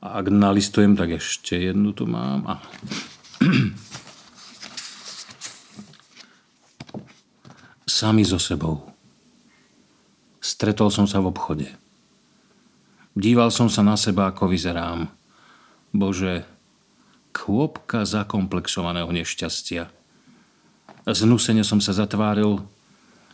A 0.04 0.20
ak 0.20 0.28
nalistujem, 0.28 1.00
tak 1.00 1.16
ešte 1.16 1.56
jednu 1.56 1.96
tu 1.96 2.04
mám. 2.04 2.44
A... 2.44 2.60
Sami 7.88 8.28
so 8.28 8.36
sebou. 8.36 8.84
Stretol 10.44 10.92
som 10.92 11.08
sa 11.08 11.24
v 11.24 11.32
obchode. 11.32 11.72
Díval 13.16 13.48
som 13.48 13.72
sa 13.72 13.80
na 13.80 13.96
seba, 13.96 14.28
ako 14.28 14.52
vyzerám. 14.52 15.08
Bože, 15.96 16.44
kôpka 17.34 18.06
zakomplexovaného 18.06 19.10
nešťastia. 19.10 19.90
Znusene 21.04 21.66
som 21.66 21.84
sa 21.84 21.92
zatváril, 21.92 22.64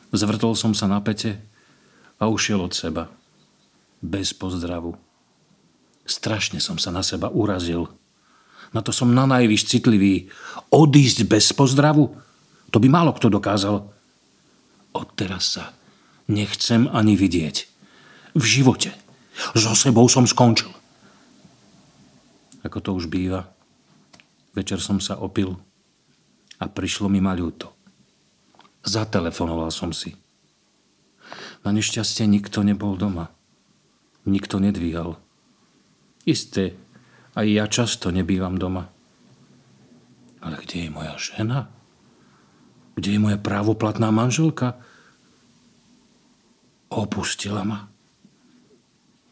zvrtol 0.10 0.58
som 0.58 0.74
sa 0.74 0.89
na 0.89 1.04
pete 1.04 1.38
a 2.18 2.32
ušiel 2.32 2.64
od 2.64 2.74
seba. 2.74 3.12
Bez 4.00 4.32
pozdravu. 4.34 4.95
Strašne 6.08 6.58
som 6.64 6.80
sa 6.82 6.89
na 6.89 7.04
seba 7.04 7.30
urazil. 7.30 7.91
Na 8.74 8.82
to 8.82 8.89
som 8.89 9.14
na 9.14 9.30
najvyš 9.30 9.68
citlivý. 9.70 10.32
Odísť 10.74 11.28
bez 11.28 11.52
pozdravu? 11.54 12.10
To 12.72 12.78
by 12.80 12.88
málo 12.89 13.14
kto 13.14 13.30
dokázal. 13.30 13.86
Odteraz 14.95 15.60
sa 15.60 15.76
nechcem 16.26 16.89
ani 16.89 17.14
vidieť. 17.14 17.56
V 18.34 18.43
živote. 18.45 18.95
So 19.54 19.78
sebou 19.78 20.06
som 20.10 20.26
skončil. 20.26 20.70
Ako 22.66 22.82
to 22.82 22.91
už 22.97 23.08
býva, 23.08 23.47
Večer 24.54 24.82
som 24.82 24.97
sa 24.97 25.22
opil 25.22 25.54
a 26.60 26.66
prišlo 26.68 27.08
mi 27.08 27.24
ma 27.24 27.38
ľúto. 27.38 27.72
Zatelefonoval 28.84 29.72
som 29.72 29.93
si. 29.95 30.16
Na 31.62 31.76
nešťastie 31.76 32.26
nikto 32.26 32.64
nebol 32.64 32.95
doma. 32.95 33.30
Nikto 34.26 34.60
nedvíhal. 34.60 35.20
Isté, 36.28 36.76
aj 37.36 37.47
ja 37.47 37.66
často 37.70 38.12
nebývam 38.12 38.60
doma. 38.60 38.91
Ale 40.39 40.56
kde 40.64 40.88
je 40.88 40.89
moja 40.89 41.16
žena? 41.20 41.68
Kde 42.95 43.16
je 43.16 43.20
moja 43.20 43.39
právoplatná 43.39 44.12
manželka? 44.12 44.80
Opustila 46.89 47.64
ma. 47.64 47.91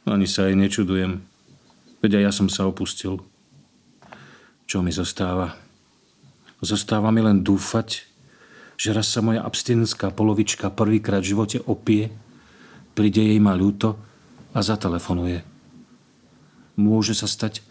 Ani 0.08 0.28
sa 0.30 0.48
jej 0.48 0.56
nečudujem. 0.56 1.24
Veď 2.00 2.22
aj 2.22 2.24
ja 2.24 2.32
som 2.32 2.48
sa 2.48 2.64
opustil. 2.70 3.20
Čo 4.68 4.84
mi 4.84 4.92
zostáva? 4.92 5.56
Zostáva 6.60 7.08
mi 7.16 7.24
len 7.24 7.40
dúfať, 7.40 8.04
že 8.76 8.92
raz 8.92 9.08
sa 9.08 9.24
moja 9.24 9.40
abstinenská 9.40 10.12
polovička 10.12 10.68
prvýkrát 10.68 11.24
v 11.24 11.32
živote 11.32 11.58
opie, 11.64 12.12
príde 12.92 13.24
jej 13.24 13.40
ma 13.40 13.56
ľúto 13.56 13.96
a 14.52 14.60
zatelefonuje. 14.60 15.40
Môže 16.76 17.16
sa 17.16 17.32
stať, 17.32 17.64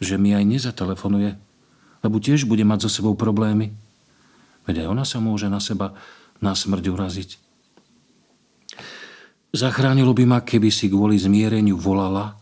že 0.00 0.16
mi 0.16 0.32
aj 0.32 0.48
nezatelefonuje, 0.48 1.36
lebo 2.00 2.16
tiež 2.16 2.48
bude 2.48 2.64
mať 2.64 2.88
so 2.88 2.90
sebou 2.90 3.12
problémy. 3.12 3.76
Veď 4.64 4.88
aj 4.88 4.96
ona 4.96 5.04
sa 5.04 5.20
môže 5.20 5.52
na 5.52 5.60
seba 5.60 5.92
na 6.40 6.56
smrť 6.56 6.88
uraziť. 6.88 7.30
Zachránilo 9.52 10.16
by 10.16 10.24
ma, 10.24 10.38
keby 10.40 10.72
si 10.72 10.88
kvôli 10.88 11.20
zmiereniu 11.20 11.76
volala 11.76 12.34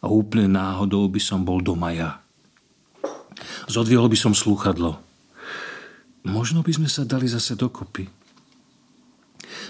a 0.00 0.06
úplne 0.08 0.48
náhodou 0.50 1.04
by 1.12 1.20
som 1.20 1.44
bol 1.44 1.60
doma 1.60 1.92
ja. 1.92 2.24
Zodviehol 3.68 4.08
by 4.08 4.18
som 4.18 4.32
slúchadlo. 4.32 4.98
Možno 6.26 6.60
by 6.60 6.72
sme 6.74 6.88
sa 6.90 7.06
dali 7.06 7.30
zase 7.30 7.54
dokopy. 7.56 8.10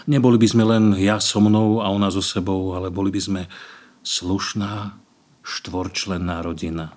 Neboli 0.09 0.41
by 0.41 0.49
sme 0.49 0.65
len 0.65 0.85
ja 0.97 1.21
so 1.21 1.39
mnou 1.39 1.85
a 1.85 1.93
ona 1.93 2.09
so 2.09 2.25
sebou, 2.25 2.73
ale 2.73 2.89
boli 2.89 3.13
by 3.13 3.21
sme 3.21 3.43
slušná, 4.03 4.97
štvorčlenná 5.45 6.41
rodina. 6.41 6.97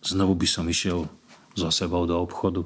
Znovu 0.00 0.34
by 0.38 0.48
som 0.48 0.64
išiel 0.66 1.06
so 1.52 1.68
sebou 1.68 2.08
do 2.08 2.16
obchodu. 2.16 2.64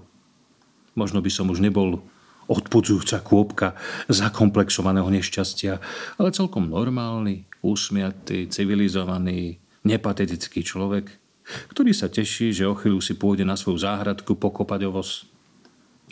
Možno 0.93 1.25
by 1.25 1.31
som 1.33 1.49
už 1.49 1.65
nebol 1.65 2.05
odpudzujúca 2.51 3.25
kôpka 3.25 3.73
zakomplexovaného 4.13 5.09
nešťastia, 5.09 5.81
ale 6.21 6.35
celkom 6.35 6.69
normálny, 6.69 7.49
usmiatý, 7.65 8.51
civilizovaný, 8.51 9.63
nepatetický 9.87 10.61
človek, 10.61 11.22
ktorý 11.45 11.93
sa 11.93 12.09
teší, 12.09 12.55
že 12.55 12.69
o 12.69 12.75
chvíľu 12.75 13.03
si 13.03 13.19
pôjde 13.19 13.43
na 13.43 13.59
svoju 13.59 13.83
záhradku 13.83 14.39
pokopať 14.39 14.87
ovoz. 14.89 15.27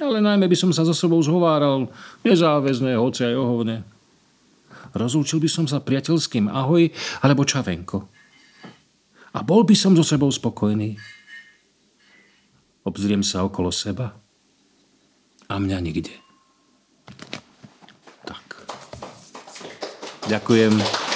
Ale 0.00 0.18
najmä 0.18 0.48
by 0.48 0.56
som 0.56 0.70
sa 0.72 0.82
za 0.82 0.96
sebou 0.96 1.20
zhováral, 1.20 1.92
nezáväzné, 2.24 2.96
hoci 2.96 3.28
aj 3.28 3.34
ohovne. 3.36 3.76
Rozlúčil 4.96 5.38
by 5.38 5.48
som 5.50 5.64
sa 5.70 5.78
priateľským 5.78 6.50
ahoj 6.50 6.90
alebo 7.22 7.46
čavenko. 7.46 8.08
A 9.30 9.46
bol 9.46 9.62
by 9.62 9.76
som 9.78 9.94
so 9.94 10.02
sebou 10.02 10.32
spokojný. 10.32 10.98
Obzriem 12.82 13.22
sa 13.22 13.46
okolo 13.46 13.70
seba 13.70 14.16
a 15.46 15.54
mňa 15.60 15.78
nikde. 15.78 16.14
Tak. 18.26 18.42
Ďakujem. 20.26 21.09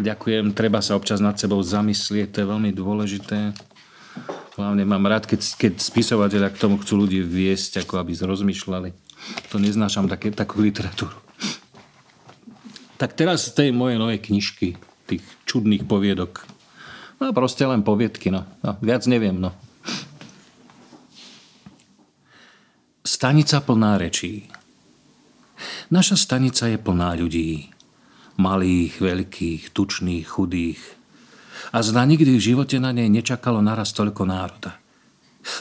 Ďakujem. 0.00 0.56
Treba 0.56 0.80
sa 0.80 0.96
občas 0.96 1.20
nad 1.20 1.36
sebou 1.36 1.60
zamyslieť, 1.60 2.32
to 2.32 2.38
je 2.40 2.48
veľmi 2.48 2.72
dôležité. 2.72 3.52
Hlavne 4.56 4.84
mám 4.88 5.04
rád, 5.04 5.28
keď, 5.28 5.40
keď 5.60 5.72
spisovateľa 5.76 6.48
k 6.52 6.60
tomu 6.60 6.80
chcú 6.80 7.04
ľudí 7.04 7.20
viesť, 7.20 7.84
ako 7.84 8.00
aby 8.00 8.16
rozmýšľali. 8.16 8.90
To 9.52 9.60
neznášam 9.60 10.08
také, 10.08 10.32
takú 10.32 10.64
literatúru. 10.64 11.12
Tak 12.96 13.16
teraz 13.16 13.52
z 13.52 13.56
tej 13.56 13.68
mojej 13.72 13.96
novej 13.96 14.20
knižky, 14.20 14.76
tých 15.08 15.24
čudných 15.48 15.84
poviedok. 15.88 16.44
No 17.20 17.32
proste 17.36 17.68
len 17.68 17.84
poviedky, 17.84 18.32
no. 18.32 18.48
no 18.64 18.76
viac 18.80 19.04
neviem, 19.04 19.36
no. 19.36 19.52
Stanica 23.04 23.60
plná 23.60 24.00
rečí. 24.00 24.48
Naša 25.92 26.16
stanica 26.16 26.68
je 26.68 26.80
plná 26.80 27.16
ľudí. 27.20 27.72
Malých, 28.40 29.04
veľkých, 29.04 29.76
tučných, 29.76 30.24
chudých. 30.24 30.80
A 31.76 31.84
zna 31.84 32.08
nikdy 32.08 32.40
v 32.40 32.46
živote 32.56 32.80
na 32.80 32.88
nej 32.88 33.12
nečakalo 33.12 33.60
naraz 33.60 33.92
toľko 33.92 34.24
národa. 34.24 34.80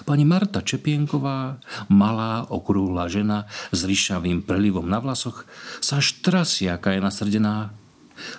Pani 0.07 0.23
Marta 0.23 0.63
Čepienková, 0.63 1.59
malá, 1.91 2.47
okrúhla 2.47 3.11
žena 3.11 3.51
s 3.75 3.83
ryšavým 3.83 4.47
prelivom 4.47 4.87
na 4.87 5.03
vlasoch, 5.03 5.43
sa 5.83 5.99
až 5.99 6.23
trasie, 6.23 6.71
aká 6.71 6.95
je 6.95 7.03
nasrdená. 7.03 7.75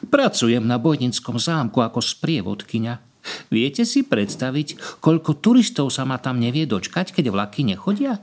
Pracujem 0.09 0.65
na 0.65 0.77
Bojnickom 0.81 1.41
zámku 1.41 1.81
ako 1.81 2.01
sprievodkyňa. 2.01 2.95
Viete 3.53 3.85
si 3.85 4.05
predstaviť, 4.05 5.01
koľko 5.05 5.41
turistov 5.41 5.93
sa 5.93 6.09
ma 6.09 6.17
tam 6.17 6.41
nevie 6.41 6.65
dočkať, 6.65 7.13
keď 7.13 7.33
vlaky 7.33 7.65
nechodia? 7.65 8.21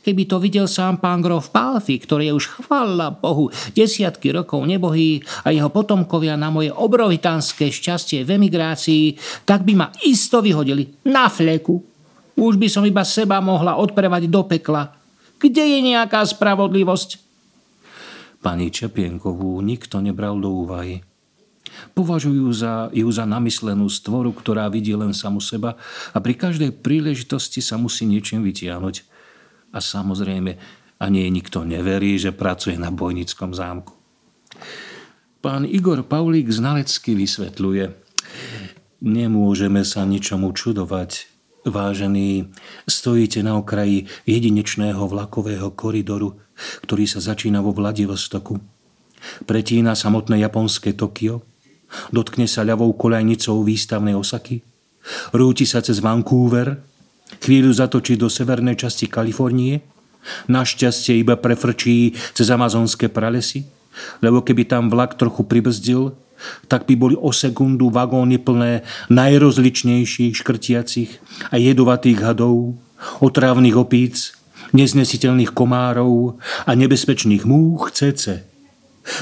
Keby 0.00 0.22
to 0.28 0.36
videl 0.38 0.66
sám 0.70 1.00
pán 1.00 1.20
grof 1.20 1.50
Palfi, 1.50 1.98
ktorý 1.98 2.30
je 2.30 2.36
už 2.36 2.46
chvála 2.60 3.12
Bohu 3.12 3.48
desiatky 3.72 4.32
rokov 4.32 4.64
nebohý 4.64 5.24
a 5.44 5.52
jeho 5.52 5.68
potomkovia 5.72 6.36
na 6.36 6.48
moje 6.48 6.72
obrovitánske 6.72 7.68
šťastie 7.68 8.22
v 8.24 8.36
emigrácii, 8.36 9.04
tak 9.48 9.64
by 9.64 9.72
ma 9.76 9.86
isto 10.04 10.40
vyhodili 10.44 10.88
na 11.08 11.28
fleku. 11.28 11.80
Už 12.40 12.56
by 12.56 12.68
som 12.72 12.86
iba 12.88 13.04
seba 13.04 13.42
mohla 13.44 13.76
odprevať 13.76 14.30
do 14.30 14.46
pekla. 14.48 14.96
Kde 15.40 15.76
je 15.76 15.78
nejaká 15.92 16.24
spravodlivosť? 16.24 17.20
Pani 18.40 18.72
Čepienkovú 18.72 19.60
nikto 19.60 20.00
nebral 20.00 20.40
do 20.40 20.48
úvahy. 20.64 21.04
Považujú 21.92 22.48
za, 22.52 22.88
ju 22.92 23.08
za 23.12 23.28
namyslenú 23.28 23.88
stvoru, 23.92 24.32
ktorá 24.32 24.68
vidí 24.72 24.96
len 24.96 25.12
samu 25.12 25.40
seba 25.40 25.76
a 26.12 26.18
pri 26.18 26.34
každej 26.36 26.80
príležitosti 26.80 27.60
sa 27.60 27.76
musí 27.76 28.08
niečím 28.08 28.40
vytiahnuť. 28.44 29.09
A 29.70 29.78
samozrejme, 29.78 30.58
ani 31.00 31.30
nikto 31.32 31.64
neverí, 31.64 32.20
že 32.20 32.34
pracuje 32.34 32.76
na 32.76 32.92
bojnickom 32.92 33.56
zámku. 33.56 33.96
Pán 35.40 35.64
Igor 35.64 36.04
Paulík 36.04 36.52
znalecky 36.52 37.16
vysvetľuje, 37.16 37.96
nemôžeme 39.00 39.80
sa 39.88 40.04
ničomu 40.04 40.52
čudovať, 40.52 41.32
vážení, 41.64 42.52
stojíte 42.84 43.40
na 43.40 43.56
okraji 43.56 44.04
jedinečného 44.28 45.00
vlakového 45.08 45.72
koridoru, 45.72 46.36
ktorý 46.84 47.08
sa 47.08 47.24
začína 47.24 47.64
vo 47.64 47.72
Vladivostoku. 47.72 48.60
Pretína 49.48 49.96
samotné 49.96 50.40
japonské 50.44 50.92
Tokio, 50.92 51.44
dotkne 52.12 52.44
sa 52.44 52.64
ľavou 52.64 52.92
koľajnicou 52.96 53.64
výstavnej 53.64 54.16
Osaky, 54.16 54.60
rúti 55.32 55.64
sa 55.64 55.80
cez 55.80 56.04
Vancouver, 56.04 56.80
Chvíľu 57.38 57.70
zatočí 57.70 58.18
do 58.18 58.26
severnej 58.26 58.74
časti 58.74 59.06
Kalifornie, 59.06 59.78
našťastie 60.50 61.22
iba 61.22 61.38
prefrčí 61.38 62.18
cez 62.34 62.50
amazonské 62.50 63.06
pralesy, 63.06 63.64
lebo 64.18 64.42
keby 64.42 64.66
tam 64.66 64.90
vlak 64.90 65.14
trochu 65.14 65.46
pribrzdil, 65.46 66.18
tak 66.66 66.88
by 66.88 66.94
boli 66.96 67.16
o 67.16 67.30
sekundu 67.30 67.92
vagóny 67.92 68.40
plné 68.40 68.82
najrozličnejších 69.12 70.34
škrtiacich 70.40 71.10
a 71.52 71.60
jedovatých 71.60 72.18
hadov, 72.24 72.80
otrávnych 73.20 73.76
opíc, 73.76 74.32
neznesiteľných 74.72 75.52
komárov 75.52 76.40
a 76.64 76.70
nebezpečných 76.72 77.44
múch 77.44 77.92
cece. 77.92 78.49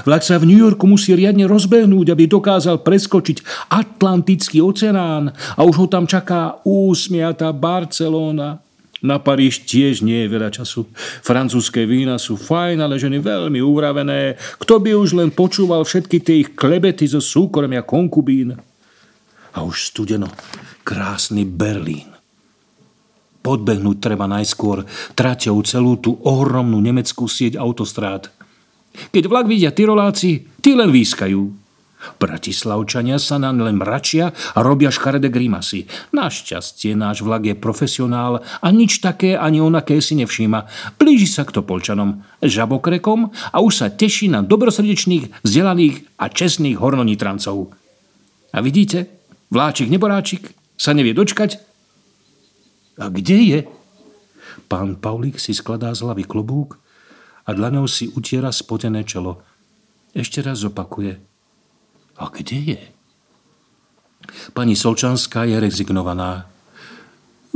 Vlak 0.05 0.23
sa 0.23 0.39
v 0.39 0.49
New 0.49 0.61
Yorku 0.61 0.85
musí 0.87 1.15
riadne 1.15 1.49
rozbehnúť, 1.49 2.13
aby 2.13 2.25
dokázal 2.29 2.81
preskočiť 2.85 3.69
Atlantický 3.73 4.63
oceán 4.63 5.33
a 5.33 5.61
už 5.65 5.75
ho 5.85 5.87
tam 5.91 6.05
čaká 6.07 6.61
úsmiatá 6.65 7.51
Barcelona. 7.53 8.63
Na 8.99 9.23
Paríž 9.23 9.63
tiež 9.63 10.03
nie 10.03 10.27
je 10.27 10.33
veľa 10.33 10.51
času. 10.51 10.91
Francúzske 11.23 11.87
vína 11.87 12.19
sú 12.19 12.35
fajn, 12.35 12.83
ale 12.83 12.99
ženy 12.99 13.23
veľmi 13.23 13.63
uravené. 13.63 14.35
Kto 14.59 14.83
by 14.83 14.91
už 14.99 15.15
len 15.15 15.31
počúval 15.31 15.87
všetky 15.87 16.19
tie 16.19 16.35
ich 16.43 16.51
klebety 16.59 17.07
zo 17.07 17.23
súkromia 17.23 17.87
konkubín? 17.87 18.59
A 19.55 19.59
už 19.63 19.95
studeno. 19.95 20.27
Krásny 20.83 21.47
Berlín. 21.47 22.11
Podbehnúť 23.39 24.03
treba 24.03 24.27
najskôr 24.27 24.83
traťou 25.15 25.63
celú 25.63 25.95
tú 26.03 26.19
ohromnú 26.27 26.83
nemeckú 26.83 27.31
sieť 27.31 27.55
autostrád– 27.55 28.35
keď 29.15 29.25
vlak 29.31 29.47
vidia 29.47 29.71
Tyroláci, 29.75 30.45
tí 30.63 30.75
len 30.75 30.91
výskajú. 30.93 31.69
Bratislavčania 31.99 33.19
sa 33.19 33.43
nám 33.43 33.59
len 33.59 33.75
mračia 33.75 34.31
a 34.31 34.59
robia 34.63 34.91
škaredé 34.91 35.35
grimasy. 35.35 35.91
Našťastie 36.15 36.95
náš 36.95 37.27
vlak 37.27 37.51
je 37.51 37.55
profesionál 37.59 38.39
a 38.43 38.67
nič 38.71 39.03
také 39.03 39.35
ani 39.35 39.59
onaké 39.59 39.99
si 39.99 40.15
nevšíma. 40.15 40.67
Blíži 40.95 41.27
sa 41.27 41.43
k 41.43 41.59
Topolčanom, 41.59 42.23
žabokrekom 42.39 43.35
a 43.51 43.57
už 43.59 43.73
sa 43.75 43.87
teší 43.91 44.31
na 44.31 44.47
dobrosrdečných, 44.47 45.43
vzdelaných 45.43 46.07
a 46.23 46.31
čestných 46.31 46.79
hornonitrancov. 46.79 47.75
A 48.55 48.59
vidíte, 48.63 49.11
vláčik 49.51 49.91
neboráčik 49.91 50.55
sa 50.79 50.95
nevie 50.95 51.13
dočkať. 51.13 51.59
A 52.99 53.11
kde 53.11 53.39
je? 53.43 53.61
Pán 54.71 54.99
Paulík 54.99 55.39
si 55.43 55.55
skladá 55.55 55.95
z 55.95 56.03
hlavy 56.07 56.27
klobúk 56.27 56.79
a 57.49 57.51
dlaňou 57.57 57.89
si 57.89 58.13
utiera 58.13 58.53
spotené 58.53 59.09
čelo. 59.09 59.41
Ešte 60.13 60.45
raz 60.45 60.61
opakuje. 60.69 61.17
A 62.21 62.29
kde 62.29 62.59
je? 62.77 62.83
Pani 64.53 64.77
Solčanská 64.77 65.49
je 65.49 65.57
rezignovaná. 65.57 66.45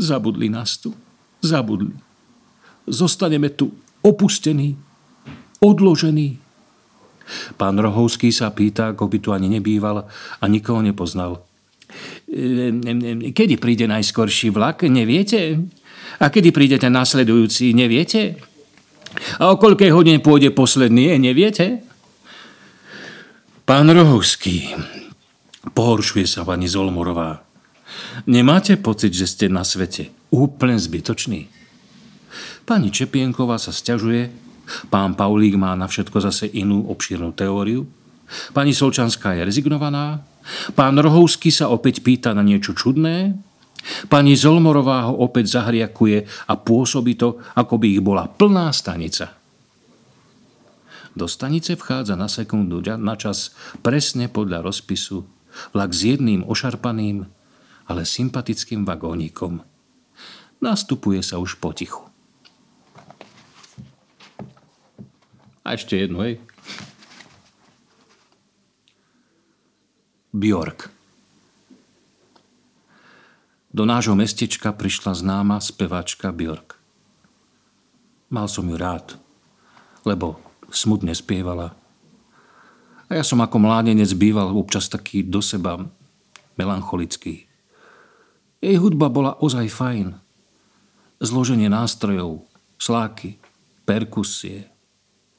Zabudli 0.01 0.49
nás 0.49 0.81
tu. 0.81 0.97
Zabudli. 1.45 1.93
Zostaneme 2.89 3.53
tu 3.53 3.77
opustení, 4.01 4.81
odložení. 5.61 6.41
Pán 7.61 7.79
Rohovský 7.79 8.33
sa 8.33 8.51
pýta, 8.51 8.97
ako 8.97 9.07
by 9.07 9.19
tu 9.21 9.29
ani 9.31 9.53
nebýval 9.53 10.09
a 10.41 10.45
nikoho 10.49 10.81
nepoznal. 10.81 11.45
Kedy 13.37 13.61
príde 13.61 13.85
najskorší 13.85 14.49
vlak, 14.49 14.89
neviete? 14.89 15.61
A 16.19 16.33
kedy 16.33 16.51
príde 16.51 16.77
ten 16.81 16.97
nasledujúci, 16.97 17.77
neviete? 17.77 18.41
A 19.41 19.53
o 19.53 19.61
koľkej 19.61 19.93
hodine 19.93 20.19
pôjde 20.19 20.53
posledný, 20.53 21.17
neviete? 21.21 21.85
Pán 23.63 23.87
Rohovský, 23.89 24.75
pohoršuje 25.73 26.27
sa 26.27 26.43
pani 26.43 26.67
Zolmorová. 26.67 27.47
Nemáte 28.27 28.75
pocit, 28.81 29.13
že 29.15 29.29
ste 29.29 29.47
na 29.53 29.63
svete 29.63 30.11
úplne 30.33 30.81
zbytočný? 30.81 31.49
Pani 32.65 32.89
Čepienková 32.91 33.59
sa 33.61 33.75
stiažuje, 33.75 34.33
pán 34.89 35.19
Paulík 35.19 35.59
má 35.59 35.75
na 35.75 35.91
všetko 35.91 36.19
zase 36.23 36.49
inú 36.49 36.89
obšírnu 36.89 37.35
teóriu, 37.35 37.85
pani 38.57 38.73
Solčanská 38.73 39.37
je 39.37 39.45
rezignovaná, 39.45 40.25
pán 40.73 40.97
Rohovský 40.97 41.53
sa 41.53 41.69
opäť 41.69 42.01
pýta 42.01 42.33
na 42.33 42.41
niečo 42.41 42.73
čudné, 42.73 43.37
pani 44.07 44.39
Zolmorová 44.39 45.11
ho 45.11 45.23
opäť 45.23 45.59
zahriakuje 45.59 46.27
a 46.49 46.53
pôsobí 46.55 47.19
to, 47.19 47.43
ako 47.59 47.75
by 47.79 47.87
ich 47.87 48.03
bola 48.03 48.29
plná 48.31 48.71
stanica. 48.71 49.35
Do 51.13 51.29
stanice 51.29 51.77
vchádza 51.77 52.17
na 52.17 52.29
sekundu 52.29 52.81
na 52.97 53.15
čas 53.21 53.53
presne 53.85 54.33
podľa 54.33 54.65
rozpisu 54.65 55.29
vlak 55.77 55.93
s 55.93 56.09
jedným 56.09 56.49
ošarpaným, 56.49 57.29
ale 57.93 58.09
sympatickým 58.09 58.89
vagónikom. 58.89 59.61
Nastupuje 60.65 61.21
sa 61.21 61.37
už 61.37 61.61
potichu. 61.61 62.09
A 65.63 65.77
ešte 65.77 65.95
jedno, 66.01 66.25
hej. 66.25 66.41
Bjork. 70.33 71.02
Do 73.73 73.89
nášho 73.89 74.13
mestečka 74.13 74.69
prišla 74.77 75.17
známa 75.17 75.57
speváčka 75.57 76.29
Bjork. 76.29 76.77
Mal 78.29 78.45
som 78.49 78.69
ju 78.69 78.77
rád, 78.77 79.17
lebo 80.05 80.37
smutne 80.69 81.17
spievala. 81.17 81.73
A 83.09 83.17
ja 83.17 83.25
som 83.25 83.41
ako 83.41 83.57
mládenec 83.61 84.09
býval 84.13 84.53
občas 84.53 84.89
taký 84.93 85.25
do 85.25 85.41
seba 85.41 85.81
melancholický. 86.57 87.49
Jej 88.61 88.77
hudba 88.77 89.09
bola 89.09 89.37
ozaj 89.41 89.69
fajn. 89.73 90.21
Zloženie 91.25 91.73
nástrojov, 91.73 92.45
sláky, 92.77 93.41
perkusie, 93.89 94.73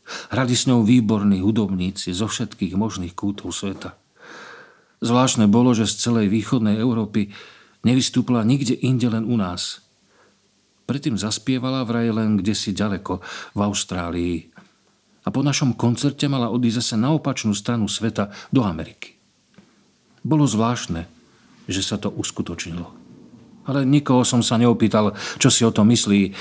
Hrali 0.03 0.51
s 0.51 0.67
ňou 0.67 0.83
výborní 0.83 1.39
hudobníci 1.39 2.11
zo 2.11 2.27
všetkých 2.27 2.75
možných 2.75 3.15
kútov 3.15 3.55
sveta. 3.55 3.95
Zvláštne 5.03 5.47
bolo, 5.47 5.71
že 5.75 5.87
z 5.87 5.99
celej 5.99 6.27
východnej 6.31 6.79
Európy 6.79 7.31
nevystúpila 7.83 8.41
nikde 8.47 8.73
inde 8.79 9.07
len 9.11 9.27
u 9.27 9.35
nás. 9.37 9.83
Predtým 10.83 11.15
zaspievala 11.15 11.87
vraj 11.87 12.11
len 12.11 12.35
kde 12.35 12.51
si 12.51 12.75
ďaleko, 12.75 13.23
v 13.55 13.59
Austrálii. 13.63 14.37
A 15.23 15.31
po 15.31 15.39
našom 15.39 15.79
koncerte 15.79 16.27
mala 16.27 16.51
odísť 16.51 16.79
zase 16.83 16.95
na 16.99 17.15
opačnú 17.15 17.55
stranu 17.55 17.87
sveta 17.87 18.35
do 18.51 18.67
Ameriky. 18.67 19.15
Bolo 20.19 20.43
zvláštne, 20.43 21.07
že 21.71 21.79
sa 21.79 21.95
to 21.95 22.11
uskutočnilo. 22.11 22.91
Ale 23.63 23.87
nikoho 23.87 24.27
som 24.27 24.43
sa 24.43 24.59
neopýtal, 24.59 25.15
čo 25.39 25.47
si 25.47 25.63
o 25.63 25.71
tom 25.71 25.87
myslí. 25.87 26.35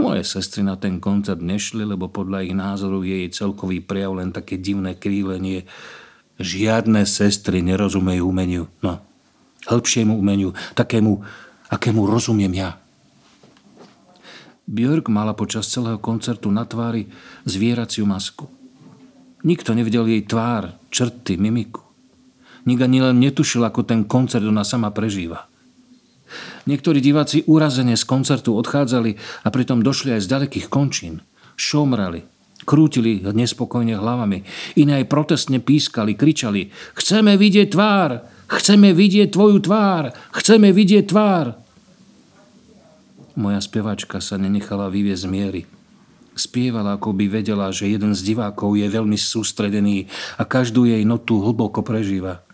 Moje 0.00 0.24
sestry 0.24 0.64
na 0.64 0.80
ten 0.80 0.96
koncert 0.96 1.44
nešli, 1.44 1.84
lebo 1.84 2.08
podľa 2.08 2.48
ich 2.48 2.56
názoru 2.56 3.04
je 3.04 3.28
jej 3.28 3.30
celkový 3.36 3.84
prejav 3.84 4.16
len 4.16 4.32
také 4.32 4.56
divné 4.56 4.96
krílenie. 4.96 5.68
Žiadne 6.40 7.04
sestry 7.04 7.60
nerozumejú 7.60 8.24
umeniu. 8.24 8.72
No, 8.80 9.04
hĺbšiemu 9.66 10.14
umeniu, 10.18 10.54
takému, 10.74 11.22
akému 11.70 12.00
rozumiem 12.06 12.52
ja. 12.54 12.78
Björk 14.66 15.10
mala 15.10 15.34
počas 15.34 15.66
celého 15.68 15.98
koncertu 15.98 16.48
na 16.54 16.62
tvári 16.62 17.10
zvieraciu 17.44 18.06
masku. 18.06 18.46
Nikto 19.42 19.74
nevidel 19.74 20.06
jej 20.06 20.22
tvár, 20.22 20.78
črty, 20.94 21.34
mimiku. 21.34 21.82
Nik 22.62 22.78
ani 22.78 23.02
len 23.02 23.18
netušil, 23.18 23.66
ako 23.66 23.82
ten 23.82 24.06
koncert 24.06 24.46
ona 24.46 24.62
sama 24.62 24.94
prežíva. 24.94 25.50
Niektorí 26.70 27.02
diváci 27.02 27.42
úrazene 27.50 27.98
z 27.98 28.06
koncertu 28.06 28.54
odchádzali 28.54 29.18
a 29.42 29.48
pritom 29.50 29.82
došli 29.82 30.14
aj 30.14 30.24
z 30.24 30.30
ďalekých 30.30 30.66
končín. 30.70 31.26
Šomrali, 31.58 32.22
krútili 32.62 33.18
nespokojne 33.20 33.98
hlavami. 33.98 34.46
Iné 34.78 35.02
aj 35.02 35.10
protestne 35.10 35.58
pískali, 35.58 36.14
kričali 36.14 36.70
Chceme 36.94 37.34
vidieť 37.34 37.68
tvár! 37.74 38.31
Chceme 38.52 38.92
vidieť 38.92 39.32
tvoju 39.32 39.64
tvár! 39.64 40.12
Chceme 40.36 40.76
vidieť 40.76 41.08
tvár! 41.08 41.56
Moja 43.32 43.64
spevačka 43.64 44.20
sa 44.20 44.36
nenechala 44.36 44.92
vyviezť 44.92 45.24
miery. 45.24 45.64
Spievala, 46.36 47.00
ako 47.00 47.16
by 47.16 47.32
vedela, 47.32 47.72
že 47.72 47.88
jeden 47.88 48.12
z 48.12 48.20
divákov 48.20 48.76
je 48.76 48.88
veľmi 48.92 49.16
sústredený 49.16 50.12
a 50.36 50.44
každú 50.44 50.84
jej 50.84 51.00
notu 51.08 51.40
hlboko 51.40 51.80
prežíva. 51.80 52.44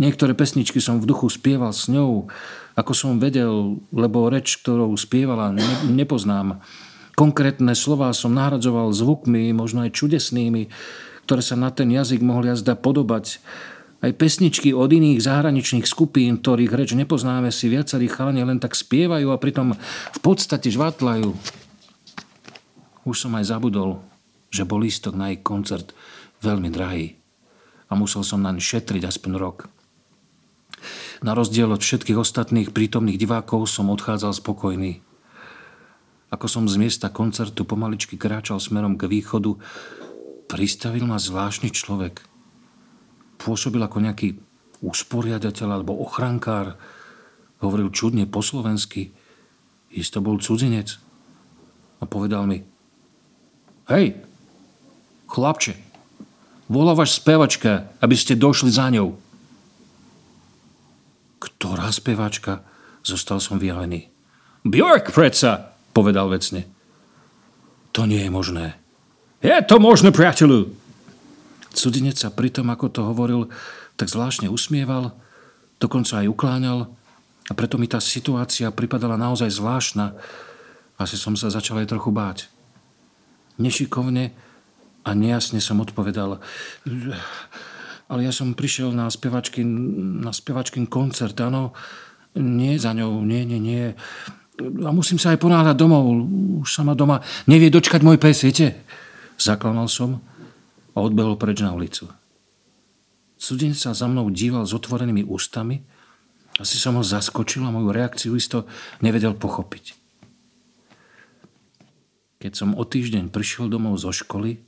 Niektoré 0.00 0.32
pesničky 0.32 0.80
som 0.80 1.00
v 1.00 1.08
duchu 1.08 1.28
spieval 1.28 1.76
s 1.76 1.92
ňou, 1.92 2.32
ako 2.72 2.92
som 2.96 3.20
vedel, 3.20 3.76
lebo 3.92 4.32
reč, 4.32 4.56
ktorou 4.64 4.96
spievala, 4.96 5.52
ne, 5.52 5.64
nepoznám. 5.92 6.64
Konkrétne 7.12 7.76
slova 7.76 8.10
som 8.16 8.32
nahradzoval 8.32 8.90
zvukmi, 8.90 9.52
možno 9.52 9.84
aj 9.84 9.94
čudesnými, 9.94 10.72
ktoré 11.28 11.40
sa 11.44 11.60
na 11.60 11.70
ten 11.70 11.92
jazyk 11.92 12.24
mohli 12.24 12.50
jazda 12.50 12.74
podobať. 12.74 13.38
Aj 14.04 14.12
pesničky 14.12 14.76
od 14.76 14.92
iných 14.92 15.24
zahraničných 15.24 15.88
skupín, 15.88 16.36
ktorých 16.36 16.76
reč 16.76 16.92
nepoznáme, 16.92 17.48
si 17.48 17.72
viacerí 17.72 18.04
chalani 18.04 18.44
len 18.44 18.60
tak 18.60 18.76
spievajú 18.76 19.32
a 19.32 19.40
pritom 19.40 19.72
v 19.80 20.18
podstate 20.20 20.68
žvatlajú. 20.68 21.32
Už 23.08 23.16
som 23.16 23.32
aj 23.32 23.48
zabudol, 23.48 24.04
že 24.52 24.68
bol 24.68 24.84
lístok 24.84 25.16
na 25.16 25.32
ich 25.32 25.40
koncert 25.40 25.96
veľmi 26.44 26.68
drahý 26.68 27.16
a 27.88 27.96
musel 27.96 28.20
som 28.20 28.44
naň 28.44 28.60
šetriť 28.60 29.08
aspoň 29.08 29.32
rok. 29.40 29.72
Na 31.24 31.32
rozdiel 31.32 31.72
od 31.72 31.80
všetkých 31.80 32.20
ostatných 32.20 32.76
prítomných 32.76 33.16
divákov 33.16 33.72
som 33.72 33.88
odchádzal 33.88 34.36
spokojný. 34.36 35.00
Ako 36.28 36.44
som 36.44 36.68
z 36.68 36.76
miesta 36.76 37.08
koncertu 37.08 37.64
pomaličky 37.64 38.20
kráčal 38.20 38.60
smerom 38.60 39.00
k 39.00 39.08
východu, 39.08 39.56
pristavil 40.44 41.08
ma 41.08 41.16
zvláštny 41.16 41.72
človek. 41.72 42.33
Pôsobil 43.40 43.82
ako 43.82 43.98
nejaký 44.00 44.28
usporiadateľ 44.84 45.68
alebo 45.80 45.96
ochrankár. 46.00 46.76
Hovoril 47.64 47.88
čudne 47.90 48.28
po 48.28 48.44
slovensky. 48.44 49.12
Isto 49.94 50.20
bol 50.20 50.42
cudzinec. 50.42 50.98
A 52.02 52.04
povedal 52.04 52.44
mi, 52.44 52.60
hej, 53.88 54.20
chlapče, 55.30 55.72
volá 56.68 56.92
vaš 56.92 57.16
spevačka, 57.16 57.96
aby 58.04 58.12
ste 58.12 58.36
došli 58.36 58.68
za 58.68 58.92
ňou. 58.92 59.16
Ktorá 61.40 61.88
speváčka? 61.88 62.60
Zostal 63.04 63.40
som 63.40 63.60
vyjavený. 63.60 64.08
Björk 64.64 65.12
predsa, 65.12 65.76
povedal 65.92 66.32
vecne. 66.32 66.64
To 67.92 68.08
nie 68.08 68.24
je 68.24 68.32
možné. 68.32 68.74
Je 69.44 69.54
to 69.68 69.76
možné, 69.76 70.08
priateľu. 70.08 70.83
Cudinec 71.74 72.16
sa 72.16 72.30
pritom, 72.30 72.70
ako 72.70 72.86
to 72.88 73.00
hovoril, 73.02 73.50
tak 73.98 74.08
zvláštne 74.08 74.48
usmieval, 74.48 75.14
dokonca 75.82 76.22
aj 76.22 76.30
ukláňal 76.30 76.86
a 77.50 77.52
preto 77.52 77.76
mi 77.76 77.90
tá 77.90 77.98
situácia 77.98 78.70
pripadala 78.70 79.18
naozaj 79.18 79.50
zvláštna. 79.52 80.14
Asi 80.96 81.18
som 81.18 81.34
sa 81.34 81.50
začal 81.50 81.82
aj 81.82 81.90
trochu 81.90 82.14
báť. 82.14 82.38
Nešikovne 83.58 84.30
a 85.04 85.10
nejasne 85.12 85.58
som 85.58 85.82
odpovedal 85.82 86.38
ale 88.08 88.20
ja 88.28 88.32
som 88.32 88.52
prišiel 88.52 88.92
na 88.92 89.08
spevačky, 89.08 89.64
na 89.64 90.32
spevačkyn 90.32 90.86
koncert, 90.86 91.36
áno, 91.40 91.72
nie 92.36 92.76
za 92.76 92.92
ňou, 92.92 93.24
nie, 93.24 93.46
nie, 93.48 93.60
nie. 93.60 93.84
A 94.60 94.90
musím 94.92 95.16
sa 95.16 95.32
aj 95.32 95.40
ponáhľať 95.40 95.76
domov, 95.78 96.04
už 96.62 96.68
sa 96.68 96.82
ma 96.84 96.94
doma 96.94 97.24
nevie 97.48 97.72
dočkať 97.72 98.04
môj 98.04 98.20
pes, 98.20 98.44
viete? 98.44 98.86
Zaklamal 99.34 99.90
som 99.90 100.22
a 100.94 100.98
odbehol 101.02 101.34
preč 101.34 101.60
na 101.60 101.74
ulicu. 101.74 102.08
Cudin 103.34 103.74
sa 103.74 103.92
za 103.92 104.06
mnou 104.06 104.30
díval 104.30 104.64
s 104.64 104.72
otvorenými 104.72 105.26
ústami, 105.26 105.82
asi 106.62 106.78
som 106.78 106.94
ho 106.94 107.02
zaskočil 107.02 107.66
a 107.66 107.74
moju 107.74 107.90
reakciu 107.90 108.38
isto 108.38 108.70
nevedel 109.02 109.34
pochopiť. 109.34 109.98
Keď 112.38 112.52
som 112.54 112.78
o 112.78 112.84
týždeň 112.86 113.34
prišiel 113.34 113.66
domov 113.66 113.98
zo 113.98 114.14
školy, 114.14 114.62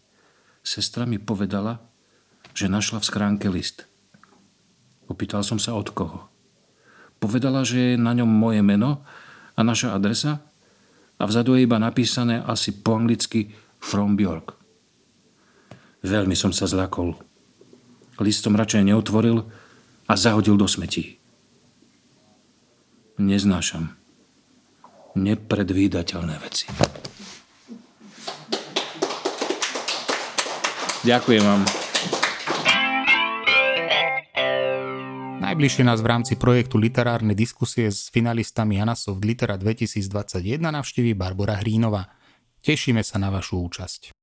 sestra 0.66 1.06
mi 1.06 1.22
povedala, 1.22 1.78
že 2.56 2.72
našla 2.72 2.98
v 2.98 3.08
schránke 3.08 3.46
list. 3.46 3.86
Opýtal 5.06 5.46
som 5.46 5.62
sa 5.62 5.78
od 5.78 5.94
koho. 5.94 6.26
Povedala, 7.22 7.62
že 7.62 7.94
je 7.94 8.02
na 8.02 8.16
ňom 8.16 8.26
moje 8.26 8.66
meno 8.66 9.06
a 9.54 9.60
naša 9.62 9.94
adresa 9.94 10.42
a 11.16 11.22
vzadu 11.24 11.54
je 11.54 11.64
iba 11.64 11.78
napísané 11.78 12.42
asi 12.42 12.74
po 12.74 12.98
anglicky 12.98 13.54
From 13.78 14.18
Bjork. 14.18 14.65
Veľmi 16.06 16.38
som 16.38 16.54
sa 16.54 16.70
zlakol. 16.70 17.18
List 18.22 18.46
som 18.46 18.54
radšej 18.54 18.94
neotvoril 18.94 19.42
a 20.06 20.12
zahodil 20.14 20.54
do 20.54 20.70
smetí. 20.70 21.18
Neznášam 23.18 23.90
nepredvídateľné 25.18 26.34
veci. 26.38 26.70
Ďakujem 31.02 31.42
vám. 31.42 31.62
Najbližšie 35.42 35.82
nás 35.86 36.02
v 36.02 36.10
rámci 36.10 36.34
projektu 36.38 36.78
Literárne 36.78 37.34
diskusie 37.34 37.90
s 37.90 38.10
finalistami 38.14 38.78
Anasoft 38.78 39.22
Litera 39.26 39.58
2021 39.58 40.62
navštíví 40.62 41.18
Barbara 41.18 41.58
Hrínova. 41.58 42.06
Tešíme 42.62 43.02
sa 43.02 43.18
na 43.22 43.30
vašu 43.30 43.62
účasť. 43.62 44.16